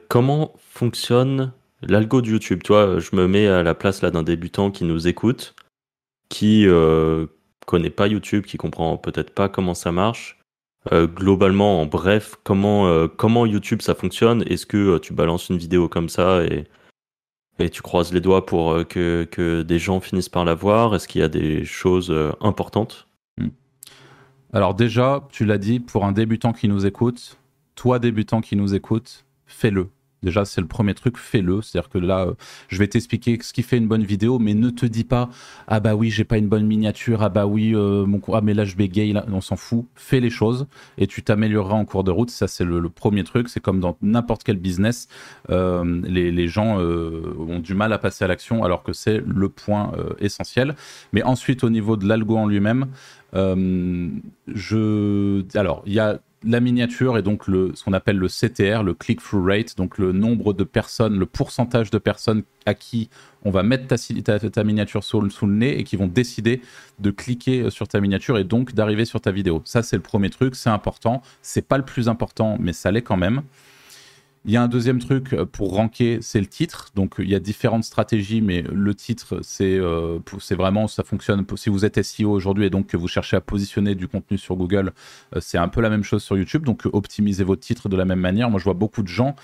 comment 0.09 0.53
fonctionne 0.57 1.53
l'algo 1.81 2.21
de 2.21 2.27
YouTube, 2.27 2.61
tu 2.63 2.73
vois, 2.73 2.99
je 2.99 3.15
me 3.15 3.27
mets 3.27 3.47
à 3.47 3.63
la 3.63 3.73
place 3.73 4.01
là 4.01 4.11
d'un 4.11 4.23
débutant 4.23 4.71
qui 4.71 4.83
nous 4.83 5.07
écoute, 5.07 5.55
qui 6.29 6.65
euh, 6.67 7.27
connaît 7.65 7.89
pas 7.89 8.07
YouTube, 8.07 8.45
qui 8.45 8.57
comprend 8.57 8.97
peut-être 8.97 9.33
pas 9.33 9.49
comment 9.49 9.73
ça 9.73 9.91
marche. 9.91 10.39
Euh, 10.91 11.07
globalement, 11.07 11.81
en 11.81 11.85
bref, 11.85 12.35
comment, 12.43 12.87
euh, 12.87 13.07
comment 13.07 13.45
YouTube 13.45 13.81
ça 13.81 13.95
fonctionne? 13.95 14.43
Est-ce 14.43 14.65
que 14.65 14.97
tu 14.99 15.13
balances 15.13 15.49
une 15.49 15.57
vidéo 15.57 15.89
comme 15.89 16.09
ça 16.09 16.43
et, 16.45 16.65
et 17.59 17.69
tu 17.69 17.81
croises 17.81 18.13
les 18.13 18.21
doigts 18.21 18.45
pour 18.45 18.87
que, 18.87 19.27
que 19.29 19.61
des 19.61 19.79
gens 19.79 19.99
finissent 19.99 20.29
par 20.29 20.45
la 20.45 20.53
voir? 20.53 20.95
Est-ce 20.95 21.07
qu'il 21.07 21.21
y 21.21 21.23
a 21.23 21.29
des 21.29 21.65
choses 21.65 22.13
importantes? 22.39 23.07
Hmm. 23.37 23.49
Alors 24.53 24.73
déjà, 24.73 25.27
tu 25.31 25.45
l'as 25.45 25.57
dit, 25.57 25.79
pour 25.79 26.05
un 26.05 26.13
débutant 26.13 26.53
qui 26.53 26.69
nous 26.69 26.85
écoute, 26.85 27.37
toi 27.75 27.99
débutant 27.99 28.39
qui 28.39 28.55
nous 28.55 28.73
écoute, 28.73 29.25
fais-le 29.45 29.89
Déjà, 30.21 30.45
c'est 30.45 30.61
le 30.61 30.67
premier 30.67 30.93
truc, 30.93 31.17
fais-le. 31.17 31.61
C'est-à-dire 31.61 31.89
que 31.89 31.97
là, 31.97 32.25
euh, 32.25 32.33
je 32.67 32.77
vais 32.77 32.87
t'expliquer 32.87 33.37
ce 33.41 33.53
qui 33.53 33.63
fait 33.63 33.77
une 33.77 33.87
bonne 33.87 34.03
vidéo, 34.03 34.37
mais 34.37 34.53
ne 34.53 34.69
te 34.69 34.85
dis 34.85 35.03
pas 35.03 35.29
ah 35.67 35.79
bah 35.79 35.95
oui, 35.95 36.09
j'ai 36.09 36.25
pas 36.25 36.37
une 36.37 36.49
bonne 36.49 36.65
miniature, 36.65 37.23
ah 37.23 37.29
bah 37.29 37.45
oui, 37.45 37.73
euh, 37.73 38.05
mon 38.05 38.21
ah 38.33 38.41
mais 38.41 38.53
là 38.53 38.65
je 38.65 38.75
bégaye, 38.75 39.13
là, 39.13 39.25
on 39.31 39.41
s'en 39.41 39.55
fout. 39.55 39.85
Fais 39.95 40.19
les 40.19 40.29
choses 40.29 40.67
et 40.97 41.07
tu 41.07 41.23
t'amélioreras 41.23 41.75
en 41.75 41.85
cours 41.85 42.03
de 42.03 42.11
route. 42.11 42.29
Ça, 42.29 42.47
c'est 42.47 42.65
le, 42.65 42.89
premier 42.89 43.23
truc. 43.23 43.49
C'est 43.49 43.59
comme 43.59 43.79
dans 43.79 43.97
n'importe 44.01 44.43
quel 44.43 44.57
business, 44.57 45.07
euh, 45.49 46.01
les, 46.03 46.31
les, 46.31 46.47
gens 46.47 46.79
ont 46.79 47.59
du 47.59 47.75
mal 47.75 47.93
à 47.93 47.97
passer 47.97 48.25
à 48.25 48.27
l'action, 48.27 48.63
alors 48.63 48.83
que 48.83 48.93
c'est 48.93 49.21
le 49.25 49.49
point 49.49 49.91
essentiel. 50.19 50.75
Mais 51.13 51.23
ensuite, 51.23 51.63
au 51.63 51.69
niveau 51.69 51.97
de 51.97 52.07
l'algo 52.07 52.37
en 52.37 52.47
lui-même, 52.47 52.87
je 53.33 55.43
alors 55.55 55.83
il 55.85 55.93
y 55.93 55.99
a 55.99 56.19
la 56.43 56.59
miniature 56.59 57.17
est 57.17 57.21
donc 57.21 57.47
le, 57.47 57.71
ce 57.75 57.83
qu'on 57.83 57.93
appelle 57.93 58.17
le 58.17 58.27
CTR, 58.27 58.83
le 58.83 58.93
click-through 58.93 59.45
rate, 59.45 59.77
donc 59.77 59.97
le 59.97 60.11
nombre 60.11 60.53
de 60.53 60.63
personnes, 60.63 61.17
le 61.19 61.25
pourcentage 61.25 61.89
de 61.91 61.97
personnes 61.97 62.43
à 62.65 62.73
qui 62.73 63.09
on 63.43 63.51
va 63.51 63.63
mettre 63.63 63.87
ta, 63.87 64.39
ta, 64.39 64.63
miniature 64.63 65.03
sous, 65.03 65.21
le 65.21 65.47
nez 65.47 65.79
et 65.79 65.83
qui 65.83 65.95
vont 65.95 66.07
décider 66.07 66.61
de 66.99 67.11
cliquer 67.11 67.69
sur 67.69 67.87
ta 67.87 67.99
miniature 67.99 68.37
et 68.37 68.43
donc 68.43 68.73
d'arriver 68.73 69.05
sur 69.05 69.21
ta 69.21 69.31
vidéo. 69.31 69.61
Ça, 69.65 69.81
c'est 69.81 69.95
le 69.95 70.01
premier 70.01 70.29
truc, 70.29 70.55
c'est 70.55 70.69
important. 70.69 71.21
C'est 71.41 71.67
pas 71.67 71.77
le 71.77 71.85
plus 71.85 72.09
important, 72.09 72.57
mais 72.59 72.73
ça 72.73 72.91
l'est 72.91 73.01
quand 73.01 73.17
même. 73.17 73.43
Il 74.49 74.53
y 74.53 74.57
a 74.57 74.63
un 74.63 74.67
deuxième 74.67 74.97
truc 74.97 75.33
euh, 75.33 75.45
pour 75.45 75.75
ranker, 75.75 76.17
c'est 76.23 76.39
le 76.39 76.47
titre. 76.47 76.87
Donc 76.95 77.17
il 77.19 77.29
y 77.29 77.35
a 77.35 77.39
différentes 77.39 77.83
stratégies, 77.83 78.41
mais 78.41 78.63
le 78.63 78.95
titre, 78.95 79.41
c'est 79.43 79.77
euh, 79.77 80.17
vraiment, 80.57 80.87
ça 80.87 81.03
fonctionne. 81.03 81.45
Si 81.55 81.69
vous 81.69 81.85
êtes 81.85 82.01
SEO 82.01 82.31
aujourd'hui 82.31 82.65
et 82.65 82.71
donc 82.71 82.87
que 82.87 82.97
vous 82.97 83.07
cherchez 83.07 83.35
à 83.35 83.41
positionner 83.41 83.93
du 83.93 84.07
contenu 84.07 84.39
sur 84.39 84.55
Google, 84.55 84.91
euh, 85.35 85.39
c'est 85.39 85.59
un 85.59 85.67
peu 85.67 85.81
la 85.81 85.91
même 85.91 86.03
chose 86.03 86.23
sur 86.23 86.35
YouTube. 86.35 86.63
Donc 86.63 86.87
optimisez 86.91 87.43
votre 87.43 87.61
titre 87.61 87.89
de 87.89 87.95
la 87.95 88.05
même 88.05 88.21
manière. 88.21 88.49
Moi, 88.49 88.57
je 88.57 88.63
vois 88.63 88.73
beaucoup 88.73 89.03
de 89.03 89.07
gens 89.07 89.35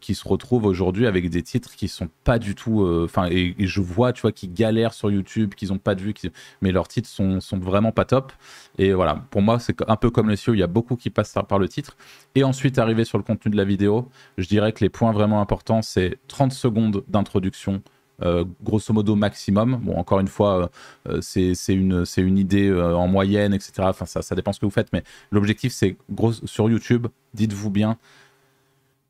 qui 0.00 0.14
se 0.14 0.26
retrouvent 0.26 0.64
aujourd'hui 0.64 1.06
avec 1.06 1.28
des 1.28 1.42
titres 1.42 1.74
qui 1.76 1.88
sont 1.88 2.08
pas 2.24 2.38
du 2.38 2.54
tout. 2.54 2.86
Enfin, 3.04 3.28
et, 3.30 3.54
je 3.58 3.82
vois, 3.82 4.14
tu 4.14 4.22
vois, 4.22 4.32
qui 4.32 4.48
galèrent 4.48 4.94
sur 4.94 5.10
YouTube, 5.10 5.54
qu'ils 5.54 5.74
ont 5.74 5.78
pas 5.78 5.94
de 5.94 6.00
vue, 6.00 6.14
mais 6.62 6.72
leurs 6.72 6.88
titres 6.88 7.08
sont, 7.08 7.40
sont 7.40 7.58
vraiment 7.58 7.92
pas 7.92 8.06
top. 8.06 8.32
Et 8.78 8.94
voilà, 8.94 9.26
pour 9.30 9.42
moi, 9.42 9.58
c'est 9.58 9.76
un 9.88 9.96
peu 9.96 10.08
comme 10.08 10.30
le 10.30 10.36
SEO. 10.36 10.54
Il 10.54 10.60
y 10.60 10.62
a 10.62 10.68
beaucoup 10.68 10.96
qui 10.96 11.10
passent 11.10 11.34
par 11.46 11.58
le 11.58 11.68
titre. 11.68 11.98
Et 12.34 12.44
ensuite, 12.44 12.78
arriver 12.78 13.04
sur 13.04 13.18
le 13.18 13.24
contenu 13.24 13.50
de 13.50 13.56
la 13.56 13.64
vidéo 13.64 14.08
je 14.38 14.48
dirais 14.54 14.72
que 14.72 14.82
les 14.82 14.90
points 14.90 15.12
vraiment 15.12 15.40
importants, 15.40 15.82
c'est 15.82 16.18
30 16.28 16.52
secondes 16.52 17.04
d'introduction, 17.08 17.82
euh, 18.22 18.44
grosso 18.62 18.92
modo 18.92 19.16
maximum. 19.16 19.80
Bon, 19.82 19.96
encore 19.96 20.20
une 20.20 20.28
fois, 20.28 20.70
euh, 21.08 21.20
c'est 21.20 21.54
une, 21.68 22.04
une 22.16 22.38
idée 22.38 22.68
euh, 22.68 22.96
en 22.96 23.08
moyenne, 23.08 23.52
etc. 23.52 23.72
Enfin, 23.80 24.06
ça, 24.06 24.22
ça 24.22 24.34
dépend 24.34 24.52
ce 24.52 24.60
que 24.60 24.66
vous 24.66 24.70
faites, 24.70 24.92
mais 24.92 25.02
l'objectif, 25.30 25.72
c'est 25.72 25.96
sur 26.44 26.70
YouTube, 26.70 27.08
dites-vous 27.34 27.70
bien, 27.70 27.98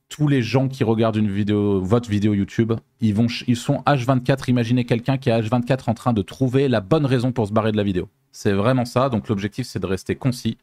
tous 0.09 0.29
les 0.29 0.43
gens 0.43 0.69
qui 0.69 0.85
regardent 0.85 1.17
une 1.17 1.31
vidéo, 1.31 1.81
votre 1.81 2.09
vidéo 2.09 2.35
YouTube, 2.35 2.73
ils, 3.01 3.15
vont, 3.15 3.27
ils 3.47 3.57
sont 3.57 3.83
H24. 3.87 4.49
Imaginez 4.49 4.85
quelqu'un 4.85 5.19
qui 5.19 5.29
est 5.29 5.41
H24 5.41 5.91
en 5.91 5.95
train 5.95 6.13
de 6.13 6.23
trouver 6.23 6.69
la 6.69 6.81
bonne 6.81 7.05
raison 7.05 7.33
pour 7.33 7.47
se 7.49 7.53
barrer 7.53 7.73
de 7.73 7.77
la 7.77 7.83
vidéo. 7.83 8.09
C'est 8.33 8.53
vraiment 8.53 8.85
ça. 8.85 9.09
Donc 9.09 9.29
l'objectif, 9.29 9.67
c'est 9.67 9.81
de 9.81 9.87
rester 9.87 10.15
concis 10.15 10.57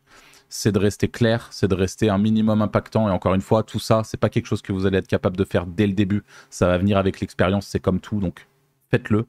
c'est 0.51 0.71
de 0.71 0.79
rester 0.79 1.07
clair, 1.07 1.47
c'est 1.49 1.67
de 1.67 1.75
rester 1.75 2.09
un 2.09 2.17
minimum 2.17 2.61
impactant. 2.61 3.07
Et 3.07 3.11
encore 3.11 3.33
une 3.33 3.41
fois, 3.41 3.63
tout 3.63 3.79
ça, 3.79 4.03
c'est 4.03 4.17
pas 4.17 4.29
quelque 4.29 4.45
chose 4.45 4.61
que 4.61 4.73
vous 4.73 4.85
allez 4.85 4.97
être 4.97 5.07
capable 5.07 5.37
de 5.37 5.45
faire 5.45 5.65
dès 5.65 5.87
le 5.87 5.93
début. 5.93 6.23
Ça 6.49 6.67
va 6.67 6.77
venir 6.77 6.97
avec 6.97 7.21
l'expérience, 7.21 7.65
c'est 7.65 7.79
comme 7.79 8.01
tout. 8.01 8.19
Donc 8.19 8.47
faites-le 8.91 9.25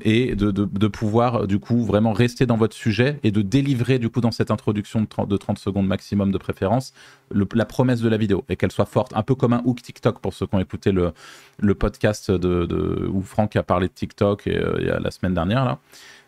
et 0.00 0.34
de, 0.36 0.86
pouvoir 0.86 1.46
du 1.46 1.58
coup 1.58 1.84
vraiment 1.84 2.12
rester 2.12 2.46
dans 2.46 2.56
votre 2.56 2.74
sujet 2.74 3.18
et 3.24 3.30
de 3.30 3.42
délivrer 3.42 3.98
du 3.98 4.08
coup 4.08 4.20
dans 4.20 4.30
cette 4.30 4.50
introduction 4.50 5.02
de 5.02 5.06
30, 5.06 5.28
de 5.28 5.36
30 5.36 5.58
secondes 5.58 5.86
maximum 5.86 6.30
de 6.30 6.38
préférence 6.38 6.94
la 7.32 7.66
promesse 7.66 8.00
de 8.00 8.08
la 8.08 8.16
vidéo 8.16 8.44
et 8.48 8.56
qu'elle 8.56 8.72
soit 8.72 8.86
forte, 8.86 9.12
un 9.14 9.22
peu 9.22 9.34
comme 9.34 9.52
un 9.52 9.60
hook 9.64 9.82
TikTok 9.82 10.20
pour 10.20 10.32
ceux 10.32 10.46
qui 10.46 10.54
ont 10.54 10.60
écouté 10.60 10.92
le, 10.92 11.12
le 11.58 11.74
podcast 11.74 12.30
de, 12.30 13.10
où 13.12 13.20
Franck 13.20 13.56
a 13.56 13.62
parlé 13.62 13.88
de 13.88 13.92
TikTok 13.92 14.46
euh, 14.46 14.98
la 15.00 15.10
semaine 15.10 15.34
dernière 15.34 15.64
là. 15.64 15.78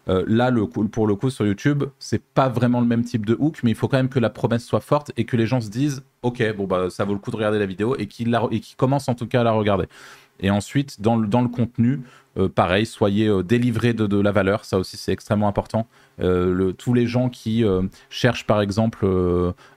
Euh, 0.08 0.24
là, 0.26 0.52
pour 0.92 1.06
le 1.06 1.14
coup, 1.14 1.30
sur 1.30 1.46
YouTube, 1.46 1.84
c'est 1.98 2.22
pas 2.22 2.48
vraiment 2.48 2.80
le 2.80 2.86
même 2.86 3.04
type 3.04 3.24
de 3.24 3.36
hook, 3.38 3.60
mais 3.62 3.70
il 3.70 3.74
faut 3.74 3.88
quand 3.88 3.96
même 3.96 4.08
que 4.08 4.18
la 4.18 4.30
promesse 4.30 4.64
soit 4.64 4.80
forte 4.80 5.12
et 5.16 5.24
que 5.24 5.36
les 5.36 5.46
gens 5.46 5.60
se 5.60 5.70
disent, 5.70 6.04
ok, 6.22 6.56
bon 6.56 6.66
bah 6.66 6.90
ça 6.90 7.04
vaut 7.04 7.14
le 7.14 7.18
coup 7.18 7.30
de 7.30 7.36
regarder 7.36 7.58
la 7.58 7.66
vidéo 7.66 7.96
et 7.98 8.06
qu'ils 8.06 8.30
qu 8.30 8.76
commencent 8.76 9.08
en 9.08 9.14
tout 9.14 9.26
cas 9.26 9.40
à 9.40 9.44
la 9.44 9.52
regarder. 9.52 9.86
Et 10.40 10.50
ensuite, 10.50 11.00
dans 11.00 11.16
le, 11.16 11.28
dans 11.28 11.42
le 11.42 11.48
contenu, 11.48 12.00
euh, 12.36 12.48
pareil, 12.48 12.86
soyez 12.86 13.28
euh, 13.28 13.42
délivrés 13.42 13.94
de, 13.94 14.06
de, 14.06 14.18
la 14.18 14.32
valeur, 14.32 14.64
ça 14.64 14.78
aussi 14.78 14.96
c'est 14.96 15.12
extrêmement 15.12 15.48
important. 15.48 15.86
Tous 16.78 16.94
les 16.94 17.06
gens 17.06 17.28
qui 17.28 17.64
cherchent 18.08 18.46
par 18.46 18.60
exemple 18.60 19.04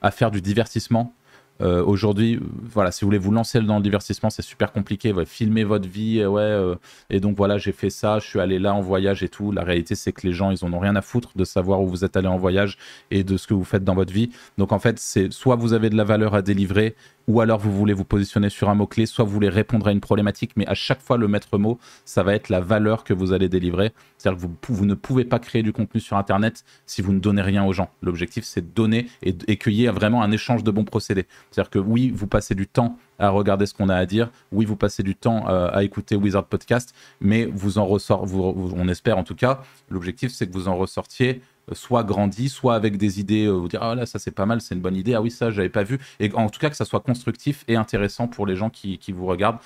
à 0.03 0.11
faire 0.11 0.29
du 0.29 0.39
divertissement, 0.39 1.15
euh, 1.61 1.83
aujourd'hui, 1.83 2.39
voilà, 2.63 2.91
si 2.91 3.01
vous 3.01 3.07
voulez 3.07 3.17
vous 3.17 3.31
lancer 3.31 3.59
dans 3.61 3.77
le 3.77 3.83
divertissement, 3.83 4.29
c'est 4.29 4.41
super 4.41 4.71
compliqué. 4.71 5.11
Ouais, 5.11 5.25
filmer 5.25 5.63
votre 5.63 5.87
vie, 5.87 6.19
euh, 6.19 6.29
ouais, 6.29 6.41
euh, 6.41 6.75
et 7.09 7.19
donc 7.19 7.35
voilà, 7.35 7.57
j'ai 7.57 7.71
fait 7.71 7.89
ça, 7.89 8.19
je 8.19 8.27
suis 8.27 8.39
allé 8.39 8.59
là 8.59 8.73
en 8.73 8.81
voyage 8.81 9.23
et 9.23 9.29
tout. 9.29 9.51
La 9.51 9.63
réalité, 9.63 9.95
c'est 9.95 10.11
que 10.11 10.25
les 10.25 10.33
gens, 10.33 10.51
ils 10.51 10.63
en 10.63 10.73
ont 10.73 10.79
rien 10.79 10.95
à 10.95 11.01
foutre 11.01 11.31
de 11.35 11.43
savoir 11.43 11.81
où 11.81 11.87
vous 11.87 12.05
êtes 12.05 12.15
allé 12.17 12.27
en 12.27 12.37
voyage 12.37 12.77
et 13.11 13.23
de 13.23 13.37
ce 13.37 13.47
que 13.47 13.53
vous 13.53 13.63
faites 13.63 13.83
dans 13.83 13.95
votre 13.95 14.13
vie. 14.13 14.29
Donc 14.57 14.71
en 14.71 14.79
fait, 14.79 14.99
c'est 14.99 15.31
soit 15.33 15.55
vous 15.55 15.73
avez 15.73 15.89
de 15.89 15.95
la 15.95 16.03
valeur 16.03 16.35
à 16.35 16.41
délivrer, 16.41 16.95
ou 17.27 17.41
alors 17.41 17.59
vous 17.59 17.71
voulez 17.71 17.93
vous 17.93 18.05
positionner 18.05 18.49
sur 18.49 18.69
un 18.69 18.75
mot-clé, 18.75 19.05
soit 19.05 19.25
vous 19.25 19.31
voulez 19.31 19.49
répondre 19.49 19.87
à 19.87 19.91
une 19.91 19.99
problématique, 19.99 20.51
mais 20.55 20.65
à 20.67 20.73
chaque 20.73 21.01
fois, 21.01 21.17
le 21.17 21.27
maître 21.27 21.57
mot, 21.57 21.77
ça 22.05 22.23
va 22.23 22.33
être 22.33 22.49
la 22.49 22.61
valeur 22.61 23.03
que 23.03 23.13
vous 23.13 23.33
allez 23.33 23.49
délivrer. 23.49 23.91
C'est-à-dire 24.17 24.41
que 24.41 24.73
vous, 24.73 24.85
ne 24.85 24.93
pouvez 24.93 25.25
pas 25.25 25.39
créer 25.39 25.63
du 25.63 25.73
contenu 25.73 25.99
sur 25.99 26.17
Internet 26.17 26.63
si 26.85 27.01
vous 27.01 27.13
ne 27.13 27.19
donnez 27.19 27.41
rien 27.41 27.65
aux 27.65 27.73
gens. 27.73 27.89
L'objectif, 28.01 28.45
c'est 28.45 28.61
de 28.61 28.73
donner 28.73 29.07
et, 29.23 29.35
et 29.47 29.57
qu'il 29.57 29.73
y 29.73 29.85
ait 29.85 29.91
vraiment 29.91 30.23
un 30.23 30.31
échange 30.31 30.63
de 30.63 30.71
bons 30.71 30.85
procédés. 30.85 31.27
C'est-à-dire 31.51 31.69
que 31.69 31.79
oui, 31.79 32.11
vous 32.13 32.27
passez 32.27 32.55
du 32.55 32.67
temps 32.67 32.97
à 33.19 33.29
regarder 33.29 33.65
ce 33.65 33.73
qu'on 33.73 33.89
a 33.89 33.95
à 33.95 34.05
dire. 34.05 34.29
Oui, 34.51 34.65
vous 34.65 34.75
passez 34.75 35.03
du 35.03 35.15
temps 35.15 35.49
euh, 35.49 35.69
à 35.71 35.83
écouter 35.83 36.15
Wizard 36.15 36.45
Podcast, 36.45 36.93
mais 37.19 37.45
vous 37.45 37.77
en 37.77 37.85
ressort, 37.85 38.25
on 38.33 38.87
espère 38.87 39.17
en 39.17 39.23
tout 39.23 39.35
cas. 39.35 39.61
L'objectif, 39.89 40.31
c'est 40.31 40.47
que 40.47 40.53
vous 40.53 40.67
en 40.67 40.75
ressortiez 40.75 41.41
soit 41.73 42.03
grandi, 42.03 42.49
soit 42.49 42.75
avec 42.75 42.97
des 42.97 43.19
idées, 43.19 43.45
euh, 43.45 43.51
vous 43.51 43.67
dire 43.67 43.83
ah 43.83 43.95
là 43.95 44.05
ça 44.05 44.19
c'est 44.19 44.31
pas 44.31 44.45
mal, 44.45 44.61
c'est 44.61 44.75
une 44.75 44.81
bonne 44.81 44.95
idée, 44.95 45.13
ah 45.13 45.21
oui 45.21 45.31
ça 45.31 45.51
j'avais 45.51 45.69
pas 45.69 45.83
vu, 45.83 45.99
et 46.19 46.31
en 46.33 46.49
tout 46.49 46.59
cas 46.59 46.69
que 46.69 46.75
ça 46.75 46.85
soit 46.85 46.99
constructif 46.99 47.63
et 47.67 47.75
intéressant 47.75 48.27
pour 48.27 48.45
les 48.45 48.55
gens 48.55 48.69
qui, 48.69 48.99
vous 49.11 49.25
regardent. 49.25 49.59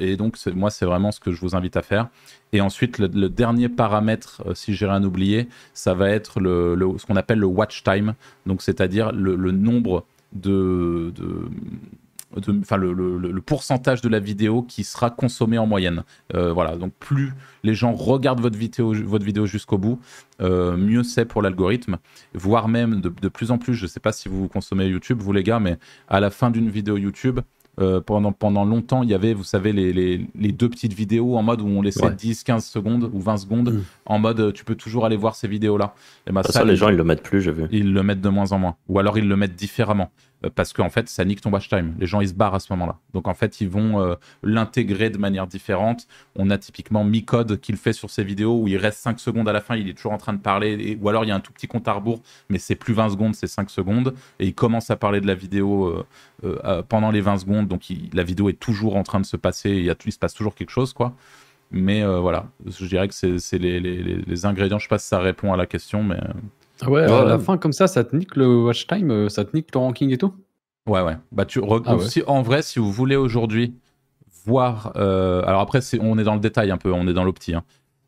et 0.00 0.16
donc 0.16 0.36
moi 0.54 0.70
c'est 0.70 0.86
vraiment 0.86 1.12
ce 1.12 1.20
que 1.20 1.32
je 1.32 1.40
vous 1.40 1.54
invite 1.56 1.76
à 1.76 1.82
faire. 1.82 2.08
Et 2.52 2.60
ensuite 2.60 2.98
le, 2.98 3.28
dernier 3.28 3.68
paramètre, 3.68 4.42
si 4.54 4.74
j'ai 4.74 4.86
rien 4.86 5.02
oublié, 5.02 5.48
ça 5.74 5.94
va 5.94 6.10
être 6.10 6.34
ce 6.40 7.06
qu'on 7.06 7.16
appelle 7.16 7.38
le 7.38 7.46
watch 7.46 7.82
time, 7.82 8.14
donc 8.44 8.62
c'est-à-dire 8.62 9.12
le, 9.12 9.50
nombre 9.52 10.04
de 10.32 11.12
enfin 12.36 12.76
le, 12.76 13.40
pourcentage 13.40 14.00
de 14.00 14.08
la 14.08 14.18
vidéo 14.18 14.62
qui 14.62 14.84
sera 14.84 15.10
consommé 15.10 15.58
en 15.58 15.66
moyenne. 15.66 16.04
Euh, 16.34 16.52
voilà, 16.52 16.76
donc 16.76 16.92
plus 16.98 17.32
les 17.62 17.74
gens 17.74 17.92
regardent 17.92 18.40
votre 18.40 18.58
vidéo, 18.58 18.92
votre 19.04 19.24
vidéo 19.24 19.46
jusqu'au 19.46 19.78
bout, 19.78 20.00
euh, 20.40 20.76
mieux 20.76 21.02
c'est 21.02 21.24
pour 21.24 21.42
l'algorithme, 21.42 21.98
voire 22.34 22.68
même 22.68 23.00
de, 23.00 23.08
de, 23.08 23.28
plus 23.28 23.50
en 23.50 23.58
plus, 23.58 23.74
je 23.74 23.84
ne 23.84 23.88
sais 23.88 24.00
pas 24.00 24.12
si 24.12 24.28
vous 24.28 24.48
consommez 24.48 24.86
YouTube, 24.86 25.20
vous 25.20 25.32
les 25.32 25.42
gars, 25.42 25.60
mais 25.60 25.78
à 26.08 26.20
la 26.20 26.30
fin 26.30 26.50
d'une 26.50 26.70
vidéo 26.70 26.96
YouTube, 26.96 27.40
euh, 27.78 28.00
pendant, 28.00 28.32
pendant 28.32 28.64
longtemps, 28.64 29.02
il 29.02 29.10
y 29.10 29.14
avait, 29.14 29.34
vous 29.34 29.44
savez, 29.44 29.70
les, 29.70 29.92
les, 29.92 30.26
les, 30.34 30.52
deux 30.52 30.70
petites 30.70 30.94
vidéos 30.94 31.36
en 31.36 31.42
mode 31.42 31.60
où 31.60 31.66
on 31.66 31.82
laissait 31.82 32.10
10, 32.10 32.42
15 32.42 32.64
secondes 32.64 33.10
ou 33.12 33.20
20 33.20 33.36
secondes, 33.36 33.70
mm. 33.70 33.82
en 34.06 34.18
mode 34.18 34.54
tu 34.54 34.64
peux 34.64 34.76
toujours 34.76 35.04
aller 35.04 35.16
voir 35.16 35.34
ces 35.34 35.46
vidéos-là. 35.46 35.94
Et 36.26 36.32
bah, 36.32 36.42
ça, 36.42 36.64
les 36.64 36.76
gens, 36.76 36.88
ils 36.88 36.96
le 36.96 37.04
mettent 37.04 37.22
plus, 37.22 37.42
j'ai 37.42 37.52
vu. 37.52 37.66
Ils 37.70 37.92
le 37.92 38.02
mettent 38.02 38.22
de 38.22 38.30
moins 38.30 38.52
en 38.52 38.58
moins. 38.58 38.76
Ou 38.88 38.98
alors 38.98 39.18
ils 39.18 39.28
le 39.28 39.36
mettent 39.36 39.56
différemment. 39.56 40.10
Euh, 40.46 40.50
parce 40.54 40.72
qu'en 40.72 40.88
fait, 40.90 41.08
ça 41.08 41.24
nique 41.24 41.40
ton 41.40 41.50
watch 41.50 41.68
time. 41.68 41.94
Les 41.98 42.06
gens, 42.06 42.20
ils 42.20 42.28
se 42.28 42.34
barrent 42.34 42.54
à 42.54 42.60
ce 42.60 42.72
moment-là. 42.72 42.98
Donc, 43.14 43.28
en 43.28 43.34
fait, 43.34 43.60
ils 43.60 43.68
vont 43.68 44.00
euh, 44.00 44.14
l'intégrer 44.42 45.10
de 45.10 45.18
manière 45.18 45.46
différente. 45.46 46.06
On 46.34 46.50
a 46.50 46.58
typiquement 46.58 47.04
Micode 47.04 47.60
qui 47.60 47.72
le 47.72 47.78
fait 47.78 47.92
sur 47.92 48.10
ses 48.10 48.24
vidéos 48.24 48.60
où 48.62 48.68
il 48.68 48.76
reste 48.76 48.98
5 48.98 49.20
secondes 49.20 49.48
à 49.48 49.52
la 49.52 49.60
fin, 49.60 49.76
il 49.76 49.88
est 49.88 49.94
toujours 49.94 50.12
en 50.12 50.18
train 50.18 50.32
de 50.32 50.40
parler. 50.40 50.98
ou 51.00 51.08
alors, 51.08 51.24
il 51.24 51.28
y 51.28 51.30
a 51.30 51.34
un 51.34 51.40
tout 51.40 51.52
petit 51.52 51.66
compte 51.66 51.88
à 51.88 51.92
rebours, 51.92 52.22
mais 52.48 52.58
c'est 52.58 52.76
plus 52.76 52.94
20 52.94 53.10
secondes, 53.10 53.34
c'est 53.34 53.46
5 53.46 53.70
secondes. 53.70 54.14
Et 54.38 54.46
il 54.46 54.54
commence 54.54 54.90
à 54.90 54.96
parler 54.96 55.20
de 55.20 55.26
la 55.26 55.34
vidéo 55.34 56.04
euh, 56.44 56.82
pendant 56.88 57.10
les 57.10 57.20
20 57.20 57.38
secondes. 57.38 57.68
Donc, 57.68 57.82
la 58.12 58.22
vidéo 58.22 58.48
est 58.48 58.58
toujours 58.58 58.96
en 58.96 59.02
train 59.02 59.20
de 59.20 59.26
se 59.26 59.36
passer. 59.36 59.70
Il, 59.70 60.12
se 60.12 60.18
passe 60.18 60.34
toujours 60.34 60.54
quelque 60.54 60.70
chose, 60.70 60.92
quoi. 60.92 61.14
Mais 61.72 62.04
voilà, 62.04 62.46
je 62.64 62.86
dirais 62.86 63.08
que 63.08 63.14
c'est 63.14 63.58
les, 63.58 64.46
ingrédients. 64.46 64.78
Je 64.78 64.84
sais 64.84 64.88
pas 64.88 64.98
si 64.98 65.08
ça 65.08 65.18
répond 65.18 65.52
à 65.52 65.56
la 65.56 65.66
question, 65.66 66.02
mais. 66.02 66.18
Ah 66.82 66.90
ouais, 66.90 67.02
à 67.02 67.24
la 67.24 67.38
fin, 67.38 67.56
comme 67.56 67.72
ça, 67.72 67.86
ça 67.86 68.04
te 68.04 68.14
nique 68.14 68.36
le 68.36 68.64
watch 68.64 68.86
time, 68.86 69.10
euh, 69.10 69.28
ça 69.28 69.44
te 69.44 69.56
nique 69.56 69.70
ton 69.70 69.80
ranking 69.80 70.10
et 70.10 70.18
tout 70.18 70.34
Ouais, 70.86 71.00
ouais. 71.00 71.16
Bah, 71.32 71.44
tu 71.44 71.60
ah 71.68 71.96
Si, 72.00 72.22
en 72.26 72.42
vrai, 72.42 72.62
si 72.62 72.78
vous 72.78 72.92
voulez 72.92 73.16
aujourd'hui 73.16 73.74
voir. 74.44 74.92
Euh, 74.96 75.42
alors 75.44 75.60
après, 75.60 75.80
on 76.00 76.18
est 76.18 76.24
dans 76.24 76.34
le 76.34 76.40
détail 76.40 76.70
un 76.70 76.78
peu, 76.78 76.92
on 76.92 77.06
est 77.08 77.12
dans 77.12 77.24
l'opti. 77.24 77.54
Hein. 77.54 77.64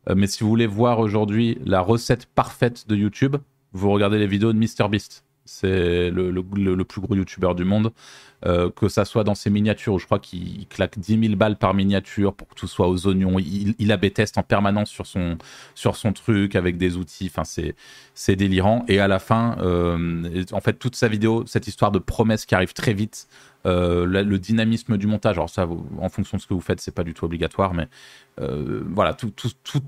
Euh, 0.09 0.15
mais 0.15 0.27
si 0.27 0.43
vous 0.43 0.49
voulez 0.49 0.67
voir 0.67 0.99
aujourd'hui 0.99 1.57
la 1.65 1.81
recette 1.81 2.25
parfaite 2.27 2.87
de 2.87 2.95
YouTube, 2.95 3.35
vous 3.73 3.91
regardez 3.91 4.17
les 4.17 4.27
vidéos 4.27 4.53
de 4.53 4.57
MrBeast. 4.57 5.25
C'est 5.51 6.11
le, 6.11 6.29
le, 6.29 6.83
plus 6.83 7.01
gros 7.01 7.15
YouTuber 7.15 7.55
du 7.55 7.65
monde. 7.65 7.91
Euh, 8.45 8.69
que 8.69 8.87
ça 8.87 9.03
soit 9.03 9.25
dans 9.25 9.35
ses 9.35 9.49
miniatures, 9.49 9.99
je 9.99 10.05
crois 10.05 10.19
qu'il 10.19 10.65
claque 10.67 10.97
10 10.97 11.19
000 11.19 11.35
balles 11.35 11.57
par 11.57 11.73
miniature 11.73 12.33
pour 12.33 12.47
que 12.47 12.55
tout 12.55 12.67
soit 12.67 12.87
aux 12.87 13.07
oignons. 13.07 13.37
Il, 13.39 13.75
il 13.79 13.91
AB 13.91 14.05
en 14.37 14.43
permanence 14.43 14.89
sur 14.89 15.07
son, 15.07 15.37
sur 15.75 15.97
son 15.97 16.13
truc 16.13 16.55
avec 16.55 16.77
des 16.77 16.95
outils. 16.95 17.29
Enfin, 17.35 17.43
c'est 18.13 18.35
délirant. 18.35 18.85
Et 18.87 18.99
à 18.99 19.07
la 19.07 19.19
fin, 19.19 19.57
euh, 19.61 20.45
en 20.51 20.61
fait, 20.61 20.73
toute 20.73 20.95
sa 20.95 21.07
vidéo, 21.07 21.43
cette 21.47 21.67
histoire 21.67 21.91
de 21.91 21.99
promesse 21.99 22.45
qui 22.45 22.55
arrive 22.55 22.73
très 22.73 22.93
vite, 22.93 23.27
euh, 23.65 24.05
le, 24.05 24.39
dynamisme 24.39 24.97
du 24.97 25.07
montage. 25.07 25.37
Alors 25.37 25.49
ça, 25.49 25.67
en 25.99 26.09
fonction 26.09 26.37
de 26.37 26.41
ce 26.41 26.47
que 26.47 26.53
vous 26.53 26.61
faites, 26.61 26.79
c'est 26.79 26.93
pas 26.93 27.03
du 27.03 27.13
tout 27.13 27.25
obligatoire, 27.25 27.73
mais 27.73 27.87
euh, 28.39 28.83
voilà, 28.89 29.13
tout, 29.13 29.31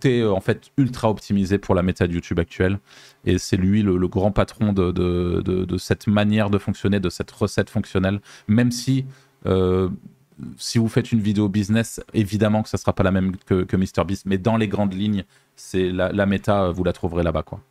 est 0.04 0.24
en 0.24 0.42
fait 0.42 0.72
ultra 0.78 1.10
optimisé 1.10 1.58
pour 1.58 1.74
la 1.74 1.82
méta 1.82 2.06
de 2.08 2.14
YouTube 2.14 2.40
actuelle. 2.40 2.80
Et 3.26 3.38
c'est 3.38 3.58
lui 3.58 3.82
le, 3.82 4.08
grand 4.08 4.32
patron 4.32 4.74
de, 4.74 5.78
cette 5.78 6.08
manière 6.08 6.50
de 6.50 6.58
fonctionner, 6.58 7.00
de 7.00 7.10
cette 7.10 7.32
recette 7.32 7.70
fonctionnelle, 7.70 8.20
même 8.48 8.72
si 8.72 9.06
euh, 9.46 9.90
si 10.58 10.80
vous 10.80 10.88
faites 10.88 11.12
une 11.12 11.22
vidéo 11.22 11.50
business, 11.50 12.02
évidemment 12.14 12.64
que 12.64 12.70
ça 12.70 12.78
sera 12.78 12.94
pas 12.94 13.04
la 13.04 13.12
même 13.12 13.36
que, 13.46 13.64
que 13.64 13.78
MrBeast, 13.78 14.26
mais 14.26 14.38
dans 14.38 14.58
les 14.58 14.68
grandes 14.68 14.94
lignes, 14.94 15.24
c'est 15.56 15.92
la, 15.92 16.12
la 16.12 16.26
méta, 16.26 16.72
vous 16.72 16.84
la 16.84 16.94
trouverez 16.94 17.24
là-bas, 17.24 17.44
quoi. 17.44 17.62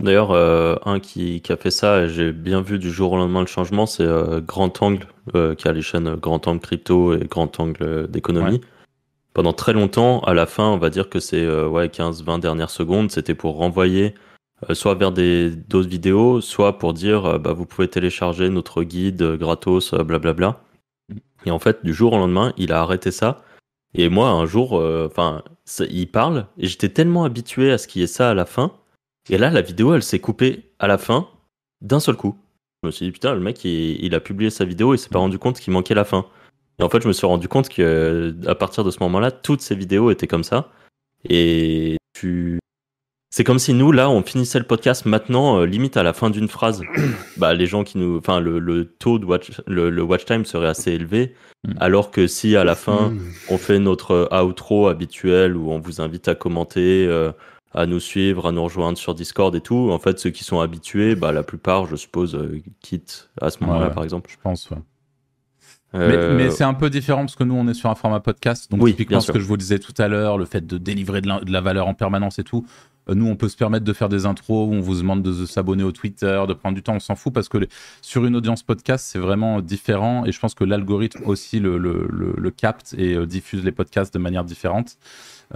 D'ailleurs, 0.00 0.30
euh, 0.30 0.76
un 0.86 0.98
qui, 0.98 1.42
a 1.48 1.56
fait 1.56 1.70
ça, 1.70 2.02
et 2.02 2.08
j'ai 2.08 2.32
bien 2.32 2.62
vu 2.62 2.78
du 2.78 2.90
jour 2.90 3.12
au 3.12 3.16
lendemain 3.16 3.40
le 3.40 3.46
changement, 3.46 3.86
c'est 3.86 4.04
euh, 4.04 4.40
Grand 4.40 4.82
Angle, 4.82 5.06
euh, 5.34 5.54
qui 5.54 5.68
a 5.68 5.72
les 5.72 5.82
chaînes 5.82 6.14
Grand 6.14 6.46
Angle 6.48 6.60
Crypto 6.60 7.14
et 7.14 7.26
Grand 7.26 7.60
Angle 7.60 8.08
d'économie. 8.08 8.60
Pendant 9.34 9.52
très 9.52 9.72
longtemps, 9.72 10.20
à 10.20 10.34
la 10.34 10.46
fin, 10.46 10.64
on 10.64 10.78
va 10.78 10.90
dire 10.90 11.08
que 11.08 11.20
c'est 11.20 11.46
ouais, 11.46 11.86
15-20 11.86 12.40
dernières 12.40 12.70
secondes, 12.70 13.10
c'était 13.10 13.34
pour 13.34 13.56
renvoyer 13.56 14.14
soit 14.72 14.94
vers 14.94 15.12
des 15.12 15.50
d'autres 15.50 15.88
vidéos, 15.88 16.40
soit 16.40 16.78
pour 16.78 16.92
dire 16.92 17.38
bah, 17.38 17.52
vous 17.52 17.64
pouvez 17.64 17.88
télécharger 17.88 18.48
notre 18.48 18.82
guide 18.82 19.22
gratos, 19.36 19.94
blablabla. 19.94 20.60
Et 21.46 21.50
en 21.50 21.58
fait, 21.58 21.84
du 21.84 21.94
jour 21.94 22.12
au 22.12 22.18
lendemain, 22.18 22.52
il 22.56 22.72
a 22.72 22.80
arrêté 22.80 23.12
ça. 23.12 23.42
Et 23.94 24.08
moi, 24.08 24.30
un 24.30 24.46
jour, 24.46 24.72
enfin, 25.06 25.42
il 25.88 26.10
parle, 26.10 26.46
et 26.58 26.66
j'étais 26.66 26.88
tellement 26.88 27.22
habitué 27.22 27.70
à 27.70 27.78
ce 27.78 27.86
qu'il 27.86 28.00
y 28.00 28.04
ait 28.04 28.08
ça 28.08 28.30
à 28.30 28.34
la 28.34 28.46
fin 28.46 28.72
et 29.30 29.38
là, 29.38 29.50
la 29.50 29.62
vidéo, 29.62 29.94
elle 29.94 30.02
s'est 30.02 30.18
coupée 30.18 30.64
à 30.80 30.88
la 30.88 30.98
fin 30.98 31.28
d'un 31.80 32.00
seul 32.00 32.16
coup. 32.16 32.36
Je 32.82 32.88
me 32.88 32.90
suis 32.90 33.06
dit, 33.06 33.12
putain, 33.12 33.32
le 33.32 33.40
mec, 33.40 33.64
il, 33.64 34.14
a 34.14 34.20
publié 34.20 34.50
sa 34.50 34.64
vidéo 34.64 34.92
et 34.92 34.96
s'est 34.96 35.08
pas 35.08 35.20
rendu 35.20 35.38
compte 35.38 35.60
qu'il 35.60 35.72
manquait 35.72 35.94
la 35.94 36.04
fin. 36.04 36.26
Et 36.78 36.82
en 36.82 36.88
fait, 36.88 37.02
je 37.02 37.08
me 37.08 37.12
suis 37.12 37.26
rendu 37.26 37.46
compte 37.46 37.68
que 37.68 38.34
à 38.46 38.54
partir 38.56 38.82
de 38.82 38.90
ce 38.90 38.98
moment-là, 39.00 39.30
toutes 39.30 39.60
ces 39.60 39.76
vidéos 39.76 40.10
étaient 40.10 40.26
comme 40.26 40.44
ça. 40.44 40.70
Et 41.28 41.96
tu. 42.12 42.58
C'est 43.32 43.44
comme 43.44 43.60
si 43.60 43.74
nous, 43.74 43.92
là, 43.92 44.10
on 44.10 44.22
finissait 44.22 44.58
le 44.58 44.64
podcast 44.64 45.06
maintenant, 45.06 45.60
euh, 45.60 45.64
limite 45.64 45.96
à 45.96 46.02
la 46.02 46.12
fin 46.12 46.30
d'une 46.30 46.48
phrase. 46.48 46.82
bah, 47.36 47.54
les 47.54 47.66
gens 47.66 47.84
qui 47.84 47.98
nous. 47.98 48.16
Enfin, 48.16 48.40
le, 48.40 48.84
taux 48.98 49.20
de 49.20 49.26
watch, 49.26 49.60
le, 49.68 50.02
watch 50.02 50.24
time 50.24 50.44
serait 50.44 50.66
assez 50.66 50.90
élevé. 50.92 51.34
Mm. 51.64 51.72
Alors 51.78 52.10
que 52.10 52.26
si 52.26 52.56
à 52.56 52.64
la 52.64 52.74
fin, 52.74 53.10
mm. 53.10 53.20
on 53.50 53.58
fait 53.58 53.78
notre 53.78 54.28
outro 54.42 54.88
habituel 54.88 55.56
où 55.56 55.70
on 55.70 55.78
vous 55.78 56.00
invite 56.00 56.26
à 56.26 56.34
commenter, 56.34 57.06
euh, 57.06 57.30
à 57.72 57.86
nous 57.86 58.00
suivre, 58.00 58.48
à 58.48 58.52
nous 58.52 58.64
rejoindre 58.64 58.98
sur 58.98 59.14
Discord 59.14 59.54
et 59.54 59.60
tout. 59.60 59.90
En 59.92 59.98
fait, 59.98 60.18
ceux 60.18 60.30
qui 60.30 60.44
sont 60.44 60.60
habitués, 60.60 61.14
bah, 61.14 61.32
la 61.32 61.42
plupart, 61.42 61.86
je 61.86 61.96
suppose, 61.96 62.34
euh, 62.34 62.62
quittent 62.80 63.30
à 63.40 63.50
ce 63.50 63.62
moment-là, 63.64 63.90
par 63.90 64.04
exemple. 64.04 64.30
Je 64.30 64.36
pense, 64.42 64.70
ouais. 64.70 64.78
Euh, 65.94 66.36
mais, 66.36 66.50
c'est 66.50 66.64
un 66.64 66.74
peu 66.74 66.88
différent 66.88 67.22
parce 67.22 67.34
que 67.34 67.42
nous, 67.42 67.54
on 67.54 67.66
est 67.66 67.74
sur 67.74 67.90
un 67.90 67.96
format 67.96 68.20
podcast. 68.20 68.70
Donc, 68.70 68.86
typiquement, 68.86 69.20
ce 69.20 69.32
que 69.32 69.40
je 69.40 69.46
vous 69.46 69.56
disais 69.56 69.80
tout 69.80 69.94
à 69.98 70.06
l'heure, 70.06 70.38
le 70.38 70.44
fait 70.44 70.64
de 70.64 70.78
délivrer 70.78 71.20
de 71.20 71.50
la, 71.50 71.60
valeur 71.60 71.88
en 71.88 71.94
permanence 71.94 72.38
et 72.38 72.44
tout. 72.44 72.64
Euh, 73.08 73.14
nous, 73.14 73.26
on 73.26 73.34
peut 73.34 73.48
se 73.48 73.56
permettre 73.56 73.84
de 73.84 73.92
faire 73.92 74.08
des 74.08 74.24
intros 74.24 74.68
où 74.68 74.72
on 74.72 74.80
vous 74.80 74.96
demande 74.96 75.22
de 75.22 75.46
s'abonner 75.46 75.82
au 75.82 75.90
Twitter, 75.90 76.44
de 76.46 76.54
prendre 76.54 76.76
du 76.76 76.82
temps. 76.82 76.94
On 76.94 77.00
s'en 77.00 77.16
fout 77.16 77.32
parce 77.32 77.48
que 77.48 77.66
sur 78.02 78.24
une 78.24 78.36
audience 78.36 78.62
podcast, 78.62 79.04
c'est 79.08 79.18
vraiment 79.18 79.60
différent. 79.60 80.24
Et 80.26 80.32
je 80.32 80.38
pense 80.38 80.54
que 80.54 80.62
l'algorithme 80.62 81.24
aussi 81.24 81.58
le, 81.58 81.76
le, 81.76 82.06
le, 82.08 82.50
capte 82.52 82.94
et 82.96 83.26
diffuse 83.26 83.64
les 83.64 83.72
podcasts 83.72 84.14
de 84.14 84.20
manière 84.20 84.44
différente. 84.44 84.96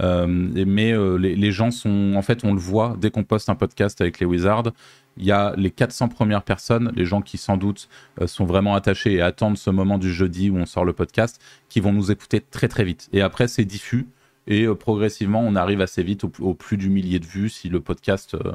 Euh, 0.01 0.27
mais 0.27 0.91
euh, 0.91 1.15
les, 1.17 1.51
gens 1.51 1.71
sont, 1.71 2.13
en 2.15 2.21
fait, 2.21 2.43
on 2.43 2.53
le 2.53 2.59
voit 2.59 2.95
dès 2.99 3.11
qu'on 3.11 3.23
poste 3.23 3.49
un 3.49 3.55
podcast 3.55 4.01
avec 4.01 4.19
les 4.19 4.25
Wizards. 4.25 4.71
Il 5.17 5.25
y 5.25 5.31
a 5.31 5.53
les 5.55 5.71
400 5.71 6.09
premières 6.09 6.43
personnes, 6.43 6.91
les 6.95 7.05
gens 7.05 7.21
qui 7.21 7.37
sans 7.37 7.55
doute 7.55 7.87
euh, 8.21 8.27
sont 8.27 8.45
vraiment 8.45 8.75
attachés 8.75 9.13
et 9.13 9.21
attendent 9.21 9.57
ce 9.57 9.69
moment 9.69 9.97
du 9.97 10.13
jeudi 10.13 10.49
où 10.49 10.57
on 10.57 10.65
sort 10.65 10.83
le 10.83 10.93
podcast, 10.93 11.41
qui 11.69 11.79
vont 11.79 11.93
nous 11.93 12.11
écouter 12.11 12.41
très 12.41 12.67
très 12.67 12.83
vite. 12.83 13.07
Et 13.13 13.21
après, 13.21 13.47
c'est 13.47 13.65
diffus 13.65 14.07
et 14.47 14.63
euh, 14.63 14.75
progressivement 14.75 15.41
on 15.41 15.55
arrive 15.55 15.81
assez 15.81 16.03
vite 16.03 16.23
au, 16.23 16.53
plus 16.53 16.77
du 16.77 16.89
millier 16.89 17.19
de 17.19 17.25
vues 17.25 17.49
si 17.49 17.69
le 17.69 17.81
podcast 17.81 18.35
euh, 18.35 18.53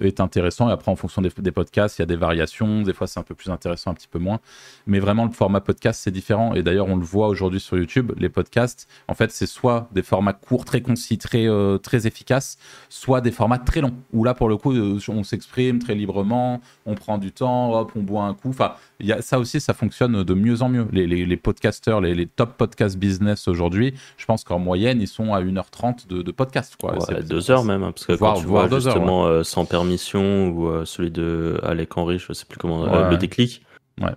est 0.00 0.20
intéressant. 0.20 0.68
Et 0.68 0.72
après 0.72 0.90
en 0.90 0.96
fonction 0.96 1.22
des, 1.22 1.30
podcasts 1.52 1.98
il 1.98 2.02
y 2.02 2.04
a 2.04 2.06
des 2.06 2.16
variations. 2.16 2.82
Des 2.82 2.92
fois 2.92 3.06
c'est 3.06 3.20
un 3.20 3.24
peu 3.24 3.34
plus 3.34 3.50
intéressant 3.50 3.90
un 3.90 3.94
petit 3.94 4.08
peu 4.08 4.18
moins. 4.18 4.40
Mais 4.86 5.00
vraiment 5.00 5.24
le 5.24 5.32
format 5.32 5.60
podcast 5.60 6.00
c'est 6.02 6.10
différent. 6.10 6.54
Et 6.54 6.62
d'ailleurs 6.62 6.88
on 6.88 6.96
le 6.96 7.04
voit 7.04 7.28
aujourd'hui 7.28 7.60
sur 7.60 7.76
YouTube 7.76 8.12
les 8.16 8.28
podcasts 8.28 8.88
en 9.08 9.14
fait 9.14 9.30
c'est 9.30 9.46
soit 9.46 9.88
des 9.92 10.02
formats 10.02 10.32
courts 10.32 10.64
très 10.64 10.80
concis 10.80 11.18
très 11.18 11.48
euh, 11.48 11.78
très 11.78 12.06
efficaces 12.06 12.58
soit 12.88 13.20
des 13.20 13.30
formats 13.30 13.58
très 13.58 13.80
longs 13.80 13.94
où 14.12 14.24
là 14.24 14.34
pour 14.34 14.48
le 14.48 14.56
coup 14.56 14.72
on 14.72 15.24
s'exprime 15.24 15.78
très 15.78 15.94
librement 15.94 16.60
on 16.86 16.94
prend 16.94 17.18
du 17.18 17.32
temps 17.32 17.72
hop 17.72 17.92
on 17.96 18.02
boit 18.02 18.24
un 18.24 18.34
coup. 18.34 18.50
Enfin 18.50 18.74
y 19.06 19.12
a, 19.12 19.22
ça 19.22 19.38
aussi 19.38 19.60
ça 19.60 19.74
fonctionne 19.74 20.22
de 20.22 20.34
mieux 20.34 20.62
en 20.62 20.68
mieux 20.68 20.86
les, 20.92 21.06
les, 21.06 21.36
podcasters 21.36 22.00
les, 22.00 22.14
les 22.14 22.26
top 22.26 22.56
podcast 22.56 22.96
business 22.96 23.48
aujourd'hui 23.48 23.94
je 24.16 24.24
pense 24.26 24.44
qu'en 24.44 24.58
moyenne 24.58 25.00
ils 25.00 25.08
sont 25.08 25.34
à 25.34 25.42
1h30 25.42 26.06
de, 26.08 26.32
podcast. 26.32 26.76
Quoi. 26.78 26.94
Ouais, 26.94 27.22
deux 27.22 27.50
heures 27.50 27.64
même, 27.64 27.82
hein, 27.82 27.92
parce 27.92 28.06
que 28.06 28.14
quand 28.14 28.34
tu 28.34 28.46
vois 28.46 28.68
justement 28.68 29.26
euh, 29.26 29.42
sans 29.42 29.64
permission 29.64 30.48
ou 30.48 30.68
euh, 30.68 30.84
celui 30.84 31.10
de 31.10 31.58
Alec 31.62 31.96
Henry, 31.96 32.18
je 32.18 32.32
sais 32.32 32.46
plus 32.46 32.58
comment, 32.58 32.86
euh, 32.86 33.10
le 33.10 33.16
déclic, 33.16 33.62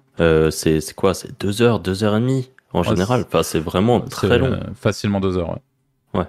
c'est 0.10 0.96
quoi? 0.96 1.14
C'est 1.14 1.40
deux 1.40 1.62
heures, 1.62 1.80
deux 1.80 2.04
heures 2.04 2.16
et 2.16 2.20
demie 2.20 2.50
en 2.74 2.84
général. 2.84 3.26
Enfin, 3.28 3.44
c'est 3.44 3.60
vraiment 3.60 4.02
très 4.02 4.38
long. 4.38 4.60
facilement 4.76 5.20
deux 5.20 5.38
heures, 5.38 5.52
ouais. 6.14 6.26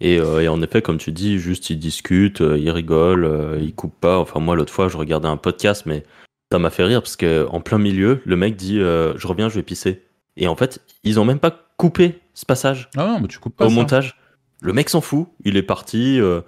Et, 0.00 0.14
et, 0.14 0.46
en 0.46 0.62
effet, 0.62 0.80
comme 0.80 0.98
tu 0.98 1.10
dis, 1.10 1.40
juste 1.40 1.70
ils 1.70 1.78
discutent, 1.78 2.38
ils 2.38 2.70
rigolent, 2.70 3.58
ils 3.60 3.74
coupent 3.74 3.98
pas. 4.00 4.18
Enfin, 4.18 4.38
moi, 4.38 4.54
l'autre 4.54 4.72
fois, 4.72 4.86
je 4.86 4.96
regardais 4.96 5.26
un 5.26 5.36
podcast, 5.36 5.86
mais 5.86 6.04
ça 6.50 6.58
m'a 6.58 6.70
fait 6.70 6.84
rire 6.84 7.02
parce 7.02 7.16
que 7.16 7.46
en 7.50 7.60
plein 7.60 7.78
milieu, 7.78 8.22
le 8.24 8.36
mec 8.36 8.56
dit 8.56 8.78
Je 8.78 9.26
reviens, 9.26 9.48
je 9.48 9.56
vais 9.56 9.62
pisser. 9.62 10.02
Et 10.38 10.48
en 10.48 10.56
fait, 10.56 10.80
ils 11.04 11.18
ont 11.20 11.24
même 11.24 11.40
pas 11.40 11.68
coupé 11.76 12.20
ce 12.34 12.46
passage 12.46 12.88
ah 12.96 13.06
non, 13.06 13.20
mais 13.20 13.28
tu 13.28 13.38
coupes 13.38 13.56
pas 13.56 13.66
au 13.66 13.70
montage. 13.70 14.16
Le 14.60 14.72
mec 14.72 14.88
s'en 14.88 15.00
fout, 15.00 15.28
il 15.44 15.56
est 15.56 15.62
parti. 15.62 16.20
Euh, 16.20 16.40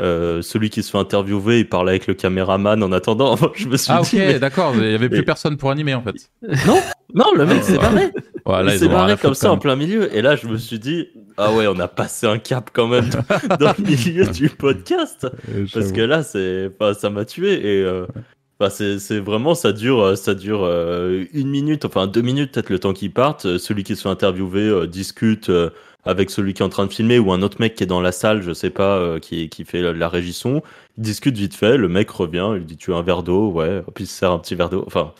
euh, 0.00 0.42
celui 0.42 0.70
qui 0.70 0.82
se 0.82 0.90
fait 0.90 0.98
interviewer, 0.98 1.60
il 1.60 1.68
parle 1.68 1.88
avec 1.88 2.06
le 2.06 2.14
caméraman 2.14 2.82
en 2.82 2.92
attendant. 2.92 3.36
je 3.54 3.68
me 3.68 3.76
suis 3.76 3.92
ah, 3.92 4.00
ok, 4.00 4.38
d'accord, 4.38 4.74
il 4.74 4.88
n'y 4.88 4.94
avait 4.94 5.08
plus 5.08 5.24
personne 5.24 5.56
pour 5.56 5.70
animer 5.70 5.94
en 5.94 6.02
fait. 6.02 6.30
Non, 6.66 6.80
non, 7.14 7.26
le 7.36 7.46
mec 7.46 7.62
s'est 7.62 7.78
barré. 7.78 8.10
il 8.64 8.78
s'est 8.78 8.88
barré 8.88 9.16
comme 9.16 9.34
ça 9.34 9.52
en 9.52 9.58
plein 9.58 9.76
milieu. 9.76 10.14
Et 10.14 10.20
là, 10.20 10.36
je 10.36 10.48
me 10.48 10.56
suis 10.56 10.78
dit, 10.78 11.08
ah 11.36 11.52
ouais, 11.52 11.66
on 11.66 11.78
a 11.78 11.88
passé 11.88 12.26
un 12.26 12.38
cap 12.38 12.70
quand 12.72 12.88
même 12.88 13.08
dans 13.60 13.72
le 13.78 13.84
milieu 13.84 14.26
du 14.26 14.48
podcast. 14.48 15.26
Parce 15.72 15.92
que 15.92 16.00
là, 16.00 16.22
c'est, 16.22 16.70
ça 16.98 17.10
m'a 17.10 17.24
tué. 17.24 17.52
Et, 17.54 17.82
euh, 17.82 18.06
Bah, 18.60 18.70
c'est 18.70 19.18
vraiment, 19.18 19.54
ça 19.54 19.72
dure, 19.72 20.16
ça 20.16 20.34
dure 20.34 20.64
une 21.32 21.48
minute, 21.48 21.84
enfin 21.84 22.06
deux 22.06 22.22
minutes, 22.22 22.52
peut-être 22.52 22.70
le 22.70 22.78
temps 22.78 22.92
qu'ils 22.92 23.12
partent. 23.12 23.58
Celui 23.58 23.82
qui 23.82 23.96
se 23.96 24.02
fait 24.02 24.08
interviewer 24.08 24.86
discute 24.86 25.50
avec 26.04 26.30
celui 26.30 26.54
qui 26.54 26.62
est 26.62 26.64
en 26.64 26.68
train 26.68 26.86
de 26.86 26.92
filmer 26.92 27.18
ou 27.18 27.32
un 27.32 27.42
autre 27.42 27.56
mec 27.60 27.74
qui 27.74 27.82
est 27.82 27.86
dans 27.86 28.00
la 28.00 28.12
salle, 28.12 28.42
je 28.42 28.52
sais 28.52 28.70
pas, 28.70 29.18
qui, 29.20 29.48
qui 29.48 29.64
fait 29.64 29.92
la, 29.92 30.08
régie 30.08 30.32
son. 30.32 30.62
Ils 30.96 31.02
discutent 31.02 31.36
vite 31.36 31.54
fait, 31.54 31.76
le 31.76 31.88
mec 31.88 32.10
revient, 32.10 32.52
il 32.56 32.64
dit 32.64 32.76
Tu 32.76 32.90
veux 32.90 32.96
un 32.96 33.02
verre 33.02 33.24
d'eau 33.24 33.50
Ouais, 33.50 33.82
puis 33.94 34.04
il 34.04 34.06
se 34.06 34.18
sert 34.18 34.30
un 34.30 34.38
petit 34.38 34.54
verre 34.54 34.70
d'eau. 34.70 34.84
Enfin, 34.86 35.12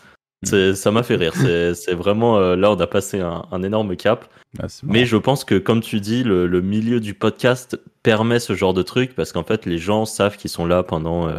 ça 0.45 0.91
m'a 0.91 1.03
fait 1.03 1.17
rire. 1.17 1.35
C'est 1.35 1.95
vraiment 1.95 2.39
euh, 2.39 2.57
là, 2.57 2.71
on 2.71 2.81
a 2.81 2.87
passé 2.87 3.21
un, 3.21 3.63
énorme 3.63 3.97
cap. 3.97 4.27
Ah, 4.61 4.67
Mais 4.83 5.05
je 5.05 5.17
pense 5.17 5.45
que, 5.45 5.57
comme 5.57 5.81
tu 5.81 6.01
dis, 6.01 6.23
le, 6.23 6.61
milieu 6.61 7.01
du 7.01 7.15
podcast 7.15 7.81
permet 8.03 8.39
ce 8.39 8.55
genre 8.55 8.75
de 8.75 8.83
truc 8.83 9.15
parce 9.15 9.33
qu'en 9.33 9.45
fait, 9.45 9.67
les 9.67 9.79
gens 9.79 10.05
savent 10.05 10.37
qu'ils 10.37 10.51
sont 10.51 10.67
là 10.67 10.83
pendant 10.83 11.29
euh, 11.29 11.39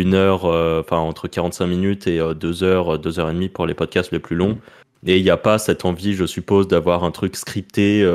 une 0.00 0.14
heure, 0.14 0.44
euh, 0.44 0.80
enfin 0.80 0.98
entre 0.98 1.28
45 1.28 1.66
minutes 1.66 2.06
et 2.06 2.20
deux 2.34 2.62
heures, 2.62 2.98
deux 2.98 3.18
heures 3.18 3.30
et 3.30 3.34
demie 3.34 3.48
pour 3.48 3.66
les 3.66 3.74
podcasts 3.74 4.12
les 4.12 4.18
plus 4.18 4.36
longs. 4.36 4.58
Et 5.06 5.18
il 5.18 5.22
n'y 5.22 5.30
a 5.30 5.36
pas 5.36 5.58
cette 5.58 5.84
envie, 5.84 6.14
je 6.14 6.24
suppose, 6.24 6.68
d'avoir 6.68 7.04
un 7.04 7.10
truc 7.10 7.36
scripté 7.36 8.08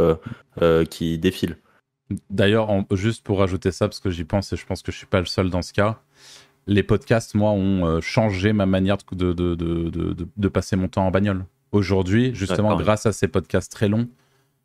qui 0.89 1.17
défile. 1.17 1.57
D'ailleurs, 2.29 2.69
juste 2.91 3.23
pour 3.23 3.39
rajouter 3.39 3.71
ça, 3.71 3.87
parce 3.87 3.99
que 3.99 4.09
j'y 4.09 4.25
pense 4.25 4.51
et 4.51 4.57
je 4.57 4.65
pense 4.65 4.81
que 4.81 4.91
je 4.91 4.97
suis 4.97 5.07
pas 5.07 5.19
le 5.19 5.25
seul 5.25 5.49
dans 5.49 5.61
ce 5.61 5.71
cas, 5.71 6.01
les 6.67 6.83
podcasts, 6.83 7.35
moi, 7.35 7.51
ont 7.51 7.85
euh, 7.85 8.01
changé 8.01 8.53
ma 8.53 8.65
manière 8.65 8.97
de, 9.11 9.33
de, 9.33 9.55
de, 9.55 10.15
de 10.35 10.47
passer 10.47 10.75
mon 10.75 10.87
temps 10.87 11.05
en 11.05 11.11
bagnole. 11.11 11.45
Aujourd'hui, 11.71 12.35
justement, 12.35 12.75
grâce 12.75 13.05
à 13.05 13.11
ces 13.11 13.27
podcasts 13.27 13.71
très 13.71 13.87
longs, 13.87 14.07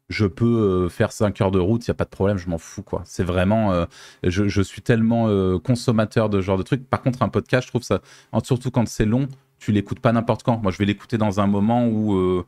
je 0.08 0.26
peux 0.26 0.44
euh, 0.44 0.88
faire 0.88 1.12
5 1.12 1.40
heures 1.40 1.50
de 1.50 1.58
route, 1.58 1.86
il 1.86 1.90
n'y 1.90 1.92
a 1.92 1.96
pas 1.96 2.04
de 2.04 2.10
problème, 2.10 2.36
je 2.36 2.48
m'en 2.48 2.58
fous. 2.58 2.82
quoi. 2.82 3.02
C'est 3.04 3.24
vraiment. 3.24 3.72
Euh, 3.72 3.86
je, 4.22 4.48
je, 4.48 4.62
suis 4.62 4.82
tellement 4.82 5.28
consommateur 5.58 6.28
de 6.28 6.40
ce 6.40 6.46
genre 6.46 6.58
de 6.58 6.62
trucs. 6.62 6.88
Par 6.88 7.02
contre, 7.02 7.22
un 7.22 7.28
podcast, 7.28 7.66
je 7.66 7.72
trouve 7.72 7.82
ça. 7.82 8.00
Surtout 8.42 8.70
quand 8.70 8.86
c'est 8.88 9.04
long, 9.04 9.28
tu 9.58 9.72
l'écoutes 9.72 10.00
pas 10.00 10.12
n'importe 10.12 10.42
quand. 10.42 10.58
Moi, 10.58 10.70
je 10.70 10.78
vais 10.78 10.84
l'écouter 10.84 11.18
dans 11.18 11.40
un 11.40 11.46
moment 11.46 11.86
où, 11.86 12.44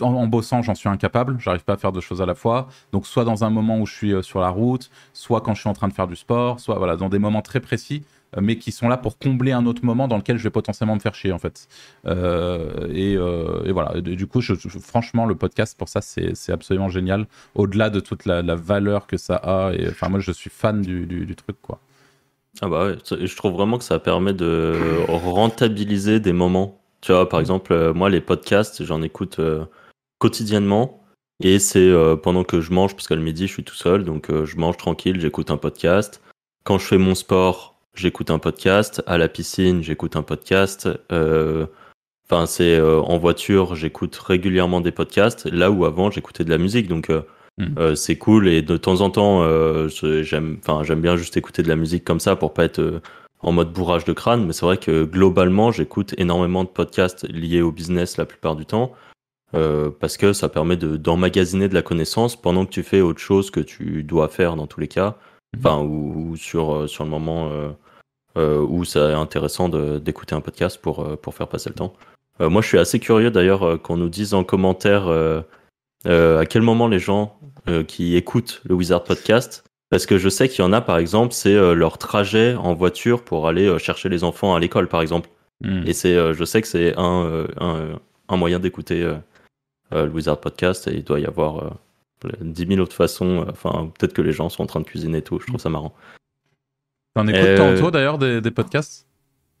en, 0.00 0.26
bossant, 0.26 0.62
j'en 0.62 0.74
suis 0.74 0.88
incapable. 0.88 1.36
J'arrive 1.38 1.64
pas 1.64 1.74
à 1.74 1.76
faire 1.76 1.92
deux 1.92 2.00
choses 2.00 2.20
à 2.22 2.26
la 2.26 2.34
fois. 2.34 2.68
Donc, 2.92 3.06
soit 3.06 3.24
dans 3.24 3.44
un 3.44 3.50
moment 3.50 3.78
où 3.78 3.86
je 3.86 3.94
suis 3.94 4.12
sur 4.22 4.40
la 4.40 4.50
route, 4.50 4.90
soit 5.12 5.40
quand 5.40 5.54
je 5.54 5.60
suis 5.60 5.70
en 5.70 5.74
train 5.74 5.88
de 5.88 5.94
faire 5.94 6.06
du 6.06 6.16
sport, 6.16 6.60
soit 6.60 6.76
voilà, 6.76 6.96
dans 6.96 7.08
des 7.08 7.18
moments 7.18 7.42
très 7.42 7.60
précis 7.60 8.04
mais 8.40 8.56
qui 8.56 8.72
sont 8.72 8.88
là 8.88 8.96
pour 8.96 9.18
combler 9.18 9.52
un 9.52 9.66
autre 9.66 9.84
moment 9.84 10.08
dans 10.08 10.16
lequel 10.16 10.38
je 10.38 10.44
vais 10.44 10.50
potentiellement 10.50 10.94
me 10.94 11.00
faire 11.00 11.14
chier 11.14 11.32
en 11.32 11.38
fait. 11.38 11.68
Euh, 12.06 12.88
euh, 12.90 13.64
et, 13.64 13.72
voilà, 13.72 14.00
du 14.00 14.26
coup, 14.26 14.40
je, 14.40 14.54
franchement, 14.54 15.26
le 15.26 15.34
podcast 15.34 15.76
pour 15.76 15.88
ça, 15.88 16.00
c'est 16.00 16.52
absolument 16.52 16.88
génial. 16.88 17.26
Au-delà 17.54 17.90
de 17.90 18.00
toute 18.00 18.24
la, 18.24 18.42
valeur 18.54 19.06
que 19.06 19.16
ça 19.16 19.36
a, 19.36 19.72
et 19.72 19.88
enfin, 19.88 20.08
moi, 20.08 20.20
je 20.20 20.32
suis 20.32 20.50
fan 20.50 20.82
du, 20.82 21.34
truc, 21.36 21.56
quoi. 21.62 21.80
Ah 22.60 22.68
bah 22.68 22.86
ouais, 22.86 22.98
je 23.10 23.36
trouve 23.36 23.54
vraiment 23.54 23.78
que 23.78 23.84
ça 23.84 23.98
permet 23.98 24.34
de 24.34 25.04
rentabiliser 25.08 26.20
des 26.20 26.32
moments. 26.32 26.80
Tu 27.00 27.12
vois, 27.12 27.28
par 27.28 27.40
exemple, 27.40 27.72
euh, 27.72 27.94
moi, 27.94 28.10
les 28.10 28.20
podcasts, 28.20 28.84
j'en 28.84 29.02
écoute 29.02 29.40
quotidiennement. 30.18 31.02
Et 31.42 31.58
c'est 31.58 31.92
pendant 32.22 32.44
que 32.44 32.60
je 32.60 32.72
mange, 32.72 32.94
parce 32.94 33.08
qu'à 33.08 33.16
le 33.16 33.22
midi, 33.22 33.48
je 33.48 33.52
suis 33.52 33.64
tout 33.64 33.74
seul, 33.74 34.04
donc 34.04 34.30
je 34.30 34.56
mange 34.56 34.76
tranquille, 34.76 35.20
j'écoute 35.20 35.50
un 35.50 35.56
podcast. 35.56 36.20
Quand 36.64 36.78
je 36.78 36.86
fais 36.86 36.98
mon 36.98 37.16
sport, 37.16 37.72
j'écoute 37.94 38.30
un 38.30 38.38
podcast. 38.38 39.02
À 39.06 39.18
la 39.18 39.28
piscine, 39.28 39.82
j'écoute 39.82 40.16
un 40.16 40.22
podcast. 40.22 40.88
Euh, 41.10 41.66
enfin, 42.26 42.46
c'est 42.46 42.76
euh, 42.76 43.00
en 43.00 43.18
voiture, 43.18 43.74
j'écoute 43.74 44.16
régulièrement 44.16 44.80
des 44.80 44.92
podcasts. 44.92 45.46
Là 45.46 45.70
où 45.70 45.84
avant, 45.84 46.10
j'écoutais 46.10 46.44
de 46.44 46.50
la 46.50 46.58
musique. 46.58 46.88
Donc, 46.88 47.10
euh, 47.60 47.92
hmm. 47.92 47.96
c'est 47.96 48.16
cool. 48.16 48.48
Et 48.48 48.62
de 48.62 48.76
temps 48.76 49.00
en 49.00 49.10
temps, 49.10 49.42
j'aime, 50.22 50.58
enfin, 50.60 50.82
j'aime 50.84 51.00
bien 51.00 51.16
juste 51.16 51.36
écouter 51.36 51.62
de 51.62 51.68
la 51.68 51.76
musique 51.76 52.04
comme 52.04 52.20
ça 52.20 52.36
pour 52.36 52.54
pas 52.54 52.64
être 52.64 53.00
en 53.40 53.52
mode 53.52 53.72
bourrage 53.72 54.04
de 54.04 54.12
crâne. 54.12 54.46
Mais 54.46 54.52
c'est 54.52 54.66
vrai 54.66 54.78
que 54.78 55.04
globalement, 55.04 55.70
j'écoute 55.70 56.14
énormément 56.18 56.64
de 56.64 56.68
podcasts 56.68 57.28
liés 57.28 57.62
au 57.62 57.72
business 57.72 58.16
la 58.16 58.24
plupart 58.24 58.56
du 58.56 58.66
temps. 58.66 58.92
parce 59.52 60.16
que 60.16 60.32
ça 60.32 60.48
permet 60.48 60.76
de, 60.76 60.96
d'emmagasiner 60.96 61.68
de 61.68 61.74
la 61.74 61.82
connaissance 61.82 62.40
pendant 62.40 62.64
que 62.64 62.70
tu 62.70 62.82
fais 62.82 63.00
autre 63.00 63.20
chose 63.20 63.50
que 63.50 63.60
tu 63.60 64.02
dois 64.02 64.28
faire 64.28 64.56
dans 64.56 64.66
tous 64.66 64.80
les 64.80 64.88
cas. 64.88 65.16
Enfin, 65.58 65.80
ou, 65.80 66.36
sur, 66.36 66.74
euh, 66.74 66.86
sur 66.86 67.04
le 67.04 67.10
moment 67.10 67.50
euh, 67.50 67.70
euh, 68.36 68.60
où 68.60 68.84
c'est 68.84 69.00
intéressant 69.00 69.68
d'écouter 69.68 70.34
un 70.34 70.40
podcast 70.40 70.80
pour, 70.80 71.18
pour 71.18 71.34
faire 71.34 71.48
passer 71.48 71.70
le 71.70 71.74
temps. 71.74 71.94
moi, 72.40 72.62
je 72.62 72.68
suis 72.68 72.78
assez 72.78 72.98
curieux 72.98 73.30
d'ailleurs 73.30 73.80
qu'on 73.82 73.96
nous 73.96 74.08
dise 74.08 74.34
en 74.34 74.44
commentaire 74.44 75.04
à 76.04 76.46
quel 76.46 76.62
moment 76.62 76.88
les 76.88 76.98
gens 76.98 77.38
qui 77.86 78.16
écoutent 78.16 78.60
le 78.64 78.74
Wizard 78.74 79.04
Podcast 79.04 79.64
parce 79.90 80.06
que 80.06 80.16
je 80.16 80.30
sais 80.30 80.48
qu'il 80.48 80.64
y 80.64 80.66
en 80.66 80.72
a, 80.72 80.80
par 80.80 80.96
exemple, 80.96 81.34
c'est 81.34 81.54
leur 81.74 81.98
trajet 81.98 82.54
en 82.54 82.72
voiture 82.72 83.22
pour 83.22 83.46
aller 83.46 83.78
chercher 83.78 84.08
les 84.08 84.24
enfants 84.24 84.54
à 84.54 84.58
l'école, 84.58 84.88
par 84.88 85.02
exemple. 85.02 85.28
Hmm. 85.60 85.82
Et 85.86 85.92
c'est, 85.92 86.32
je 86.32 86.44
sais 86.44 86.62
que 86.62 86.68
c'est 86.68 86.94
un, 86.96 87.46
un, 87.60 88.00
un, 88.28 88.36
moyen 88.38 88.58
d'écouter 88.58 89.06
le 89.90 90.08
Wizard 90.08 90.40
Podcast 90.40 90.88
et 90.88 90.94
il 90.94 91.04
doit 91.04 91.20
y 91.20 91.26
avoir 91.26 91.74
10 92.40 92.66
000 92.66 92.80
autres 92.80 92.94
façons. 92.94 93.42
Euh, 93.42 93.50
enfin, 93.50 93.90
peut-être 93.98 94.12
que 94.12 94.22
les 94.22 94.32
gens 94.32 94.48
sont 94.48 94.62
en 94.62 94.66
train 94.66 94.80
de 94.80 94.86
cuisiner 94.86 95.18
et 95.18 95.22
tout. 95.22 95.38
Je 95.40 95.46
trouve 95.46 95.60
ça 95.60 95.68
marrant. 95.68 95.94
T'en 97.14 97.26
écoutes 97.26 97.42
euh... 97.42 97.78
toi 97.78 97.90
d'ailleurs 97.90 98.18
des, 98.18 98.40
des, 98.40 98.50
podcasts? 98.50 99.06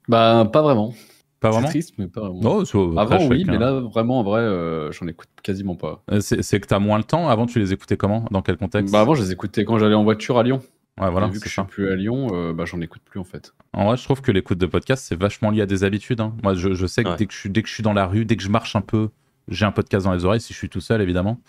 Bah, 0.08 0.48
pas 0.50 0.62
vraiment. 0.62 0.94
Pas 1.42 1.50
vraiment 1.50 1.68
triste, 1.68 1.94
mais 1.98 2.06
pas 2.06 2.20
vraiment. 2.20 2.40
Non, 2.40 2.96
Avant, 2.96 3.26
oui, 3.26 3.44
mais 3.46 3.58
là, 3.58 3.80
vraiment, 3.80 4.20
en 4.20 4.22
vrai, 4.22 4.40
euh, 4.40 4.92
j'en 4.92 5.06
écoute 5.08 5.28
quasiment 5.42 5.74
pas. 5.74 6.02
Euh, 6.10 6.20
c'est 6.20 6.60
que 6.60 6.66
t'as 6.66 6.78
moins 6.78 6.98
le 6.98 7.04
temps. 7.04 7.28
Avant, 7.28 7.46
tu 7.46 7.58
les 7.58 7.72
écoutais 7.72 7.96
comment? 7.96 8.24
Dans 8.30 8.42
quel 8.42 8.56
contexte? 8.56 8.92
Bah, 8.92 9.00
avant, 9.00 9.14
je 9.14 9.22
les 9.22 9.32
écoutais 9.32 9.64
quand 9.64 9.76
j'allais 9.78 9.94
en 9.94 10.04
voiture 10.04 10.38
à 10.38 10.44
Lyon. 10.44 10.62
Ouais, 11.00 11.10
voilà. 11.10 11.26
vu 11.26 11.40
que 11.40 11.48
je 11.48 11.52
suis 11.52 11.62
plus 11.64 11.90
à 11.90 11.96
Lyon, 11.96 12.52
bah, 12.52 12.64
j'en 12.64 12.80
écoute 12.80 13.02
plus 13.04 13.18
en 13.18 13.24
fait. 13.24 13.52
En 13.72 13.86
vrai, 13.86 13.96
je 13.96 14.04
trouve 14.04 14.22
que 14.22 14.30
l'écoute 14.30 14.58
de 14.58 14.66
podcast, 14.66 15.04
c'est 15.06 15.18
vachement 15.18 15.50
lié 15.50 15.62
à 15.62 15.66
des 15.66 15.84
habitudes. 15.84 16.20
Hein. 16.20 16.34
Moi, 16.42 16.54
je, 16.54 16.74
je 16.74 16.86
sais 16.86 17.02
que, 17.02 17.16
dès 17.16 17.26
que 17.26 17.32
je 17.32 17.38
suis, 17.38 17.50
dès 17.50 17.62
que 17.62 17.68
je 17.68 17.74
suis 17.74 17.82
dans 17.82 17.92
la 17.92 18.06
rue, 18.06 18.24
dès 18.24 18.36
que 18.36 18.42
je 18.42 18.48
marche 18.48 18.76
un 18.76 18.80
peu, 18.80 19.08
j'ai 19.48 19.64
un 19.64 19.72
podcast 19.72 20.06
dans 20.06 20.12
les 20.12 20.24
oreilles, 20.24 20.40
si 20.40 20.52
je 20.52 20.58
suis 20.58 20.68
tout 20.68 20.80
seul, 20.80 21.00
évidemment. 21.00 21.40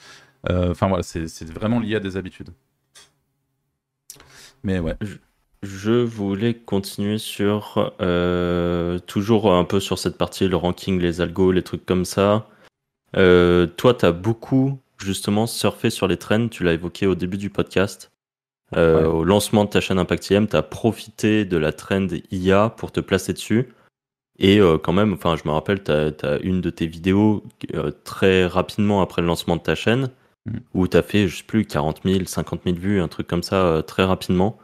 Euh, 0.49 0.71
enfin 0.71 0.87
voilà, 0.87 1.03
c'est 1.03 1.49
vraiment 1.51 1.79
lié 1.79 1.95
à 1.95 1.99
des 1.99 2.17
habitudes. 2.17 2.49
Mais 4.63 4.79
ouais. 4.79 4.95
Je 5.01 5.15
voulais 5.67 6.53
continuer 6.53 7.17
sur 7.17 7.93
euh, 8.01 8.99
toujours 8.99 9.53
un 9.53 9.63
peu 9.63 9.79
sur 9.79 9.97
cette 9.97 10.17
partie, 10.17 10.47
le 10.47 10.55
ranking, 10.55 10.99
les 10.99 11.21
algos, 11.21 11.51
les 11.51 11.63
trucs 11.63 11.85
comme 11.85 12.05
ça. 12.05 12.47
Euh, 13.15 13.67
toi, 13.67 13.93
tu 13.93 14.05
as 14.05 14.11
beaucoup 14.11 14.79
justement 14.97 15.47
surfé 15.47 15.89
sur 15.89 16.07
les 16.07 16.17
trends, 16.17 16.47
tu 16.47 16.63
l'as 16.63 16.73
évoqué 16.73 17.07
au 17.07 17.15
début 17.15 17.37
du 17.37 17.49
podcast. 17.49 18.11
Au 18.75 19.23
lancement 19.23 19.65
de 19.65 19.69
ta 19.69 19.81
chaîne 19.81 19.99
ImpactIM, 19.99 20.47
tu 20.47 20.55
as 20.55 20.63
profité 20.63 21.45
de 21.45 21.57
la 21.57 21.71
trend 21.71 22.07
IA 22.31 22.69
pour 22.69 22.91
te 22.91 23.01
placer 23.01 23.31
dessus. 23.33 23.69
Et 24.39 24.59
quand 24.81 24.93
même, 24.93 25.13
enfin, 25.13 25.35
je 25.35 25.47
me 25.47 25.53
rappelle, 25.53 25.83
tu 25.83 25.91
as, 25.91 26.39
une 26.41 26.59
de 26.59 26.71
tes 26.71 26.87
vidéos 26.87 27.43
très 28.03 28.47
rapidement 28.47 29.03
après 29.03 29.21
le 29.21 29.27
lancement 29.27 29.57
de 29.57 29.61
ta 29.61 29.75
chaîne 29.75 30.09
Mm. 30.45 30.57
où 30.73 30.87
tu 30.87 30.97
as 30.97 31.03
fait, 31.03 31.27
je 31.27 31.37
sais 31.37 31.43
plus, 31.43 31.65
40 31.65 32.01
000, 32.03 32.25
50 32.25 32.61
000 32.65 32.75
vues, 32.77 33.01
un 33.01 33.07
truc 33.07 33.27
comme 33.27 33.43
ça, 33.43 33.65
euh, 33.65 33.81
très 33.81 34.03
rapidement. 34.03 34.57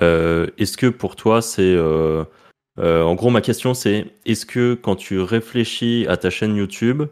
Euh, 0.00 0.46
est-ce 0.58 0.76
que 0.76 0.86
pour 0.86 1.16
toi, 1.16 1.42
c'est. 1.42 1.74
Euh, 1.74 2.24
en 2.78 3.14
gros, 3.14 3.30
ma 3.30 3.40
question, 3.40 3.74
c'est 3.74 4.06
est-ce 4.24 4.46
que 4.46 4.74
quand 4.74 4.96
tu 4.96 5.20
réfléchis 5.20 6.06
à 6.08 6.16
ta 6.16 6.30
chaîne 6.30 6.56
YouTube, 6.56 7.02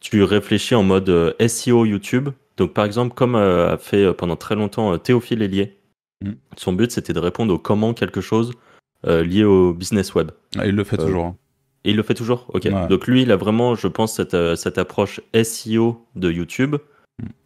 tu 0.00 0.22
réfléchis 0.22 0.74
en 0.74 0.82
mode 0.82 1.34
SEO 1.46 1.86
YouTube? 1.86 2.28
Donc, 2.58 2.74
par 2.74 2.84
exemple, 2.84 3.14
comme 3.14 3.34
a 3.34 3.78
fait 3.78 4.12
pendant 4.12 4.36
très 4.36 4.54
longtemps 4.54 4.98
Théophile 4.98 5.42
Hélier, 5.42 5.78
mm. 6.22 6.32
son 6.56 6.74
but, 6.74 6.92
c'était 6.92 7.14
de 7.14 7.18
répondre 7.18 7.54
au 7.54 7.58
comment 7.58 7.94
quelque 7.94 8.20
chose 8.20 8.52
lié 9.04 9.44
au 9.44 9.72
business 9.72 10.14
web. 10.14 10.30
Ah, 10.58 10.66
il 10.66 10.76
le 10.76 10.84
fait 10.84 10.96
toujours. 10.96 11.24
Hein. 11.24 11.36
Et 11.84 11.90
il 11.90 11.96
le 11.96 12.04
fait 12.04 12.14
toujours? 12.14 12.46
Ok. 12.52 12.68
Donc, 12.88 13.06
lui, 13.06 13.22
il 13.22 13.32
a 13.32 13.36
vraiment, 13.36 13.74
je 13.74 13.88
pense, 13.88 14.14
cette, 14.14 14.36
cette 14.56 14.78
approche 14.78 15.20
SEO 15.42 16.06
de 16.14 16.30
YouTube 16.30 16.76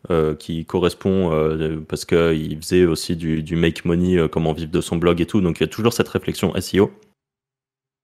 euh, 0.08 0.36
qui 0.36 0.64
correspond 0.64 1.32
euh, 1.32 1.80
parce 1.80 2.04
qu'il 2.04 2.56
faisait 2.58 2.84
aussi 2.84 3.16
du, 3.16 3.56
make 3.56 3.84
money, 3.84 4.16
euh, 4.16 4.28
comment 4.28 4.52
vivre 4.52 4.70
de 4.70 4.80
son 4.80 4.98
blog 4.98 5.20
et 5.20 5.26
tout. 5.26 5.40
Donc 5.40 5.58
il 5.58 5.64
y 5.64 5.66
a 5.66 5.68
toujours 5.68 5.92
cette 5.92 6.08
réflexion 6.08 6.54
SEO 6.60 6.92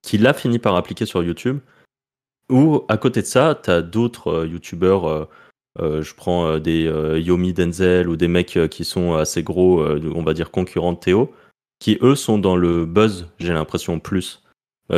qu'il 0.02 0.26
a 0.26 0.34
fini 0.34 0.58
par 0.58 0.74
appliquer 0.74 1.06
sur 1.06 1.22
YouTube. 1.22 1.60
Ou 2.50 2.82
à 2.88 2.96
côté 2.96 3.22
de 3.22 3.26
ça, 3.26 3.58
tu 3.62 3.70
as 3.70 3.82
d'autres 3.82 4.46
YouTubeurs. 4.46 5.28
je 5.78 6.14
prends 6.14 6.58
des 6.58 6.92
Yomi 7.24 7.52
Denzel 7.52 8.08
ou 8.08 8.16
des 8.16 8.26
mecs 8.26 8.58
qui 8.68 8.84
sont 8.84 9.14
assez 9.14 9.44
gros, 9.44 9.80
on 9.86 10.24
va 10.24 10.34
dire 10.34 10.50
concurrents 10.50 10.94
de 10.94 10.98
Théo, 10.98 11.32
qui 11.78 11.98
eux 12.02 12.16
sont 12.16 12.38
dans 12.38 12.56
le 12.56 12.84
buzz, 12.84 13.28
j'ai 13.38 13.52
l'impression, 13.52 14.00
plus. 14.00 14.42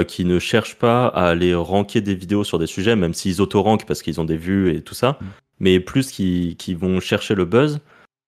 qui 0.09 0.25
ne 0.25 0.39
cherchent 0.39 0.79
pas 0.79 1.07
à 1.09 1.29
aller 1.29 1.55
ranker 1.55 2.01
des 2.01 2.15
vidéos 2.15 2.45
sur 2.45 2.59
des 2.59 2.67
sujets, 2.67 2.97
même 2.97 3.13
s'ils 3.13 3.43
auto-rankent 3.43 3.87
parce 3.87 4.03
qu'ils 4.03 4.23
ont 4.23 4.25
des 4.25 4.39
vues 4.39 4.75
et 4.75 4.81
tout 4.81 4.95
ça, 4.95 5.19
mm 5.21 5.44
mais 5.61 5.81
plus 5.81 6.11
qui, 6.11 6.57
qui 6.59 6.75
vont 6.75 7.01
chercher 7.01 7.35
le 7.35 7.45
buzz. 7.45 7.81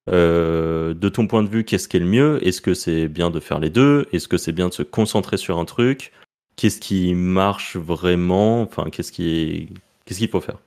Euh, 0.08 0.94
de 0.94 1.08
ton 1.08 1.26
point 1.26 1.42
de 1.42 1.48
vue, 1.48 1.64
qu'est-ce 1.64 1.88
qui 1.88 1.96
est 1.96 2.00
le 2.00 2.06
mieux? 2.06 2.46
Est-ce 2.46 2.60
que 2.60 2.74
c'est 2.74 3.08
bien 3.08 3.30
de 3.30 3.40
faire 3.40 3.58
les 3.58 3.70
deux? 3.70 4.06
Est-ce 4.12 4.28
que 4.28 4.36
c'est 4.36 4.52
bien 4.52 4.68
de 4.68 4.72
se 4.74 4.82
concentrer 4.82 5.36
sur 5.36 5.58
un 5.58 5.64
truc? 5.64 6.12
Qu'est-ce 6.54 6.80
qui 6.80 7.14
marche 7.14 7.76
vraiment? 7.76 8.62
Enfin, 8.62 8.88
qu'est-ce 8.90 9.12
qui 9.12 9.74
qu'est-ce 10.04 10.20
qu'il 10.20 10.28
faut 10.28 10.40
faire? 10.40 10.58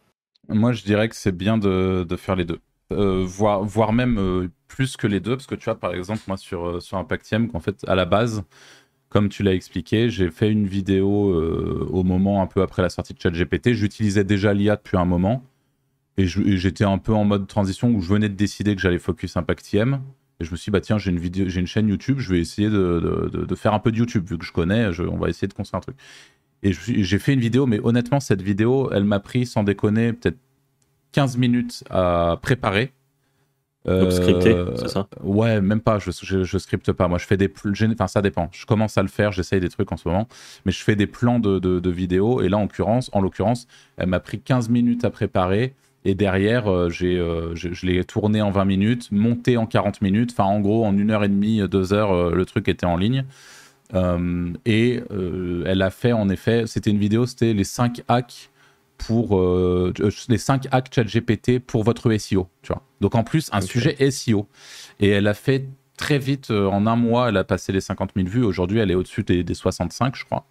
Moi, 0.49 0.73
je 0.73 0.83
dirais 0.83 1.07
que 1.09 1.15
c'est 1.15 1.35
bien 1.35 1.57
de, 1.57 2.05
de, 2.07 2.15
faire 2.15 2.35
les 2.35 2.43
deux, 2.43 2.59
euh, 2.91 3.23
voire, 3.25 3.63
voire 3.63 3.93
même 3.93 4.17
euh, 4.17 4.49
plus 4.67 4.97
que 4.97 5.07
les 5.07 5.19
deux, 5.19 5.35
parce 5.37 5.45
que 5.45 5.55
tu 5.55 5.65
vois, 5.65 5.79
par 5.79 5.93
exemple, 5.93 6.21
moi 6.27 6.37
sur 6.37 6.81
sur 6.81 6.97
Impactium, 6.97 7.49
qu'en 7.49 7.59
fait, 7.59 7.85
à 7.87 7.95
la 7.95 8.05
base, 8.05 8.43
comme 9.09 9.29
tu 9.29 9.43
l'as 9.43 9.53
expliqué, 9.53 10.09
j'ai 10.09 10.29
fait 10.31 10.51
une 10.51 10.67
vidéo 10.67 11.33
au 11.89 12.03
moment 12.03 12.41
un 12.41 12.47
peu 12.47 12.61
après 12.61 12.81
la 12.81 12.89
sortie 12.89 13.13
de 13.13 13.21
ChatGPT. 13.21 13.73
J'utilisais 13.73 14.23
déjà 14.23 14.53
l'IA 14.53 14.75
depuis 14.75 14.97
un 14.97 15.05
moment. 15.05 15.43
Et 16.19 16.27
j'étais 16.27 16.83
un 16.83 16.97
peu 16.97 17.13
en 17.13 17.23
mode 17.23 17.47
transition 17.47 17.91
où 17.91 18.01
je 18.01 18.09
venais 18.09 18.27
de 18.27 18.33
décider 18.33 18.75
que 18.75 18.81
j'allais 18.81 18.99
focus 18.99 19.37
Impact 19.37 19.71
IM. 19.71 20.01
Et 20.41 20.43
je 20.43 20.51
me 20.51 20.57
suis 20.57 20.69
dit, 20.69 20.71
bah 20.71 20.81
tiens, 20.81 20.97
j'ai 20.97 21.11
une, 21.11 21.19
vidéo, 21.19 21.47
j'ai 21.47 21.61
une 21.61 21.67
chaîne 21.67 21.87
YouTube, 21.87 22.19
je 22.19 22.33
vais 22.33 22.41
essayer 22.41 22.69
de, 22.69 23.29
de, 23.31 23.45
de, 23.45 23.55
faire 23.55 23.73
un 23.73 23.79
peu 23.79 23.89
de 23.89 23.97
YouTube, 23.97 24.25
vu 24.27 24.37
que 24.37 24.43
je 24.43 24.51
connais, 24.51 24.87
on 24.99 25.17
va 25.17 25.29
essayer 25.29 25.47
de 25.47 25.53
construire 25.53 25.77
un 25.77 25.81
truc. 25.81 25.95
Et 26.61 26.73
j'ai 26.73 27.19
fait 27.19 27.33
une 27.33 27.39
vidéo, 27.39 27.65
mais 27.65 27.79
honnêtement, 27.81 28.19
cette 28.19 28.41
vidéo, 28.41 28.89
elle 28.91 29.05
m'a 29.05 29.21
pris, 29.21 29.45
sans 29.45 29.63
déconner, 29.63 30.11
peut-être 30.11 30.37
15 31.13 31.37
minutes 31.37 31.85
à 31.89 32.37
préparer. 32.41 32.91
Donc 33.85 34.11
scripté, 34.11 34.61
c'est 34.75 34.89
ça? 34.89 35.07
Ouais, 35.23 35.61
même 35.61 35.79
pas, 35.79 35.99
je, 35.99 36.11
je, 36.11 36.43
je, 36.43 36.57
scripte 36.57 36.91
pas. 36.91 37.07
Moi, 37.07 37.17
je 37.17 37.25
fais 37.25 37.37
des. 37.37 37.51
Enfin, 37.93 38.07
ça 38.07 38.21
dépend. 38.21 38.49
Je 38.51 38.65
commence 38.65 38.97
à 38.97 39.01
le 39.01 39.07
faire, 39.07 39.31
j'essaye 39.31 39.61
des 39.61 39.69
trucs 39.69 39.91
en 39.93 39.97
ce 39.97 40.07
moment, 40.07 40.27
mais 40.65 40.73
je 40.73 40.83
fais 40.83 40.97
des 40.97 41.07
plans 41.07 41.39
de, 41.39 41.59
de, 41.59 41.79
de 41.79 41.89
vidéos. 41.89 42.41
Et 42.41 42.49
là, 42.49 42.57
en 42.57 42.63
l'occurrence, 42.63 43.09
en 43.13 43.21
l'occurrence, 43.21 43.67
elle 43.95 44.07
m'a 44.07 44.19
pris 44.19 44.41
15 44.41 44.67
minutes 44.67 45.05
à 45.05 45.09
préparer. 45.09 45.75
Et 46.09 46.15
derrière, 46.15 46.65
euh, 46.67 46.89
j'ai, 46.89 47.19
euh, 47.19 47.53
je, 47.53 47.85
l'ai 47.85 48.03
tourné 48.03 48.41
en 48.41 48.49
20 48.49 48.65
minutes, 48.65 49.11
monté 49.11 49.57
en 49.57 49.67
40 49.67 50.01
minutes. 50.01 50.31
Enfin, 50.31 50.45
en 50.45 50.59
gros, 50.59 50.83
en 50.83 50.97
une 50.97 51.11
heure 51.11 51.23
et 51.23 51.29
demie, 51.29 51.61
deux 51.69 51.93
heures, 51.93 52.11
euh, 52.11 52.33
le 52.33 52.45
truc 52.47 52.67
était 52.67 52.87
en 52.87 52.97
ligne. 52.97 53.25
et 54.65 55.03
elle 55.65 55.81
a 55.83 55.89
fait, 55.91 56.11
en 56.11 56.29
effet, 56.29 56.63
c'était 56.65 56.89
une 56.89 56.97
vidéo, 56.97 57.27
c'était 57.27 57.53
les 57.53 57.63
5 57.63 58.01
hacks 58.07 58.49
pour 58.97 59.39
les 59.39 60.37
5 60.37 60.67
hacks 60.71 60.93
ChatGPT 60.93 61.59
pour 61.59 61.83
votre 61.83 62.11
SEO. 62.17 62.47
Tu 62.63 62.73
vois. 62.73 62.81
Donc, 63.01 63.13
en 63.13 63.23
plus, 63.23 63.49
un 63.51 63.61
sujet 63.61 63.95
SEO. 64.09 64.47
Et 64.99 65.09
elle 65.09 65.27
a 65.27 65.35
fait 65.35 65.65
très 65.95 66.17
vite, 66.17 66.49
en 66.49 66.87
un 66.87 66.95
mois, 66.95 67.29
elle 67.29 67.37
a 67.37 67.43
passé 67.43 67.71
les 67.71 67.81
50 67.81 68.11
000 68.15 68.27
vues. 68.27 68.43
Aujourd'hui, 68.43 68.79
elle 68.79 68.89
est 68.89 68.95
au-dessus 68.95 69.23
des, 69.23 69.43
des 69.43 69.53
65, 69.53 70.15
je 70.15 70.25
crois. 70.25 70.47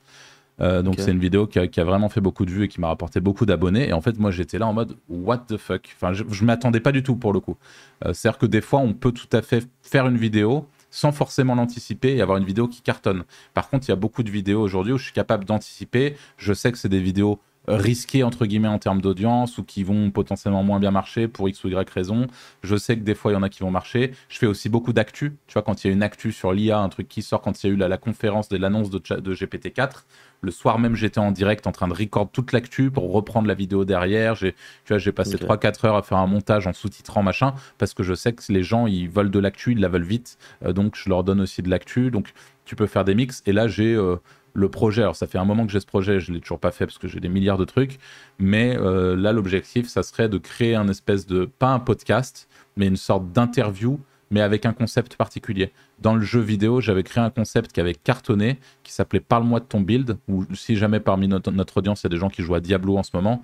Euh, 0.60 0.82
donc 0.82 0.96
c'est 0.98 1.12
une 1.12 1.20
vidéo 1.20 1.46
qui 1.46 1.58
a, 1.58 1.84
vraiment 1.84 2.08
fait 2.08 2.20
beaucoup 2.20 2.44
de 2.44 2.50
vues 2.50 2.64
et 2.64 2.68
qui 2.68 2.80
m'a 2.80 2.88
rapporté 2.88 3.20
beaucoup 3.20 3.46
d'abonnés. 3.46 3.88
Et 3.88 3.92
en 3.92 4.00
fait, 4.00 4.18
moi 4.18 4.30
j'étais 4.30 4.58
là 4.58 4.66
en 4.66 4.72
mode 4.72 4.96
what 5.08 5.44
the 5.48 5.56
fuck? 5.56 5.88
Enfin, 5.96 6.12
je, 6.12 6.24
je 6.28 6.44
m'attendais 6.44 6.80
pas 6.80 6.92
du 6.92 7.02
tout 7.02 7.16
pour 7.16 7.32
le 7.32 7.40
coup. 7.40 7.56
Euh, 8.04 8.12
c'est-à-dire 8.12 8.38
que 8.38 8.46
des 8.46 8.60
fois, 8.60 8.80
on 8.80 8.92
peut 8.92 9.12
tout 9.12 9.28
à 9.32 9.42
fait 9.42 9.66
faire 9.82 10.06
une 10.06 10.18
vidéo 10.18 10.66
sans 10.90 11.12
forcément 11.12 11.54
l'anticiper 11.54 12.16
et 12.16 12.22
avoir 12.22 12.38
une 12.38 12.44
vidéo 12.44 12.66
qui 12.66 12.80
cartonne. 12.80 13.24
Par 13.54 13.68
contre, 13.68 13.86
il 13.86 13.90
y 13.90 13.92
a 13.92 13.96
beaucoup 13.96 14.22
de 14.22 14.30
vidéos 14.30 14.62
aujourd'hui 14.62 14.94
où 14.94 14.98
je 14.98 15.04
suis 15.04 15.12
capable 15.12 15.44
d'anticiper. 15.44 16.16
Je 16.38 16.54
sais 16.54 16.72
que 16.72 16.78
c'est 16.78 16.88
des 16.88 17.00
vidéos 17.00 17.38
risquées 17.68 18.22
entre 18.22 18.46
guillemets 18.46 18.68
en 18.68 18.78
termes 18.78 19.00
d'audience 19.00 19.58
ou 19.58 19.64
qui 19.64 19.84
vont 19.84 20.10
potentiellement 20.10 20.62
moins 20.62 20.80
bien 20.80 20.90
marcher 20.90 21.28
pour 21.28 21.48
X 21.48 21.62
ou 21.64 21.68
Y 21.68 21.90
raison. 21.90 22.26
Je 22.62 22.76
sais 22.76 22.96
que 22.96 23.02
des 23.02 23.14
fois 23.14 23.30
il 23.30 23.34
y 23.34 23.36
en 23.36 23.42
a 23.42 23.48
qui 23.48 23.60
vont 23.60 23.70
marcher. 23.70 24.12
Je 24.28 24.38
fais 24.38 24.46
aussi 24.46 24.68
beaucoup 24.68 24.92
d'actu. 24.92 25.36
Tu 25.46 25.52
vois, 25.52 25.62
quand 25.62 25.84
il 25.84 25.88
y 25.88 25.90
a 25.90 25.92
une 25.92 26.02
actu 26.02 26.32
sur 26.32 26.52
l'IA, 26.52 26.78
un 26.78 26.88
truc 26.88 27.08
qui 27.08 27.22
sort, 27.22 27.42
quand 27.42 27.62
il 27.62 27.66
y 27.66 27.70
a 27.70 27.72
eu 27.74 27.76
la, 27.76 27.88
la 27.88 27.98
conférence 27.98 28.48
de 28.48 28.56
l'annonce 28.56 28.90
de, 28.90 28.98
de 28.98 29.34
GPT-4, 29.34 30.04
le 30.40 30.50
soir 30.50 30.78
même, 30.78 30.94
j'étais 30.94 31.18
en 31.18 31.32
direct 31.32 31.66
en 31.66 31.72
train 31.72 31.88
de 31.88 31.94
record 31.94 32.30
toute 32.30 32.52
l'actu 32.52 32.90
pour 32.90 33.12
reprendre 33.12 33.48
la 33.48 33.54
vidéo 33.54 33.84
derrière. 33.84 34.34
J'ai, 34.34 34.52
tu 34.52 34.88
vois, 34.90 34.98
j'ai 34.98 35.12
passé 35.12 35.36
3-4 35.36 35.86
heures 35.86 35.96
à 35.96 36.02
faire 36.02 36.18
un 36.18 36.26
montage 36.26 36.66
en 36.66 36.72
sous-titrant, 36.72 37.22
machin, 37.22 37.54
parce 37.78 37.94
que 37.94 38.02
je 38.02 38.14
sais 38.14 38.32
que 38.32 38.42
les 38.52 38.62
gens, 38.62 38.86
ils 38.86 39.08
veulent 39.08 39.30
de 39.30 39.38
l'actu, 39.38 39.72
ils 39.72 39.80
la 39.80 39.88
veulent 39.88 40.02
vite. 40.02 40.38
Euh, 40.64 40.72
donc, 40.72 40.96
je 40.96 41.08
leur 41.08 41.24
donne 41.24 41.40
aussi 41.40 41.62
de 41.62 41.70
l'actu. 41.70 42.10
Donc, 42.10 42.32
tu 42.64 42.76
peux 42.76 42.86
faire 42.86 43.04
des 43.04 43.14
mix. 43.14 43.42
Et 43.46 43.52
là, 43.52 43.66
j'ai 43.66 43.94
euh, 43.94 44.16
le 44.52 44.68
projet. 44.68 45.02
Alors, 45.02 45.16
ça 45.16 45.26
fait 45.26 45.38
un 45.38 45.44
moment 45.44 45.66
que 45.66 45.72
j'ai 45.72 45.80
ce 45.80 45.86
projet, 45.86 46.20
je 46.20 46.30
ne 46.30 46.36
l'ai 46.36 46.40
toujours 46.40 46.60
pas 46.60 46.70
fait 46.70 46.86
parce 46.86 46.98
que 46.98 47.08
j'ai 47.08 47.20
des 47.20 47.28
milliards 47.28 47.58
de 47.58 47.64
trucs. 47.64 47.98
Mais 48.38 48.76
euh, 48.76 49.16
là, 49.16 49.32
l'objectif, 49.32 49.88
ça 49.88 50.02
serait 50.02 50.28
de 50.28 50.38
créer 50.38 50.74
un 50.74 50.88
espèce 50.88 51.26
de, 51.26 51.46
pas 51.46 51.70
un 51.70 51.80
podcast, 51.80 52.48
mais 52.76 52.86
une 52.86 52.96
sorte 52.96 53.32
d'interview 53.32 54.00
mais 54.30 54.40
avec 54.40 54.66
un 54.66 54.72
concept 54.72 55.16
particulier. 55.16 55.72
Dans 56.00 56.14
le 56.14 56.22
jeu 56.22 56.40
vidéo, 56.40 56.80
j'avais 56.80 57.02
créé 57.02 57.22
un 57.22 57.30
concept 57.30 57.72
qui 57.72 57.80
avait 57.80 57.94
cartonné, 57.94 58.58
qui 58.82 58.92
s'appelait 58.92 59.20
Parle-moi 59.20 59.60
de 59.60 59.64
ton 59.64 59.80
build, 59.80 60.18
ou 60.28 60.44
si 60.54 60.76
jamais 60.76 61.00
parmi 61.00 61.28
notre, 61.28 61.76
audience, 61.76 62.02
il 62.02 62.04
y 62.04 62.08
a 62.08 62.10
des 62.10 62.18
gens 62.18 62.28
qui 62.28 62.42
jouent 62.42 62.54
à 62.54 62.60
Diablo 62.60 62.96
en 62.98 63.02
ce 63.02 63.10
moment, 63.14 63.42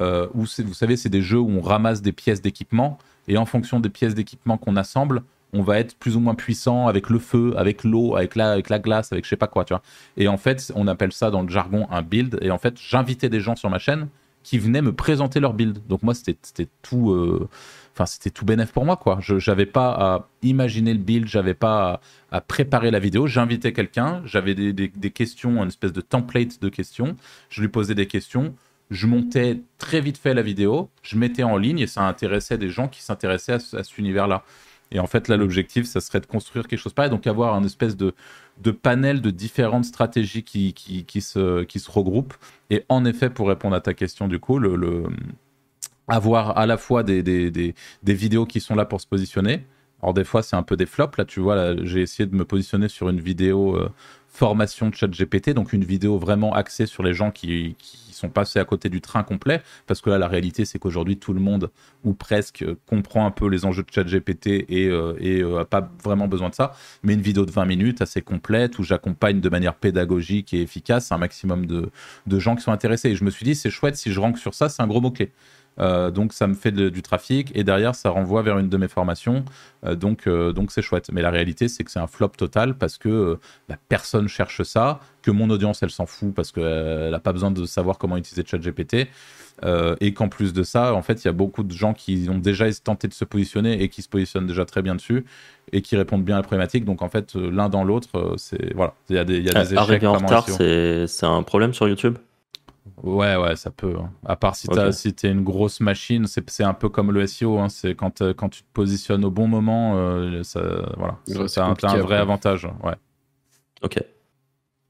euh, 0.00 0.26
où 0.34 0.44
vous 0.44 0.74
savez, 0.74 0.96
c'est 0.96 1.08
des 1.08 1.22
jeux 1.22 1.38
où 1.38 1.50
on 1.50 1.60
ramasse 1.60 2.02
des 2.02 2.12
pièces 2.12 2.40
d'équipement, 2.40 2.98
et 3.28 3.36
en 3.36 3.46
fonction 3.46 3.80
des 3.80 3.90
pièces 3.90 4.14
d'équipement 4.14 4.58
qu'on 4.58 4.76
assemble, 4.76 5.22
on 5.52 5.62
va 5.62 5.78
être 5.78 5.96
plus 5.96 6.16
ou 6.16 6.20
moins 6.20 6.34
puissant 6.34 6.88
avec 6.88 7.10
le 7.10 7.18
feu, 7.18 7.52
avec 7.56 7.84
l'eau, 7.84 8.16
avec 8.16 8.36
la, 8.36 8.60
glace, 8.78 9.12
avec 9.12 9.24
je 9.24 9.30
sais 9.30 9.36
pas 9.36 9.46
quoi, 9.46 9.64
tu 9.64 9.74
vois. 9.74 9.82
Et 10.16 10.26
en 10.28 10.38
fait, 10.38 10.72
on 10.74 10.88
appelle 10.88 11.12
ça 11.12 11.30
dans 11.30 11.42
le 11.42 11.48
jargon 11.48 11.86
un 11.90 12.02
build, 12.02 12.38
et 12.40 12.50
en 12.50 12.58
fait, 12.58 12.74
j'invitais 12.80 13.28
des 13.28 13.40
gens 13.40 13.54
sur 13.54 13.68
ma 13.68 13.78
chaîne 13.78 14.08
qui 14.42 14.58
venaient 14.58 14.82
me 14.82 14.92
présenter 14.92 15.40
leur 15.40 15.52
build. 15.54 15.86
Donc 15.88 16.02
moi, 16.02 16.14
c'était 16.14 16.68
tout... 16.82 17.12
Euh, 17.12 17.48
enfin 17.92 18.06
c'était 18.06 18.30
tout 18.30 18.44
bénéf 18.44 18.72
pour 18.72 18.84
moi 18.84 18.96
quoi. 18.96 19.18
Je 19.20 19.50
n'avais 19.50 19.66
pas 19.66 19.90
à 19.90 20.28
imaginer 20.42 20.92
le 20.92 20.98
build, 20.98 21.26
j'avais 21.28 21.54
pas 21.54 22.00
à, 22.30 22.40
préparer 22.40 22.90
la 22.90 22.98
vidéo. 22.98 23.26
J'invitais 23.26 23.72
quelqu'un, 23.72 24.22
j'avais 24.24 24.54
des, 24.54 25.10
questions, 25.10 25.62
une 25.62 25.68
espèce 25.68 25.92
de 25.92 26.00
template 26.00 26.60
de 26.60 26.68
questions. 26.68 27.16
Je 27.50 27.60
lui 27.60 27.68
posais 27.68 27.94
des 27.94 28.06
questions. 28.06 28.54
Je 28.90 29.06
montais 29.06 29.60
très 29.78 30.00
vite 30.00 30.18
fait 30.18 30.34
la 30.34 30.42
vidéo, 30.42 30.90
je 31.02 31.16
mettais 31.16 31.44
en 31.44 31.56
ligne 31.56 31.78
et 31.78 31.86
ça 31.86 32.06
intéressait 32.06 32.58
des 32.58 32.68
gens 32.68 32.88
qui 32.88 33.02
s'intéressaient 33.02 33.54
à, 33.54 33.58
cet 33.58 33.96
univers-là. 33.96 34.44
Et 34.90 35.00
en 35.00 35.06
fait, 35.06 35.28
là, 35.28 35.38
l'objectif, 35.38 35.86
ça 35.86 36.02
serait 36.02 36.20
de 36.20 36.26
construire 36.26 36.68
quelque 36.68 36.78
chose 36.78 36.92
pareil, 36.92 37.10
donc 37.10 37.26
avoir 37.26 37.54
un 37.54 37.64
espèce 37.64 37.96
de, 37.96 38.12
panel 38.70 39.22
de 39.22 39.30
différentes 39.30 39.86
stratégies 39.86 40.42
qui, 40.42 41.20
se, 41.22 41.90
regroupent. 41.90 42.34
Et 42.68 42.84
en 42.90 43.06
effet, 43.06 43.30
pour 43.30 43.48
répondre 43.48 43.74
à 43.74 43.80
ta 43.80 43.94
question, 43.94 44.28
du 44.28 44.38
coup, 44.38 44.58
le 44.58 45.06
avoir 46.08 46.58
à 46.58 46.66
la 46.66 46.76
fois 46.76 47.02
des, 47.02 47.22
des, 47.22 47.50
des, 47.50 48.14
vidéos 48.14 48.46
qui 48.46 48.60
sont 48.60 48.74
là 48.74 48.84
pour 48.84 49.00
se 49.00 49.06
positionner. 49.06 49.64
Alors 50.02 50.14
des 50.14 50.24
fois 50.24 50.42
c'est 50.42 50.56
un 50.56 50.64
peu 50.64 50.76
des 50.76 50.86
flops, 50.86 51.16
là 51.16 51.24
tu 51.24 51.38
vois, 51.38 51.76
j'ai 51.84 52.00
essayé 52.02 52.26
de 52.26 52.34
me 52.34 52.44
positionner 52.44 52.88
sur 52.88 53.08
une 53.08 53.20
vidéo 53.20 53.76
euh, 53.76 53.88
formation 54.26 54.88
de 54.88 54.94
chat 54.96 55.06
GPT, 55.06 55.50
donc 55.50 55.72
une 55.72 55.84
vidéo 55.84 56.18
vraiment 56.18 56.54
axée 56.54 56.86
sur 56.86 57.04
les 57.04 57.14
gens 57.14 57.30
qui, 57.30 57.76
qui, 57.78 58.12
sont 58.12 58.28
passés 58.28 58.60
à 58.60 58.64
côté 58.64 58.88
du 58.88 59.00
train 59.00 59.24
complet, 59.24 59.62
parce 59.86 60.00
que 60.00 60.10
là 60.10 60.18
la 60.18 60.28
réalité 60.28 60.64
c'est 60.64 60.78
qu'aujourd'hui 60.78 61.18
tout 61.18 61.32
le 61.32 61.40
monde, 61.40 61.70
ou 62.04 62.14
presque, 62.14 62.64
comprend 62.86 63.26
un 63.26 63.30
peu 63.30 63.48
les 63.48 63.64
enjeux 63.64 63.82
de 63.82 63.90
chat 63.92 64.04
GPT 64.04 64.64
et, 64.68 64.88
euh, 64.88 65.14
et 65.18 65.40
euh, 65.42 65.64
pas 65.64 65.88
vraiment 66.02 66.28
besoin 66.28 66.48
de 66.48 66.54
ça, 66.54 66.72
mais 67.02 67.14
une 67.14 67.20
vidéo 67.20 67.46
de 67.46 67.50
20 67.52 67.64
minutes 67.64 68.02
assez 68.02 68.22
complète, 68.22 68.78
où 68.78 68.82
j'accompagne 68.82 69.40
de 69.40 69.48
manière 69.48 69.74
pédagogique 69.74 70.52
et 70.52 70.62
efficace 70.62 71.12
un 71.12 71.18
maximum 71.18 71.66
de, 71.66 71.90
de 72.26 72.38
gens 72.38 72.56
qui 72.56 72.62
sont 72.62 72.72
intéressés. 72.72 73.10
Et 73.10 73.16
je 73.16 73.24
me 73.24 73.30
suis 73.30 73.44
dit 73.44 73.54
c'est 73.54 73.70
chouette 73.70 73.96
si 73.96 74.12
je 74.12 74.20
rank 74.20 74.38
sur 74.38 74.54
ça, 74.54 74.68
c'est 74.68 74.82
un 74.82 74.86
gros 74.86 75.00
mot-clé. 75.00 75.32
Euh, 75.78 76.10
donc 76.10 76.32
ça 76.32 76.46
me 76.46 76.54
fait 76.54 76.72
du 76.72 77.02
trafic 77.02 77.50
et 77.54 77.64
derrière 77.64 77.94
ça 77.94 78.10
renvoie 78.10 78.42
vers 78.42 78.58
une 78.58 78.68
de 78.68 78.76
mes 78.76 78.88
formations. 78.88 79.44
Euh, 79.84 79.94
donc 79.94 80.26
euh, 80.26 80.52
donc 80.52 80.70
c'est 80.72 80.82
chouette. 80.82 81.10
Mais 81.12 81.22
la 81.22 81.30
réalité 81.30 81.68
c'est 81.68 81.84
que 81.84 81.90
c'est 81.90 81.98
un 81.98 82.06
flop 82.06 82.28
total 82.28 82.74
parce 82.74 82.98
que 82.98 83.38
la 83.68 83.76
personne 83.88 84.28
cherche 84.28 84.62
ça, 84.62 85.00
que 85.22 85.30
mon 85.30 85.48
audience 85.50 85.82
elle 85.82 85.90
s'en 85.90 86.06
fout 86.06 86.34
parce 86.34 86.52
qu'elle 86.52 87.10
n'a 87.10 87.20
pas 87.20 87.32
besoin 87.32 87.50
de 87.50 87.64
savoir 87.64 87.98
comment 87.98 88.16
utiliser 88.16 88.44
ChatGPT. 88.46 89.08
et 90.00 90.12
qu'en 90.14 90.28
plus 90.28 90.52
de 90.52 90.64
ça, 90.64 90.92
en 90.94 91.02
fait, 91.02 91.22
il 91.22 91.26
y 91.26 91.28
a 91.28 91.32
beaucoup 91.32 91.62
de 91.62 91.72
gens 91.72 91.94
qui 91.94 92.26
ont 92.28 92.38
déjà 92.38 92.66
tenté 92.72 93.06
de 93.06 93.14
se 93.14 93.24
positionner 93.24 93.82
et 93.82 93.88
qui 93.88 94.02
se 94.02 94.08
positionnent 94.08 94.46
déjà 94.46 94.64
très 94.64 94.82
bien 94.82 94.96
dessus 94.96 95.24
et 95.70 95.82
qui 95.82 95.96
répondent 95.96 96.24
bien 96.24 96.34
à 96.34 96.38
la 96.38 96.42
problématique. 96.42 96.84
Donc 96.84 97.00
en 97.00 97.08
fait, 97.08 97.34
l'un 97.34 97.68
dans 97.68 97.84
l'autre, 97.84 98.34
c'est 98.38 98.74
voilà, 98.74 98.94
il 99.08 99.16
y 99.16 99.18
a 99.18 99.24
des, 99.24 99.40
y 99.40 99.48
a 99.50 99.52
des 99.52 99.74
échecs. 99.74 99.78
Arriver 99.78 100.06
en 100.06 100.14
retard, 100.14 100.48
c'est 100.48 101.26
un 101.26 101.42
problème 101.42 101.74
sur 101.74 101.88
YouTube? 101.88 102.18
Ouais, 103.02 103.36
ouais, 103.36 103.56
ça 103.56 103.70
peut. 103.70 103.94
Hein. 103.98 104.10
À 104.24 104.36
part 104.36 104.56
si 104.56 104.68
okay. 104.68 104.90
tu 105.12 105.26
es 105.26 105.30
une 105.30 105.44
grosse 105.44 105.80
machine, 105.80 106.26
c'est 106.26 106.64
un 106.64 106.74
peu 106.74 106.88
comme 106.88 107.12
le 107.12 107.26
SEO. 107.26 107.58
Hein. 107.58 107.68
C'est 107.68 107.94
quand, 107.94 108.22
euh, 108.22 108.34
quand 108.34 108.48
tu 108.48 108.62
te 108.62 108.68
positionnes 108.72 109.24
au 109.24 109.30
bon 109.30 109.46
moment, 109.46 109.94
euh, 109.96 110.42
ça, 110.42 110.60
voilà, 110.96 111.18
c'est 111.48 111.60
un, 111.60 111.74
un, 111.82 111.96
vrai 111.98 112.16
avantage. 112.16 112.68
Ouais. 112.82 112.94
Ok. 113.82 114.02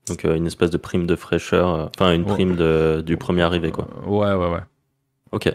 Donc 0.08 0.24
euh, 0.24 0.36
une 0.36 0.46
espèce 0.46 0.70
de 0.70 0.78
prime 0.78 1.06
de 1.06 1.14
fraîcheur, 1.16 1.90
enfin 1.96 2.12
une 2.12 2.24
prime 2.24 2.56
de, 2.56 3.02
du 3.04 3.16
premier 3.16 3.42
arrivé, 3.42 3.70
quoi. 3.70 3.88
Ouais, 4.06 4.32
ouais, 4.32 4.50
ouais. 4.50 4.62
Ok. 5.30 5.46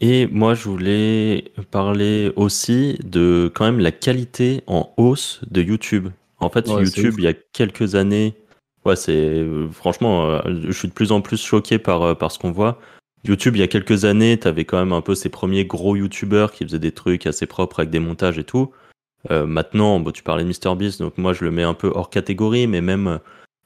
et 0.00 0.26
moi, 0.26 0.54
je 0.54 0.68
voulais 0.68 1.52
parler 1.70 2.32
aussi 2.36 2.98
de 3.04 3.50
quand 3.54 3.64
même 3.64 3.80
la 3.80 3.92
qualité 3.92 4.64
en 4.66 4.92
hausse 4.96 5.40
de 5.50 5.62
YouTube. 5.62 6.08
En 6.40 6.50
fait, 6.50 6.68
YouTube, 6.68 7.14
il 7.18 7.24
y 7.24 7.28
a 7.28 7.32
quelques 7.32 7.94
années, 7.94 8.34
Ouais, 8.84 8.96
c'est 8.96 9.44
franchement, 9.72 10.26
euh, 10.26 10.40
je 10.62 10.72
suis 10.72 10.88
de 10.88 10.92
plus 10.92 11.12
en 11.12 11.20
plus 11.20 11.42
choqué 11.42 11.78
par, 11.78 12.02
euh, 12.02 12.14
par 12.14 12.30
ce 12.30 12.38
qu'on 12.38 12.50
voit. 12.50 12.78
YouTube, 13.24 13.56
il 13.56 13.60
y 13.60 13.62
a 13.62 13.68
quelques 13.68 14.04
années, 14.04 14.38
tu 14.38 14.46
avais 14.46 14.66
quand 14.66 14.78
même 14.78 14.92
un 14.92 15.00
peu 15.00 15.14
ces 15.14 15.30
premiers 15.30 15.64
gros 15.64 15.96
YouTubers 15.96 16.52
qui 16.52 16.64
faisaient 16.64 16.78
des 16.78 16.92
trucs 16.92 17.26
assez 17.26 17.46
propres 17.46 17.80
avec 17.80 17.90
des 17.90 17.98
montages 17.98 18.38
et 18.38 18.44
tout. 18.44 18.72
Euh, 19.30 19.46
maintenant, 19.46 19.98
bon, 20.00 20.10
tu 20.10 20.22
parlais 20.22 20.44
de 20.44 20.48
MrBeast, 20.48 21.00
donc 21.00 21.16
moi 21.16 21.32
je 21.32 21.44
le 21.44 21.50
mets 21.50 21.62
un 21.62 21.72
peu 21.72 21.90
hors 21.94 22.10
catégorie, 22.10 22.66
mais 22.66 22.82
même 22.82 23.20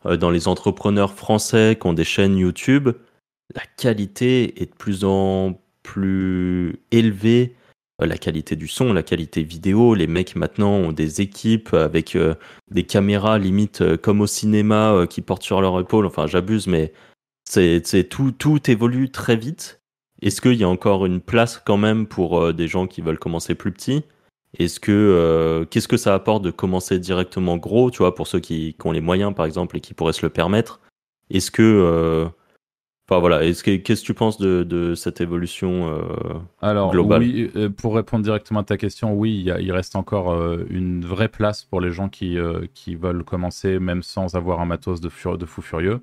dans 0.05 0.31
les 0.31 0.47
entrepreneurs 0.47 1.13
français 1.13 1.77
qui 1.81 1.89
ont 1.89 1.93
des 1.93 2.05
chaînes 2.05 2.39
YouTube, 2.39 2.91
la 3.55 3.63
qualité 3.77 4.63
est 4.63 4.67
de 4.67 4.75
plus 4.77 5.05
en 5.05 5.59
plus 5.83 6.81
élevée 6.93 7.55
euh, 7.55 7.58
la 8.07 8.17
qualité 8.17 8.57
du 8.57 8.69
son, 8.69 8.93
la 8.93 9.03
qualité 9.03 9.43
vidéo. 9.43 9.95
Les 9.95 10.07
mecs 10.07 10.37
maintenant 10.37 10.73
ont 10.73 10.93
des 10.93 11.21
équipes 11.21 11.75
avec 11.75 12.15
euh, 12.15 12.35
des 12.71 12.85
caméras 12.85 13.39
limite 13.39 13.83
euh, 13.83 13.97
comme 13.97 14.21
au 14.21 14.27
cinéma 14.27 15.07
qui 15.09 15.21
portent 15.21 15.43
sur 15.43 15.61
leur 15.61 15.79
épaule. 15.81 16.07
Enfin, 16.07 16.27
j'abuse, 16.27 16.67
mais 16.67 16.93
c'est 17.45 18.09
tout, 18.09 18.33
tout 18.33 18.71
évolue 18.71 19.11
très 19.11 19.37
vite. 19.37 19.81
Est-ce 20.23 20.41
qu'il 20.41 20.55
y 20.55 20.65
a 20.65 20.69
encore 20.69 21.07
une 21.07 21.21
place 21.21 21.61
quand 21.65 21.77
même 21.77 22.07
pour 22.07 22.53
des 22.53 22.69
gens 22.69 22.87
qui 22.87 23.01
veulent 23.01 23.19
commencer 23.19 23.55
plus 23.55 23.73
petits? 23.73 24.03
Est-ce 24.59 24.81
que 24.81 25.67
qu'est-ce 25.71 25.89
que 25.89 25.97
ça 25.97 26.13
apporte 26.13 26.43
de 26.43 26.51
commencer 26.51 26.99
directement 26.99 27.57
gros, 27.57 27.91
tu 27.91 27.99
vois, 27.99 28.15
pour 28.15 28.27
ceux 28.27 28.41
qui, 28.41 28.75
ont 28.85 28.93
les 28.93 29.01
moyens 29.01 29.33
par 29.35 29.47
exemple 29.47 29.77
et 29.77 29.81
qui 29.81 29.95
pourraient 29.95 30.13
se 30.13 30.27
le 30.27 30.31
permettre? 30.31 30.81
Est-ce 31.31 31.51
que 31.53 32.29
Enfin 33.11 33.21
voilà, 33.21 33.41
qu'est-ce 33.41 33.63
que 33.63 34.05
tu 34.05 34.13
penses 34.13 34.37
de, 34.37 34.95
cette 34.95 35.23
évolution 35.23 35.89
euh, 35.89 36.03
Alors, 36.61 36.91
globale 36.91 37.23
oui, 37.23 37.51
euh, 37.57 37.71
pour 37.71 37.95
répondre 37.95 38.23
directement 38.23 38.61
à 38.61 38.65
ta 38.65 38.77
question, 38.77 39.15
oui, 39.15 39.47
il, 39.47 39.73
reste 39.73 39.97
encore 39.97 40.31
euh, 40.31 40.67
une 40.69 41.07
vraie 41.07 41.29
place 41.29 41.65
pour 41.65 41.81
les 41.81 41.91
gens 41.91 42.11
qui, 42.11 42.37
qui 42.75 42.97
veulent 42.97 43.25
commencer 43.25 43.79
même 43.79 44.03
sans 44.03 44.35
avoir 44.35 44.61
un 44.61 44.67
matos 44.67 45.01
de, 45.01 45.09
de 45.09 45.47
fou 45.47 45.63
furieux. 45.63 46.03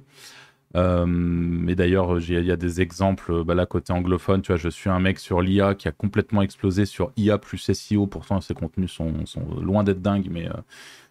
et 0.73 1.75
d'ailleurs, 1.75 2.19
il 2.19 2.43
y 2.43 2.51
a 2.51 2.57
des 2.57 2.81
exemples, 2.81 3.43
bah 3.43 3.53
là, 3.53 3.67
côté 3.67 3.93
anglophone, 3.93 4.41
tu 4.41 4.51
vois, 4.51 4.57
je 4.57 4.69
suis 4.69 4.89
un 4.89 4.99
mec 4.99 5.19
sur 5.19 5.41
l'IA 5.41 5.75
qui 5.75 5.87
a 5.87 5.91
complètement 5.91 6.41
explosé 6.41 6.87
sur 6.87 7.11
IA 7.17 7.37
plus 7.37 7.71
SEO, 7.71 8.07
pourtant 8.07 8.41
ses 8.41 8.55
contenus 8.55 8.91
sont, 8.91 9.27
sont 9.27 9.45
loin 9.61 9.83
d'être 9.83 10.01
dingues, 10.01 10.29
mais 10.31 10.49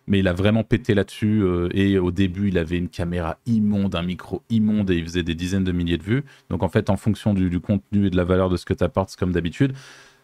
mais 0.07 0.19
il 0.19 0.29
a 0.29 0.33
vraiment 0.33 0.65
pété 0.65 0.95
là-dessus. 0.95 1.43
Euh, 1.43 1.69
et 1.73 1.99
au 1.99 2.11
début, 2.11 2.49
il 2.49 2.59
avait 2.59 2.79
une 2.79 2.89
caméra 2.89 3.39
immonde, 3.47 3.95
un 3.95 4.03
micro 4.03 4.43
immonde 4.51 4.91
et 4.91 4.97
il 4.97 5.05
faisait 5.05 5.23
des 5.23 5.35
dizaines 5.35 5.65
de 5.65 5.73
milliers 5.73 5.99
de 5.99 6.03
vues. 6.03 6.25
Donc 6.51 6.63
en 6.63 6.69
fait, 6.69 6.91
en 6.91 6.97
fonction 6.97 7.35
du, 7.35 7.61
contenu 7.61 8.07
et 8.07 8.11
de 8.11 8.17
la 8.17 8.25
valeur 8.25 8.49
de 8.49 8.57
ce 8.57 8.65
que 8.65 8.75
tu 8.75 8.85
apportes, 8.85 9.11
c'est 9.11 9.19
comme 9.19 9.33
d'habitude. 9.33 9.73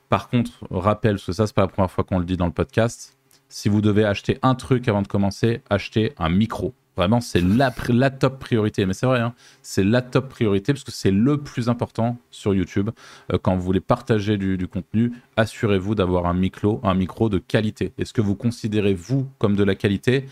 Par 0.09 0.29
contre, 0.29 0.53
rappel, 0.71 1.15
parce 1.15 1.27
que 1.27 1.33
ça, 1.33 1.47
c'est 1.47 1.55
pas 1.55 1.63
la 1.63 1.69
première 1.69 1.91
fois 1.91 2.05
qu'on 2.05 2.19
le 2.19 2.25
dit 2.25 2.37
dans 2.37 2.47
le 2.47 2.53
podcast. 2.53 3.17
Si 3.49 3.69
vous 3.69 3.81
devez 3.81 4.05
acheter 4.05 4.39
un 4.43 4.55
truc 4.55 4.89
avant 4.89 5.03
de 5.03 5.09
commencer, 5.09 5.63
achetez 5.71 6.13
un 6.19 6.29
micro. 6.29 6.75
Vraiment, 7.01 7.23
c'est 7.23 7.41
la, 7.41 7.73
la, 7.89 8.11
top 8.11 8.39
priorité. 8.39 8.85
Mais 8.85 8.93
c'est 8.93 9.07
vrai, 9.07 9.21
hein, 9.21 9.33
c'est 9.63 9.85
la 9.85 10.03
top 10.03 10.29
priorité 10.29 10.75
parce 10.75 10.85
que 10.85 10.93
c'est 10.93 11.11
le 11.11 11.39
plus 11.39 11.71
important 11.71 12.19
sur 12.31 12.53
YouTube. 12.53 12.91
Euh, 13.33 13.39
quand 13.41 13.57
vous 13.57 13.63
voulez 13.63 13.81
partager 13.81 14.37
du, 14.37 14.69
contenu, 14.69 15.11
assurez-vous 15.39 15.95
d'avoir 15.95 16.27
un 16.27 16.35
micro, 16.35 16.79
un 16.83 16.93
micro 16.93 17.31
de 17.31 17.39
qualité. 17.39 17.95
est 17.97 18.05
ce 18.05 18.13
que 18.13 18.21
vous 18.21 18.35
considérez, 18.35 18.93
vous, 18.93 19.27
comme 19.39 19.57
de 19.57 19.65
la 19.65 19.77
qualité, 19.77 20.27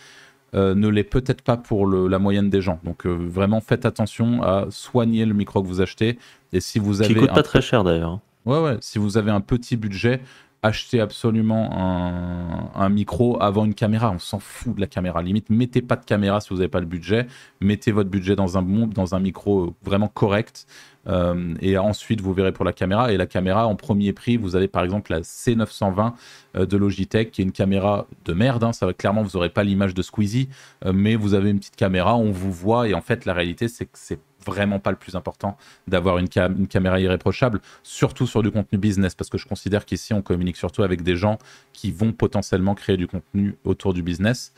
euh, 0.55 0.75
ne 0.75 0.89
l'est 0.89 1.05
peut-être 1.05 1.41
pas 1.41 1.57
pour 1.57 1.87
la 1.87 2.19
moyenne 2.19 2.51
des 2.51 2.61
gens. 2.61 2.81
Donc 2.85 3.07
euh, 3.07 3.17
vraiment, 3.19 3.63
faites 3.63 3.87
attention 3.87 4.43
à 4.43 4.67
soigner 4.69 5.25
le 5.25 5.33
micro 5.33 5.63
que 5.63 5.69
vous 5.69 5.81
achetez. 5.81 6.19
Et 6.53 6.61
si 6.61 6.79
vous 6.79 7.01
avez... 7.01 7.15
Qui 7.15 7.21
coûte 7.21 7.33
pas 7.33 7.43
très 7.43 7.63
cher 7.63 7.83
d'ailleurs. 7.83 8.11
Hein. 8.11 8.21
Ouais, 8.45 8.61
ouais. 8.61 8.77
Si 8.83 8.99
vous 8.99 9.17
avez 9.17 9.31
un 9.31 9.41
petit 9.41 9.79
budget, 9.79 10.21
achetez 10.63 11.01
absolument 11.01 12.73
un, 12.75 12.89
micro 12.89 13.41
avant 13.41 13.65
une 13.65 13.75
caméra. 13.75 14.11
On 14.11 14.19
s'en 14.19 14.39
fout 14.39 14.75
de 14.75 14.81
la 14.81 14.87
caméra. 14.87 15.23
Limite, 15.23 15.51
mettez 15.51 15.83
pas 15.83 15.97
de 15.97 16.05
caméra 16.05 16.41
si 16.41 16.51
vous 16.51 16.57
n'avez 16.57 16.69
pas 16.69 16.81
le 16.81 16.87
budget. 16.87 17.27
Mettez 17.61 17.93
votre 17.93 18.11
budget 18.11 18.35
dans 18.35 18.59
un 18.59 18.63
dans 18.63 19.15
un 19.15 19.21
micro 19.21 19.75
vraiment 19.83 20.09
correct. 20.09 20.67
Euh, 21.07 21.55
et 21.61 21.79
ensuite, 21.79 22.21
vous 22.21 22.33
verrez 22.33 22.53
pour 22.53 22.65
la 22.65 22.73
caméra. 22.73 23.13
Et 23.13 23.17
la 23.17 23.27
caméra, 23.27 23.67
en 23.67 23.77
premier 23.77 24.13
prix, 24.13 24.37
vous 24.37 24.57
avez 24.57 24.69
par 24.69 24.85
exemple 24.85 25.13
la 25.13 25.21
C920 25.21 26.13
euh, 26.57 26.67
de 26.67 26.77
Logitech, 26.77 27.31
qui 27.31 27.41
est 27.41 27.45
une 27.45 27.53
caméra 27.53 28.07
de 28.25 28.33
merde. 28.33 28.65
Hein. 28.65 28.73
Ça 28.73 28.93
clairement, 28.93 29.23
vous 29.23 29.37
n'aurez 29.37 29.51
pas 29.51 29.65
l'image 29.65 29.95
de 29.95 30.03
Squeezie, 30.03 30.49
euh, 30.85 30.93
mais 30.93 31.17
vous 31.17 31.35
avez 31.35 31.51
une 31.51 31.59
petite 31.59 31.77
caméra, 31.77 32.17
on 32.17 32.31
vous 32.31 32.53
voit. 32.53 32.89
Et 32.89 32.95
en 32.95 33.01
fait, 33.01 33.25
la 33.25 33.33
réalité, 33.33 33.69
c'est 33.69 33.87
que 33.87 33.93
c'est 33.95 34.21
vraiment 34.49 34.79
pas 34.79 34.91
le 34.91 34.97
plus 34.97 35.15
important 35.15 35.57
d'avoir 35.87 36.19
une, 36.19 36.29
caméra 36.29 37.01
irréprochable, 37.01 37.61
surtout 37.83 38.27
sur 38.27 38.43
du 38.43 38.51
contenu 38.51 38.79
business, 38.79 39.15
parce 39.15 39.31
que 39.31 39.39
je 39.39 39.47
considère 39.47 39.85
qu'ici 39.85 40.15
on 40.15 40.23
communique 40.23 40.57
surtout 40.57 40.83
avec 40.83 41.03
des 41.03 41.17
gens 41.17 41.39
qui 41.73 41.91
vont 41.91 42.13
potentiellement 42.13 42.75
créer 42.75 42.97
du 42.97 43.07
contenu 43.07 43.57
autour 43.65 43.95
du 43.95 44.03
business. 44.03 44.53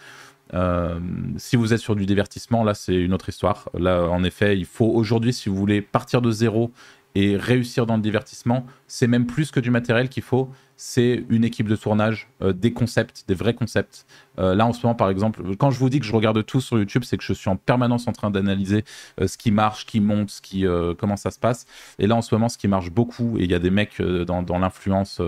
Euh, 0.53 0.99
si 1.37 1.57
vous 1.57 1.73
êtes 1.73 1.81
sur 1.81 1.95
du 1.95 2.07
divertissement, 2.07 2.65
là 2.65 2.75
c'est 2.75 2.95
une 2.95 3.13
autre 3.13 3.29
histoire. 3.29 3.69
Là, 3.75 4.09
en 4.09 4.25
effet, 4.25 4.57
il 4.57 4.67
faut 4.67 4.87
aujourd'hui, 4.87 5.33
si 5.33 5.49
vous 5.49 5.57
voulez 5.57 5.81
partir 5.81 6.23
de 6.23 6.31
zéro 6.31 6.73
et 7.15 7.37
réussir 7.37 7.87
dans 7.87 7.97
le 7.97 8.03
divertissement, 8.03 8.65
c'est 8.87 9.07
même 9.07 9.27
plus 9.27 9.51
que 9.51 9.61
du 9.61 9.71
matériel 9.71 10.09
qu'il 10.09 10.23
faut, 10.23 10.51
c'est 10.77 11.27
une 11.29 11.45
équipe 11.45 11.69
de 11.69 11.77
tournage, 11.77 12.29
euh, 12.41 12.55
des 12.55 12.73
concepts, 12.73 13.25
des 13.29 13.35
vrais 13.35 13.53
concepts. 13.53 14.07
Euh, 14.39 14.55
là, 14.55 14.67
en 14.67 14.73
ce 14.73 14.87
moment, 14.87 14.95
par 14.95 15.11
exemple, 15.11 15.43
quand 15.57 15.71
je 15.71 15.79
vous 15.79 15.91
dis 15.91 16.01
que 16.01 16.07
je 16.07 16.13
regarde 16.13 16.43
tout 16.47 16.63
sur 16.63 16.79
YouTube, 16.79 17.03
c'est 17.05 17.19
que 17.19 17.23
je 17.23 17.35
suis 17.35 17.51
en 17.51 17.57
permanence 17.57 18.09
en 18.09 18.13
train 18.13 18.31
d'analyser 18.31 18.85
euh, 19.21 19.27
ce 19.27 19.37
qui 19.37 19.51
marche, 19.51 19.81
ce 19.81 19.87
qui 19.87 20.01
monte, 20.01 20.31
ce 20.31 20.41
qui, 20.41 20.65
comment 20.99 21.17
ça 21.17 21.31
se 21.31 21.39
passe. 21.39 21.67
Et 21.99 22.07
là, 22.07 22.17
en 22.17 22.23
ce 22.23 22.35
moment, 22.35 22.49
ce 22.49 22.57
qui 22.57 22.67
marche 22.67 22.91
beaucoup, 22.91 23.37
et 23.39 23.45
il 23.45 23.51
y 23.51 23.55
a 23.55 23.59
des 23.59 23.71
mecs 23.71 24.01
dans, 24.01 24.59
l'influence, 24.59 25.21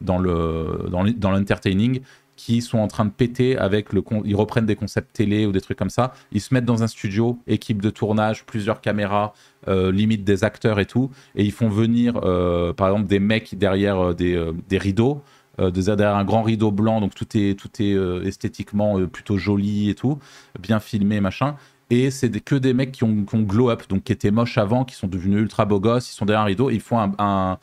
dans 0.00 0.18
le 0.18 0.88
dans 0.90 1.30
l'entertaining, 1.30 2.00
qui 2.40 2.62
sont 2.62 2.78
en 2.78 2.88
train 2.88 3.04
de 3.04 3.10
péter 3.10 3.58
avec 3.58 3.92
le 3.92 4.02
ils 4.24 4.34
reprennent 4.34 4.64
des 4.64 4.74
concepts 4.74 5.14
télé 5.14 5.44
ou 5.44 5.52
des 5.52 5.60
trucs 5.60 5.76
comme 5.76 5.90
ça. 5.90 6.14
Ils 6.32 6.40
se 6.40 6.54
mettent 6.54 6.64
dans 6.64 6.82
un 6.82 6.86
studio 6.86 7.38
équipe 7.46 7.82
de 7.82 7.90
tournage 7.90 8.46
plusieurs 8.46 8.80
caméras 8.80 9.34
euh, 9.68 9.92
limite 9.92 10.24
des 10.24 10.42
acteurs 10.42 10.80
et 10.80 10.86
tout. 10.86 11.10
Et 11.34 11.44
ils 11.44 11.52
font 11.52 11.68
venir 11.68 12.18
euh, 12.24 12.72
par 12.72 12.88
exemple 12.88 13.08
des 13.08 13.18
mecs 13.18 13.58
derrière 13.58 13.98
euh, 13.98 14.14
des, 14.14 14.42
des, 14.70 14.78
rideaux 14.78 15.22
derrière 15.58 16.16
un 16.16 16.24
grand 16.24 16.42
rideau 16.42 16.70
blanc. 16.70 17.02
Donc 17.02 17.14
tout 17.14 17.28
est 17.36 17.58
tout 17.58 17.70
est 17.78 17.94
esthétiquement 18.26 19.06
plutôt 19.06 19.36
joli 19.36 19.90
et 19.90 19.94
tout 19.94 20.18
bien 20.58 20.80
filmé 20.80 21.20
machin 21.20 21.56
et 21.90 22.12
c'est 22.12 22.30
que 22.40 22.54
des 22.54 22.72
mecs 22.72 22.92
qui 22.92 23.04
ont, 23.04 23.24
glow 23.34 23.70
up, 23.70 23.82
donc 23.88 24.04
qui 24.04 24.12
étaient 24.12 24.30
moches 24.30 24.58
avant, 24.58 24.84
qui 24.84 24.94
sont 24.94 25.08
devenus 25.08 25.40
ultra 25.40 25.64
beaux 25.64 25.80
gosses, 25.80 26.10
ils 26.10 26.14
sont 26.14 26.24
derrière 26.24 26.42
un 26.42 26.46
rideau, 26.46 26.70
ils 26.70 26.80
font 26.80 26.98
un, 27.18 27.58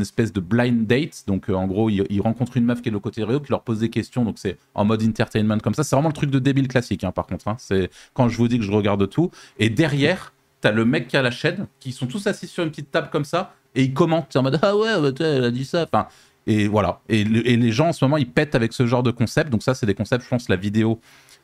espèce 0.00 0.32
de 0.32 0.40
blind 0.40 0.86
date. 0.86 1.24
Donc, 1.26 1.48
euh, 1.48 1.54
en 1.54 1.66
gros, 1.66 1.88
ils, 1.88 2.20
rencontrent 2.20 2.56
une 2.58 2.66
meuf 2.66 2.82
qui 2.82 2.88
est 2.88 2.90
de 2.90 2.94
l'autre 2.94 3.04
côté 3.04 3.22
du 3.22 3.24
rideau, 3.24 3.40
qui 3.40 3.50
leur 3.50 3.62
pose 3.62 3.80
des 3.80 3.88
questions. 3.88 4.24
Donc, 4.24 4.38
c'est 4.38 4.58
en 4.74 4.84
mode 4.84 5.02
entertainment 5.02 5.58
comme 5.58 5.74
ça. 5.74 5.82
C'est 5.82 5.96
vraiment 5.96 6.10
le 6.10 6.14
truc 6.14 6.30
de 6.30 6.38
débile 6.38 6.68
classique, 6.68 7.02
hein, 7.04 7.10
par 7.10 7.26
contre. 7.26 7.48
Hein. 7.48 7.56
C'est 7.58 7.90
quand 8.12 8.28
je 8.28 8.36
vous 8.36 8.48
dis 8.48 8.58
que 8.58 8.64
je 8.64 8.70
regarde 8.70 9.08
tout. 9.08 9.30
Et 9.58 9.70
derrière, 9.70 10.32
t'as 10.60 10.70
le 10.70 10.84
mec 10.84 11.08
qui 11.08 11.16
a 11.16 11.22
la 11.22 11.30
chaîne, 11.30 11.66
qui 11.80 11.92
sont 11.92 12.06
tous 12.06 12.26
assis 12.26 12.46
sur 12.46 12.62
une 12.62 12.70
petite 12.70 12.90
table 12.90 13.08
comme 13.10 13.24
ça, 13.24 13.54
et 13.74 13.82
ils 13.82 13.94
commentent 13.94 14.36
en 14.36 14.42
mode 14.42 14.58
Ah 14.62 14.76
ouais, 14.76 15.00
bah, 15.00 15.10
elle 15.20 15.44
a 15.44 15.50
dit 15.50 15.64
ça. 15.64 15.86
Enfin, 15.90 16.06
et 16.46 16.68
voilà. 16.68 17.00
Et, 17.08 17.24
les 17.24 17.72
gens 17.72 17.88
en 17.88 17.92
ce 17.92 18.04
moment, 18.04 18.16
ils 18.16 18.28
pètent 18.28 18.54
avec 18.54 18.72
ce 18.72 18.86
genre 18.86 19.02
de 19.02 19.10
concept. 19.10 19.50
Donc, 19.50 19.62
ça, 19.62 19.74
c'est 19.74 19.86
des 19.86 19.94
concepts, 19.94 20.24
je 20.24 20.28
pense, 20.28 20.48
la 20.48 20.56
vidéo. 20.56 21.00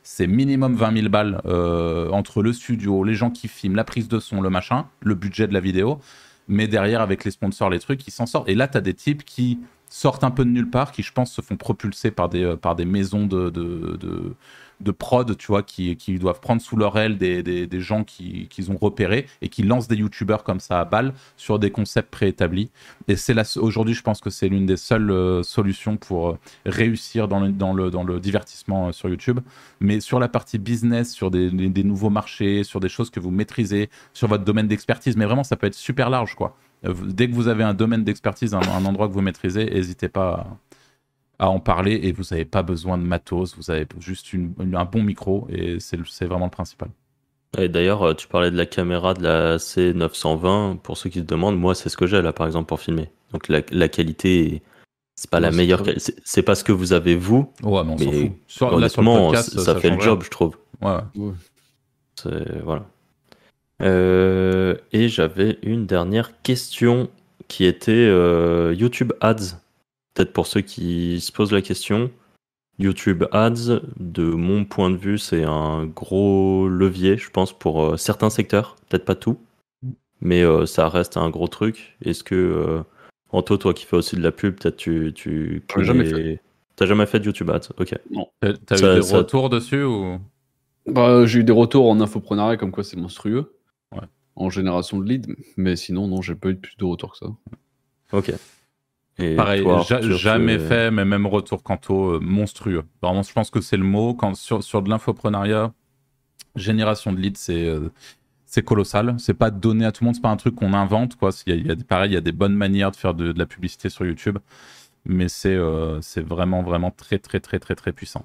C'est 0.09 0.25
minimum 0.25 0.73
20 0.73 0.93
000 0.95 1.09
balles 1.09 1.41
euh, 1.45 2.09
entre 2.11 2.41
le 2.41 2.53
studio, 2.53 3.03
les 3.03 3.13
gens 3.13 3.29
qui 3.29 3.49
filment, 3.49 3.75
la 3.75 3.83
prise 3.83 4.07
de 4.07 4.19
son, 4.19 4.39
le 4.39 4.49
machin, 4.49 4.87
le 5.01 5.15
budget 5.15 5.47
de 5.47 5.53
la 5.53 5.59
vidéo 5.59 5.99
mais 6.47 6.69
derrière, 6.69 7.01
avec 7.01 7.25
les 7.25 7.31
sponsors, 7.31 7.69
les 7.69 7.79
trucs, 7.79 8.07
ils 8.07 8.11
s'en 8.11 8.25
sortent. 8.25 8.47
Et 8.47 8.55
là, 8.55 8.69
tu 8.69 8.81
des 8.81 8.93
types 8.93 9.25
qui 9.25 9.59
sortent 9.89 10.23
un 10.23 10.31
peu 10.31 10.45
de 10.45 10.49
nulle 10.49 10.69
part, 10.69 10.93
qui, 10.93 11.03
je 11.03 11.11
pense, 11.11 11.33
se 11.33 11.41
font 11.41 11.57
propulser 11.57 12.09
par 12.09 12.29
des, 12.29 12.41
euh, 12.41 12.55
par 12.55 12.77
des 12.77 12.85
maisons 12.85 13.25
de 13.25 13.51
de 14.79 14.91
prod, 14.91 15.35
tu 15.37 15.47
vois, 15.47 15.63
qui, 15.63 15.95
qui, 15.95 16.19
doivent 16.19 16.39
prendre 16.39 16.61
sous 16.61 16.75
leur 16.75 16.97
aile 16.97 17.17
des, 17.17 17.41
des, 17.43 17.79
gens 17.79 18.03
qu'ils 18.03 18.47
qui 18.47 18.69
ont 18.69 18.77
repérés 18.77 19.25
et 19.41 19.49
qui 19.49 19.63
lancent 19.63 19.87
des 19.87 19.95
youtubeurs 19.95 20.43
comme 20.43 20.59
ça 20.59 20.79
à 20.79 20.85
balle 20.85 21.13
sur 21.35 21.59
des 21.59 21.71
concepts 21.71 22.11
préétablis. 22.11 22.69
Et 23.07 23.15
c'est 23.15 23.35
aujourd'hui, 23.57 23.93
je 23.93 24.03
pense 24.03 24.21
que 24.21 24.29
c'est 24.29 24.49
l'une 24.49 24.65
des 24.65 24.77
seules 24.77 25.09
euh, 25.09 25.43
solutions 25.43 25.97
pour 25.97 26.29
euh, 26.29 26.39
réussir 26.65 27.27
dans 27.27 27.39
le, 27.39 27.51
dans 27.51 27.73
le, 27.73 27.89
dans 27.89 28.03
le 28.03 28.19
divertissement 28.19 28.87
euh, 28.87 28.91
sur 28.91 29.09
YouTube. 29.09 29.39
Mais 29.79 29.99
sur 29.99 30.19
la 30.19 30.27
partie 30.27 30.59
business, 30.59 31.11
sur 31.11 31.31
des, 31.31 31.49
des, 31.49 31.83
nouveaux 31.83 32.09
marchés, 32.09 32.63
sur 32.63 32.79
des 32.79 32.89
choses 32.89 33.09
que 33.09 33.19
vous 33.19 33.31
maîtrisez, 33.31 33.89
sur 34.13 34.27
votre 34.27 34.43
domaine 34.43 34.67
d'expertise, 34.67 35.17
mais 35.17 35.25
vraiment, 35.25 35.43
ça 35.43 35.55
peut 35.55 35.67
être 35.67 35.75
super 35.75 36.09
large, 36.09 36.35
quoi. 36.35 36.55
Dès 36.83 37.27
que 37.27 37.33
vous 37.33 37.47
avez 37.47 37.63
un 37.63 37.73
domaine 37.73 38.03
d'expertise, 38.03 38.53
un, 38.53 38.59
un, 38.59 38.85
endroit 38.85 39.07
que 39.07 39.13
vous 39.13 39.21
maîtrisez, 39.21 39.65
n'hésitez 39.65 40.09
pas 40.09 40.45
à 41.39 41.49
en 41.49 41.59
parler 41.59 41.99
et 42.03 42.11
vous 42.11 42.23
n'avez 42.31 42.45
pas 42.45 42.63
besoin 42.63 42.97
de 42.97 43.03
matos, 43.03 43.55
vous 43.55 43.69
avez 43.69 43.85
juste 43.99 44.27
un 44.33 44.85
bon 44.85 45.03
micro 45.03 45.47
et 45.49 45.77
c'est 45.79 46.25
vraiment 46.25 46.45
le 46.45 46.51
principal. 46.51 46.89
Et 47.57 47.69
d'ailleurs, 47.69 48.03
euh, 48.03 48.13
tu 48.13 48.27
parlais 48.27 48.51
de 48.51 48.57
la 48.57 48.65
caméra 48.65 49.13
de 49.13 49.23
la 49.23 49.57
C920. 49.57 50.77
Pour 50.77 50.97
ceux 50.97 51.09
qui 51.09 51.19
se 51.19 51.23
demandent, 51.23 51.57
moi, 51.57 51.75
c'est 51.75 51.89
ce 51.89 51.95
que 51.95 52.05
j'ai 52.05 52.21
là, 52.21 52.33
par 52.33 52.45
exemple, 52.45 52.67
pour 52.67 52.79
filmer. 52.79 53.09
Donc 53.31 53.47
la, 53.47 53.61
la 53.71 53.87
qualité, 53.87 54.61
c'est 55.15 55.29
pas 55.29 55.39
la 55.39 55.51
meilleure. 55.51 55.83
C'est 56.23 56.43
pas 56.43 56.55
ce 56.55 56.63
que 56.63 56.71
vous 56.71 56.93
avez 56.93 57.15
vous. 57.15 57.51
Ouais, 57.63 57.83
mais 57.83 57.93
on 57.93 57.97
s'en 57.97 58.11
fout. 58.11 58.31
Sur, 58.47 58.73
honnêtement, 58.73 59.33
ça, 59.33 59.75
fait 59.75 59.89
le 59.89 59.99
job, 59.99 60.23
je 60.23 60.29
trouve. 60.29 60.57
Ouais. 60.81 60.97
Voilà. 62.63 62.85
Euh, 63.81 64.75
et 64.91 65.07
j'avais 65.07 65.59
une 65.61 65.85
dernière 65.85 66.41
question 66.41 67.09
qui 67.47 67.65
était 67.65 67.91
euh, 67.91 68.73
YouTube 68.77 69.13
Ads 69.21 69.59
peut-être 70.17 70.33
pour 70.33 70.47
ceux 70.47 70.61
qui 70.61 71.21
se 71.21 71.31
posent 71.31 71.51
la 71.51 71.61
question, 71.61 72.09
YouTube 72.79 73.25
Ads, 73.31 73.81
de 73.99 74.23
mon 74.23 74.65
point 74.65 74.89
de 74.89 74.97
vue, 74.97 75.19
c'est 75.19 75.43
un 75.43 75.85
gros 75.85 76.67
levier, 76.67 77.17
je 77.17 77.29
pense, 77.29 77.57
pour 77.57 77.83
euh, 77.83 77.97
certains 77.97 78.31
secteurs, 78.31 78.77
peut-être 78.89 79.05
pas 79.05 79.13
tout, 79.13 79.37
mais 80.19 80.41
euh, 80.41 80.65
ça 80.65 80.89
reste 80.89 81.17
un 81.17 81.29
gros 81.29 81.47
truc. 81.47 81.97
Est-ce 82.03 82.23
que, 82.23 82.33
euh, 82.33 82.83
Anto, 83.29 83.57
toi 83.57 83.75
qui 83.75 83.85
fais 83.85 83.95
aussi 83.95 84.15
de 84.15 84.23
la 84.23 84.31
pub, 84.31 84.55
peut-être 84.59 84.77
tu, 84.77 85.11
tu 85.13 85.63
connais... 85.71 85.85
jamais 85.85 86.05
fait. 86.05 86.41
T'as 86.75 86.87
jamais 86.87 87.05
fait 87.05 87.19
de 87.19 87.25
YouTube 87.25 87.51
Ads, 87.51 87.69
ok. 87.77 87.95
Non. 88.11 88.27
T'as 88.41 88.77
eu 88.77 88.99
des 88.99 89.15
retours 89.15 89.49
dessus 89.49 89.83
ou? 89.83 90.19
Bah, 90.87 91.27
J'ai 91.27 91.39
eu 91.39 91.43
des 91.43 91.51
retours 91.53 91.87
en 91.89 91.99
infoprenariat 91.99 92.57
comme 92.57 92.71
quoi 92.71 92.83
c'est 92.83 92.97
monstrueux. 92.97 93.53
En 94.35 94.51
génération 94.51 94.99
de 94.99 95.09
leads, 95.09 95.33
mais 95.57 95.75
sinon, 95.75 96.07
non, 96.07 96.21
j'ai 96.21 96.35
pas 96.35 96.49
eu 96.49 96.55
plus 96.55 96.77
de 96.77 96.85
retours 96.85 97.13
que 97.13 97.17
ça. 97.17 97.25
Ok. 98.13 98.31
Pareil, 99.17 99.65
jamais 100.01 100.59
fait, 100.59 100.91
mais 100.91 101.03
même 101.03 101.25
retour 101.25 101.63
quanto 101.63 102.13
euh, 102.13 102.19
monstrueux. 102.21 102.83
Vraiment, 103.01 103.23
je 103.23 103.33
pense 103.33 103.49
que 103.49 103.61
c'est 103.61 103.77
le 103.77 103.83
mot. 103.83 104.13
Quand, 104.13 104.35
sur, 104.35 104.63
sur 104.63 104.83
de 104.83 104.89
l'infoprenariat, 104.89 105.73
génération 106.55 107.11
de 107.11 107.17
leads, 107.17 107.39
c'est 107.39 107.65
euh, 107.65 107.89
c'est 108.45 108.63
colossal. 108.63 109.15
C'est 109.17 109.33
pas 109.33 109.49
donné 109.49 109.85
à 109.85 109.91
tout 109.91 110.03
le 110.03 110.05
monde, 110.07 110.15
c'est 110.15 110.21
pas 110.21 110.29
un 110.29 110.37
truc 110.37 110.55
qu'on 110.55 110.73
invente. 110.73 111.15
Quoi. 111.15 111.31
Il 111.47 111.65
y 111.65 111.71
a, 111.71 111.75
pareil, 111.75 112.11
il 112.11 112.13
y 112.13 112.17
a 112.17 112.21
des 112.21 112.31
bonnes 112.31 112.53
manières 112.53 112.91
de 112.91 112.95
faire 112.95 113.15
de, 113.15 113.33
la 113.35 113.47
publicité 113.47 113.89
sur 113.89 114.05
YouTube. 114.05 114.37
mais 115.05 115.29
c'est 115.29 115.57
c'est 116.01 116.21
vraiment, 116.21 116.61
vraiment 116.61 116.91
très, 116.91 117.17
très, 117.17 117.39
très, 117.39 117.57
très, 117.57 117.73
très 117.75 117.93
puissant. 117.93 118.23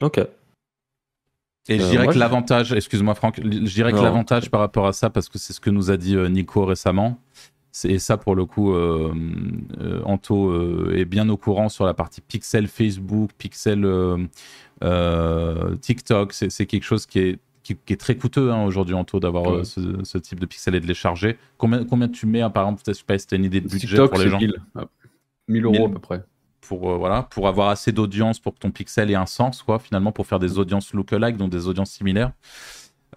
Ok. 0.00 0.18
Et 1.68 1.78
je 1.78 1.86
dirais 1.86 2.08
que 2.08 2.18
l'avantage, 2.18 2.72
excuse-moi 2.72 3.14
Franck, 3.14 3.40
je 3.42 3.74
dirais 3.74 3.92
que 3.92 3.98
l'avantage 3.98 4.50
par 4.50 4.60
rapport 4.60 4.86
à 4.86 4.92
ça, 4.92 5.10
parce 5.10 5.28
que 5.28 5.38
c'est 5.38 5.52
ce 5.52 5.60
que 5.60 5.70
nous 5.70 5.90
a 5.90 5.96
dit 5.96 6.16
Nico 6.16 6.64
récemment, 6.64 7.18
et 7.84 7.98
ça 7.98 8.16
pour 8.16 8.34
le 8.34 8.44
coup, 8.44 8.74
Anto 10.04 10.92
est 10.92 11.04
bien 11.04 11.28
au 11.28 11.36
courant 11.36 11.68
sur 11.68 11.84
la 11.84 11.94
partie 11.94 12.20
pixel 12.20 12.68
Facebook, 12.68 13.30
pixel 13.36 13.86
TikTok, 15.80 16.32
c'est 16.32 16.66
quelque 16.66 16.84
chose 16.84 17.06
qui 17.06 17.18
est 17.18 17.38
qui, 17.64 17.92
est 17.92 18.00
très 18.00 18.16
coûteux 18.16 18.52
hein, 18.52 18.64
aujourd'hui 18.64 18.94
taux 19.06 19.20
d'avoir 19.20 19.50
euh, 19.50 19.64
ce, 19.64 20.18
type 20.18 20.38
de 20.38 20.46
pixels 20.46 20.74
et 20.74 20.80
de 20.80 20.86
les 20.86 20.94
charger. 20.94 21.38
Combien, 21.56 21.84
combien 21.84 22.08
tu 22.08 22.26
mets, 22.26 22.42
hein, 22.42 22.50
par 22.50 22.64
exemple, 22.64 22.82
peut-être 22.84 23.02
pas 23.04 23.18
si 23.18 23.26
tu 23.26 23.34
as 23.34 23.38
une 23.38 23.44
idée 23.44 23.60
de 23.60 23.68
budget 23.68 23.96
pour 24.06 24.18
les 24.18 24.28
gens 24.28 24.38
1000, 24.38 24.54
1000 25.48 25.64
euros 25.64 25.86
à 25.86 25.90
peu 25.90 25.98
près. 25.98 26.22
Pour, 26.60 26.90
euh, 26.90 26.96
voilà, 26.96 27.22
pour 27.22 27.48
avoir 27.48 27.70
assez 27.70 27.92
d'audience 27.92 28.38
pour 28.38 28.54
que 28.54 28.58
ton 28.58 28.70
pixel 28.70 29.10
ait 29.10 29.16
un 29.16 29.26
sens, 29.26 29.62
quoi, 29.62 29.78
finalement, 29.78 30.12
pour 30.12 30.26
faire 30.26 30.38
des 30.38 30.58
audiences 30.58 30.92
lookalike, 30.92 31.36
donc 31.36 31.50
des 31.50 31.66
audiences 31.66 31.90
similaires. 31.90 32.32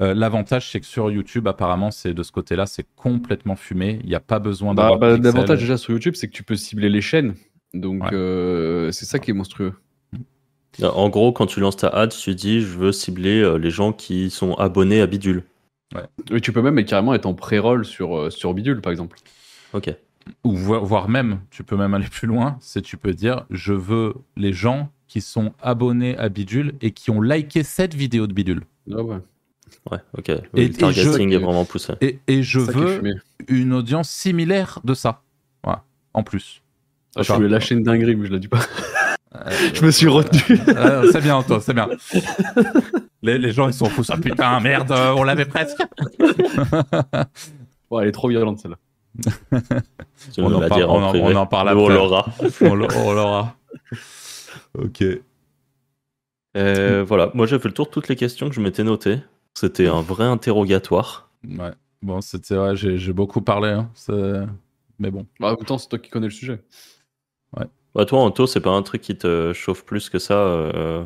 Euh, 0.01 0.13
l'avantage, 0.13 0.71
c'est 0.71 0.79
que 0.79 0.85
sur 0.85 1.09
YouTube, 1.09 1.47
apparemment, 1.47 1.91
c'est 1.91 2.13
de 2.13 2.23
ce 2.23 2.31
côté-là, 2.31 2.65
c'est 2.65 2.85
complètement 2.95 3.55
fumé. 3.55 3.99
Il 4.03 4.09
n'y 4.09 4.15
a 4.15 4.19
pas 4.19 4.39
besoin 4.39 4.73
bah, 4.73 4.83
d'avoir. 4.83 4.99
Bah, 4.99 5.17
L'avantage 5.17 5.59
déjà 5.59 5.77
sur 5.77 5.93
YouTube, 5.93 6.13
c'est 6.15 6.27
que 6.27 6.33
tu 6.33 6.43
peux 6.43 6.55
cibler 6.55 6.89
les 6.89 7.01
chaînes. 7.01 7.35
Donc, 7.73 8.03
c'est 8.11 9.05
ça 9.05 9.19
qui 9.19 9.31
est 9.31 9.33
monstrueux. 9.33 9.73
En 10.83 11.09
gros, 11.09 11.31
quand 11.31 11.47
tu 11.47 11.59
lances 11.59 11.77
ta 11.77 11.87
ad, 11.87 12.11
tu 12.11 12.35
dis 12.35 12.61
je 12.61 12.77
veux 12.77 12.91
cibler 12.91 13.41
euh, 13.41 13.57
les 13.57 13.71
gens 13.71 13.93
qui 13.93 14.29
sont 14.29 14.53
abonnés 14.55 15.01
à 15.01 15.07
Bidule. 15.07 15.43
Ouais. 15.95 16.41
tu 16.41 16.51
peux 16.51 16.61
même 16.61 16.83
carrément 16.83 17.13
être 17.13 17.25
en 17.25 17.33
pré-roll 17.33 17.85
sur, 17.85 18.17
euh, 18.17 18.29
sur 18.29 18.53
Bidule, 18.53 18.81
par 18.81 18.91
exemple. 18.91 19.17
Ok. 19.73 19.93
Ou 20.43 20.55
voire 20.55 21.07
même, 21.07 21.39
tu 21.49 21.63
peux 21.63 21.77
même 21.77 21.93
aller 21.93 22.07
plus 22.07 22.27
loin, 22.27 22.57
c'est 22.59 22.81
tu 22.81 22.97
peux 22.97 23.13
dire 23.13 23.45
je 23.49 23.71
veux 23.71 24.13
les 24.35 24.51
gens 24.51 24.91
qui 25.07 25.21
sont 25.21 25.53
abonnés 25.61 26.17
à 26.17 26.27
Bidule 26.27 26.73
et 26.81 26.91
qui 26.91 27.11
ont 27.11 27.21
liké 27.21 27.63
cette 27.63 27.93
vidéo 27.93 28.27
de 28.27 28.33
Bidule. 28.33 28.63
Ah 28.91 29.01
ouais. 29.01 29.17
Ouais, 29.91 29.99
ok. 30.17 30.29
et, 30.29 30.67
le 30.67 30.73
targeting 30.73 31.31
est 31.31 31.37
vraiment 31.37 31.65
poussé. 31.65 31.93
Et, 32.01 32.19
et 32.27 32.43
je 32.43 32.59
veux 32.59 33.01
une 33.47 33.73
audience 33.73 34.09
similaire 34.09 34.79
de 34.83 34.93
ça. 34.93 35.21
Voilà, 35.63 35.83
en 36.13 36.23
plus. 36.23 36.61
Ah, 37.15 37.23
je 37.23 37.33
voulais 37.33 37.49
lâcher 37.49 37.75
une 37.75 37.83
dinguerie, 37.83 38.15
mais 38.15 38.27
je 38.27 38.33
la 38.33 38.39
dis 38.39 38.47
pas. 38.47 38.59
je 39.73 39.85
me 39.85 39.91
suis 39.91 40.07
retenu. 40.07 40.59
c'est 41.11 41.21
bien, 41.21 41.41
toi, 41.43 41.59
c'est 41.61 41.73
bien. 41.73 41.89
Les, 43.21 43.51
gens, 43.51 43.67
ils 43.67 43.73
sont 43.73 43.85
fous. 43.85 44.03
Ah 44.09 44.17
putain, 44.17 44.59
merde, 44.59 44.91
on 44.91 45.23
l'avait 45.23 45.45
presque. 45.45 45.81
bon, 47.89 47.99
elle 47.99 48.09
est 48.09 48.11
trop 48.11 48.29
violente, 48.29 48.59
celle-là. 48.59 48.77
on, 50.37 50.53
en 50.53 50.67
parle, 50.67 50.83
on, 50.83 51.15
on, 51.15 51.35
en 51.35 51.47
parle 51.47 51.69
après. 51.69 51.81
On 51.81 51.89
l'aura. 51.89 52.25
on 52.61 52.75
l'aura. 52.75 53.55
ok. 54.77 55.03
Euh, 56.55 57.03
voilà, 57.07 57.31
moi 57.33 57.45
j'ai 57.45 57.59
fait 57.59 57.67
le 57.67 57.73
tour 57.73 57.85
de 57.85 57.91
toutes 57.91 58.07
les 58.07 58.15
questions 58.15 58.49
que 58.49 58.55
je 58.55 58.61
m'étais 58.61 58.83
notées. 58.83 59.19
C'était 59.59 59.87
un 59.87 60.01
vrai 60.01 60.25
interrogatoire. 60.25 61.31
Ouais, 61.43 61.71
bon, 62.03 62.21
c'était 62.21 62.53
vrai, 62.53 62.75
j'ai 62.75 63.11
beaucoup 63.11 63.41
parlé. 63.41 63.69
Hein. 63.69 63.89
Mais 64.99 65.09
bon. 65.09 65.25
Bah, 65.39 65.55
temps, 65.55 65.79
c'est 65.79 65.89
toi 65.89 65.97
qui 65.97 66.11
connais 66.11 66.27
le 66.27 66.31
sujet. 66.31 66.61
Ouais. 67.57 67.65
Bah, 67.95 68.05
toi, 68.05 68.19
Anto, 68.19 68.45
c'est 68.45 68.61
pas 68.61 68.69
un 68.69 68.83
truc 68.83 69.01
qui 69.01 69.17
te 69.17 69.53
chauffe 69.53 69.83
plus 69.83 70.11
que 70.11 70.19
ça 70.19 70.35
euh, 70.35 71.03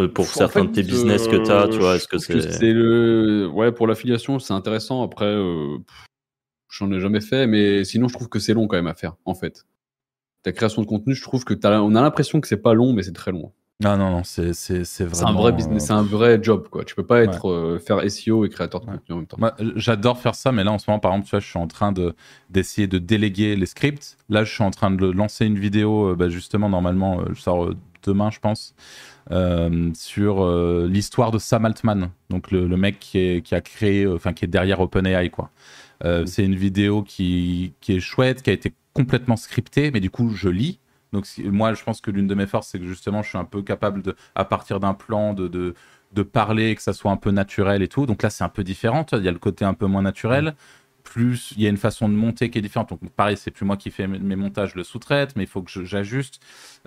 euh, 0.00 0.08
pour 0.08 0.26
certains 0.26 0.64
de 0.64 0.72
tes 0.72 0.82
business 0.82 1.28
que 1.28 1.36
tu 1.36 1.52
as, 1.52 1.68
tu 1.68 1.78
vois 1.78 1.94
Est-ce 1.94 2.08
que 2.08 2.18
c'est. 2.18 2.72
le. 2.72 3.48
Ouais, 3.54 3.70
pour 3.70 3.86
l'affiliation, 3.86 4.40
c'est 4.40 4.54
intéressant. 4.54 5.04
Après, 5.04 5.26
euh, 5.26 5.78
j'en 6.68 6.90
ai 6.90 6.98
jamais 6.98 7.20
fait, 7.20 7.46
mais 7.46 7.84
sinon, 7.84 8.08
je 8.08 8.14
trouve 8.14 8.28
que 8.28 8.40
c'est 8.40 8.54
long 8.54 8.66
quand 8.66 8.76
même 8.76 8.88
à 8.88 8.94
faire, 8.94 9.14
en 9.24 9.34
fait. 9.34 9.66
Ta 10.42 10.50
création 10.50 10.82
de 10.82 10.88
contenu, 10.88 11.14
je 11.14 11.22
trouve 11.22 11.44
que 11.44 11.54
as... 11.64 11.80
on 11.80 11.94
a 11.94 12.02
l'impression 12.02 12.40
que 12.40 12.48
c'est 12.48 12.56
pas 12.56 12.74
long, 12.74 12.92
mais 12.92 13.04
c'est 13.04 13.12
très 13.12 13.30
long. 13.30 13.52
Non, 13.80 13.96
non, 13.96 14.10
non, 14.10 14.24
c'est, 14.24 14.42
vraiment. 14.42 15.14
C'est 15.14 15.24
un 15.24 15.32
vrai 15.32 15.52
business, 15.52 15.86
c'est 15.86 15.92
un 15.92 16.02
vrai 16.02 16.40
job, 16.42 16.66
quoi. 16.68 16.84
Tu 16.84 16.96
peux 16.96 17.06
pas 17.06 17.22
être 17.22 17.48
euh, 17.48 17.78
faire 17.78 18.02
SEO 18.10 18.44
et 18.44 18.48
créateur 18.48 18.80
de 18.80 18.86
contenu 18.86 19.14
en 19.14 19.16
même 19.18 19.26
temps. 19.26 19.36
Moi, 19.38 19.54
j'adore 19.76 20.18
faire 20.18 20.34
ça, 20.34 20.50
mais 20.50 20.64
là, 20.64 20.72
en 20.72 20.78
ce 20.78 20.90
moment, 20.90 20.98
par 20.98 21.12
exemple, 21.12 21.26
tu 21.26 21.30
vois, 21.30 21.38
je 21.38 21.46
suis 21.46 21.60
en 21.60 21.68
train 21.68 21.92
de, 21.92 22.16
d'essayer 22.50 22.88
de 22.88 22.98
déléguer 22.98 23.54
les 23.54 23.66
scripts. 23.66 24.16
Là, 24.30 24.42
je 24.42 24.52
suis 24.52 24.64
en 24.64 24.72
train 24.72 24.90
de 24.90 25.06
lancer 25.06 25.46
une 25.46 25.60
vidéo, 25.60 26.08
euh, 26.08 26.16
bah, 26.16 26.28
justement, 26.28 26.68
normalement, 26.68 27.20
euh, 27.20 27.26
je 27.32 27.40
sors 27.40 27.70
demain, 28.02 28.30
je 28.32 28.40
pense, 28.40 28.74
sur 29.94 30.86
l'histoire 30.86 31.30
de 31.30 31.38
Sam 31.38 31.64
Altman, 31.64 32.10
donc 32.30 32.50
le, 32.50 32.66
le 32.66 32.76
mec 32.76 32.98
qui, 32.98 33.18
est, 33.18 33.42
qui 33.42 33.54
a 33.54 33.60
créé, 33.60 34.08
enfin, 34.08 34.32
qui 34.32 34.44
est 34.44 34.48
derrière 34.48 34.80
OpenAI, 34.80 35.30
quoi. 35.30 35.50
Mm. 36.02 36.26
C'est 36.26 36.44
une 36.44 36.54
vidéo 36.54 37.02
qui, 37.02 37.74
qui 37.80 37.92
est 37.96 38.00
chouette, 38.00 38.42
qui 38.42 38.50
a 38.50 38.52
été 38.54 38.72
complètement 38.92 39.36
scriptée, 39.36 39.90
mais 39.92 40.00
du 40.00 40.10
coup, 40.10 40.30
je 40.30 40.48
lis 40.48 40.80
donc 41.12 41.26
moi, 41.44 41.74
je 41.74 41.82
pense 41.82 42.00
que 42.00 42.10
l'une 42.10 42.26
de 42.26 42.34
mes 42.34 42.46
forces, 42.46 42.68
c'est 42.68 42.78
que 42.78 42.86
justement, 42.86 43.22
je 43.22 43.30
suis 43.30 43.38
un 43.38 43.44
peu 43.44 43.62
capable 43.62 44.02
de, 44.02 44.14
à 44.34 44.44
partir 44.44 44.80
d'un 44.80 44.94
plan, 44.94 45.34
de, 45.34 45.48
de, 45.48 45.74
de, 46.12 46.22
parler, 46.22 46.74
que 46.74 46.82
ça 46.82 46.92
soit 46.92 47.10
un 47.10 47.16
peu 47.16 47.30
naturel 47.30 47.82
et 47.82 47.88
tout. 47.88 48.06
Donc 48.06 48.22
là, 48.22 48.30
c'est 48.30 48.44
un 48.44 48.48
peu 48.48 48.64
différent. 48.64 49.06
Il 49.12 49.24
y 49.24 49.28
a 49.28 49.32
le 49.32 49.38
côté 49.38 49.64
un 49.64 49.74
peu 49.74 49.86
moins 49.86 50.02
naturel. 50.02 50.54
Plus, 51.04 51.54
il 51.56 51.62
y 51.62 51.66
a 51.66 51.70
une 51.70 51.78
façon 51.78 52.08
de 52.08 52.14
monter 52.14 52.50
qui 52.50 52.58
est 52.58 52.62
différente. 52.62 52.90
Donc 52.90 53.00
pareil, 53.12 53.36
c'est 53.38 53.50
plus 53.50 53.64
moi 53.64 53.78
qui 53.78 53.90
fais 53.90 54.06
mes 54.06 54.36
montages, 54.36 54.74
le 54.74 54.84
sous-traite, 54.84 55.36
mais 55.36 55.44
il 55.44 55.48
faut 55.48 55.62
que 55.62 55.84
j'ajuste. 55.84 56.40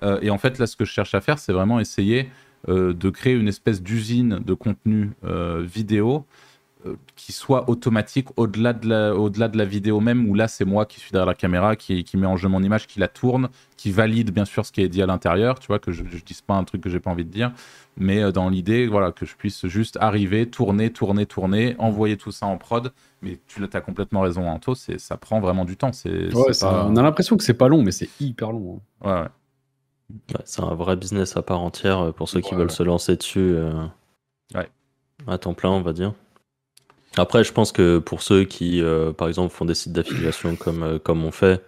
Euh, 0.03 0.19
et 0.21 0.29
en 0.29 0.37
fait, 0.37 0.59
là, 0.59 0.67
ce 0.67 0.75
que 0.75 0.85
je 0.85 0.91
cherche 0.91 1.15
à 1.15 1.21
faire, 1.21 1.39
c'est 1.39 1.53
vraiment 1.53 1.79
essayer 1.79 2.29
euh, 2.69 2.93
de 2.93 3.09
créer 3.09 3.33
une 3.33 3.47
espèce 3.47 3.81
d'usine 3.81 4.37
de 4.37 4.53
contenu 4.53 5.11
euh, 5.23 5.63
vidéo 5.65 6.27
qui 7.15 7.31
soit 7.31 7.69
automatique 7.69 8.27
au-delà 8.37 8.73
de, 8.73 8.87
la, 8.87 9.15
au-delà 9.15 9.47
de 9.47 9.57
la 9.57 9.65
vidéo 9.65 9.99
même, 9.99 10.27
où 10.29 10.33
là 10.33 10.47
c'est 10.47 10.65
moi 10.65 10.85
qui 10.85 10.99
suis 10.99 11.11
derrière 11.11 11.27
la 11.27 11.35
caméra, 11.35 11.75
qui, 11.75 12.03
qui 12.03 12.17
met 12.17 12.27
en 12.27 12.37
jeu 12.37 12.49
mon 12.49 12.63
image, 12.63 12.87
qui 12.87 12.99
la 12.99 13.07
tourne, 13.07 13.49
qui 13.77 13.91
valide 13.91 14.31
bien 14.31 14.45
sûr 14.45 14.65
ce 14.65 14.71
qui 14.71 14.81
est 14.81 14.89
dit 14.89 15.01
à 15.01 15.05
l'intérieur, 15.05 15.59
tu 15.59 15.67
vois, 15.67 15.79
que 15.79 15.91
je 15.91 16.03
ne 16.03 16.07
dise 16.25 16.41
pas 16.41 16.55
un 16.55 16.63
truc 16.63 16.81
que 16.81 16.89
j'ai 16.89 16.99
pas 16.99 17.11
envie 17.11 17.25
de 17.25 17.31
dire, 17.31 17.51
mais 17.97 18.21
euh, 18.21 18.31
dans 18.31 18.49
l'idée, 18.49 18.87
voilà, 18.87 19.11
que 19.11 19.25
je 19.25 19.35
puisse 19.35 19.67
juste 19.67 19.97
arriver, 20.01 20.49
tourner, 20.49 20.91
tourner, 20.91 21.25
tourner, 21.25 21.75
envoyer 21.77 22.17
tout 22.17 22.31
ça 22.31 22.45
en 22.45 22.57
prod. 22.57 22.91
Mais 23.21 23.39
tu 23.47 23.63
as 23.71 23.81
complètement 23.81 24.21
raison, 24.21 24.47
Anto, 24.47 24.75
c'est, 24.75 24.99
ça 24.99 25.17
prend 25.17 25.39
vraiment 25.39 25.65
du 25.65 25.77
temps. 25.77 25.93
C'est, 25.93 26.29
On 26.63 26.95
a 26.95 27.01
l'impression 27.01 27.37
que 27.37 27.43
c'est 27.43 27.53
pas 27.53 27.67
long, 27.67 27.83
mais 27.83 27.91
c'est 27.91 28.09
hyper 28.19 28.51
long. 28.51 28.81
Hein. 29.03 29.29
Ouais, 30.29 30.41
c'est 30.43 30.61
un 30.61 30.73
vrai 30.73 30.95
business 30.95 31.37
à 31.37 31.41
part 31.41 31.61
entière 31.61 31.99
euh, 31.99 32.11
pour 32.11 32.27
ceux 32.27 32.41
qui 32.41 32.55
veulent 32.55 32.71
se 32.71 32.83
lancer 32.83 33.15
dessus. 33.15 33.55
Ouais. 34.53 34.69
À 35.27 35.37
temps 35.37 35.53
plein, 35.53 35.69
on 35.69 35.81
va 35.81 35.93
dire. 35.93 36.13
Après, 37.17 37.43
je 37.43 37.51
pense 37.51 37.71
que 37.71 37.99
pour 37.99 38.21
ceux 38.21 38.45
qui, 38.45 38.81
euh, 38.81 39.11
par 39.11 39.27
exemple, 39.27 39.53
font 39.53 39.65
des 39.65 39.75
sites 39.75 39.91
d'affiliation 39.91 40.55
comme, 40.55 40.83
euh, 40.83 40.99
comme 40.99 41.25
on 41.25 41.31
fait, 41.31 41.63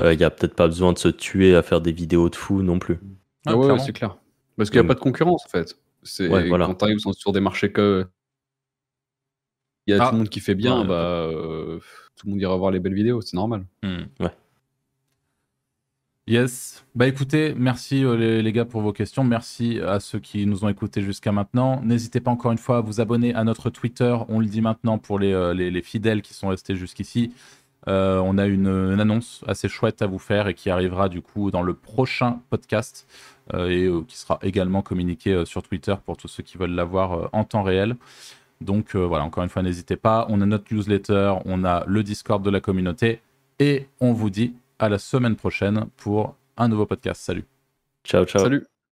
euh, 0.00 0.12
il 0.12 0.18
n'y 0.18 0.24
a 0.24 0.30
peut-être 0.30 0.54
pas 0.54 0.68
besoin 0.68 0.92
de 0.92 0.98
se 0.98 1.08
tuer 1.08 1.56
à 1.56 1.62
faire 1.62 1.80
des 1.80 1.92
vidéos 1.92 2.28
de 2.28 2.36
fou 2.36 2.62
non 2.62 2.78
plus. 2.78 3.00
Ah 3.46 3.56
ouais, 3.56 3.78
c'est 3.78 3.92
clair. 3.92 4.18
Parce 4.56 4.70
qu'il 4.70 4.80
n'y 4.80 4.86
a 4.86 4.88
pas 4.88 4.94
de 4.94 5.00
concurrence, 5.00 5.44
en 5.46 5.48
fait. 5.48 5.76
C'est 6.02 6.28
voilà. 6.28 6.66
Quand 6.66 6.76
tu 6.76 6.84
arrives 6.84 6.98
sur 7.12 7.32
des 7.32 7.40
marchés 7.40 7.72
que. 7.72 8.06
Il 9.86 9.92
y 9.92 9.94
a 9.94 9.98
tout 9.98 10.04
ah. 10.06 10.12
le 10.12 10.18
monde 10.18 10.28
qui 10.28 10.40
fait 10.40 10.54
bien, 10.54 10.84
bah, 10.84 11.28
tout 11.30 12.26
le 12.26 12.30
monde 12.30 12.40
ira 12.40 12.56
voir 12.56 12.70
les 12.70 12.78
belles 12.78 12.94
vidéos, 12.94 13.20
c'est 13.20 13.36
normal. 13.36 13.64
Hmm. 13.82 14.02
Ouais. 14.20 14.30
Yes. 16.28 16.84
Bah 16.94 17.06
écoutez, 17.06 17.54
merci 17.56 18.04
euh, 18.04 18.42
les, 18.42 18.52
gars 18.52 18.66
pour 18.66 18.82
vos 18.82 18.92
questions. 18.92 19.24
Merci 19.24 19.80
à 19.80 19.98
ceux 19.98 20.18
qui 20.18 20.44
nous 20.44 20.62
ont 20.62 20.68
écoutés 20.68 21.00
jusqu'à 21.00 21.32
maintenant. 21.32 21.80
N'hésitez 21.82 22.20
pas 22.20 22.30
encore 22.30 22.52
une 22.52 22.58
fois 22.58 22.76
à 22.76 22.80
vous 22.82 23.00
abonner 23.00 23.34
à 23.34 23.44
notre 23.44 23.70
Twitter. 23.70 24.14
On 24.28 24.38
le 24.38 24.44
dit 24.44 24.60
maintenant 24.60 24.98
pour 24.98 25.18
les, 25.18 25.32
euh, 25.32 25.80
fidèles 25.80 26.20
qui 26.20 26.34
sont 26.34 26.48
restés 26.48 26.76
jusqu'ici. 26.76 27.32
Euh, 27.88 28.20
on 28.22 28.36
a 28.36 28.44
une, 28.44 28.68
annonce 29.00 29.42
assez 29.46 29.70
chouette 29.70 30.02
à 30.02 30.06
vous 30.06 30.18
faire 30.18 30.48
et 30.48 30.54
qui 30.54 30.68
arrivera 30.68 31.08
du 31.08 31.22
coup 31.22 31.50
dans 31.50 31.62
le 31.62 31.72
prochain 31.72 32.42
podcast 32.50 33.06
et 33.56 33.88
qui 34.06 34.18
sera 34.18 34.38
également 34.42 34.82
communiqué 34.82 35.44
sur 35.46 35.62
Twitter 35.62 35.94
pour 36.04 36.18
tous 36.18 36.28
ceux 36.28 36.42
qui 36.42 36.58
veulent 36.58 36.74
l'avoir 36.74 37.30
en 37.32 37.44
temps 37.44 37.62
réel. 37.62 37.96
Donc 38.60 38.94
voilà, 38.94 39.24
encore 39.24 39.44
une 39.44 39.48
fois, 39.48 39.62
n'hésitez 39.62 39.96
pas. 39.96 40.26
On 40.28 40.42
a 40.42 40.46
notre 40.46 40.74
newsletter, 40.74 41.36
on 41.46 41.64
a 41.64 41.84
le 41.86 42.02
Discord 42.02 42.44
de 42.44 42.50
la 42.50 42.60
communauté 42.60 43.22
et 43.58 43.86
on 44.00 44.12
vous 44.12 44.28
dit 44.28 44.52
à 44.78 44.88
la 44.88 44.98
semaine 44.98 45.36
prochaine 45.36 45.86
pour 45.96 46.36
un 46.56 46.68
nouveau 46.68 46.86
podcast. 46.86 47.22
Salut. 47.22 47.44
Ciao, 48.04 48.24
ciao. 48.24 48.42
Salut. 48.42 48.66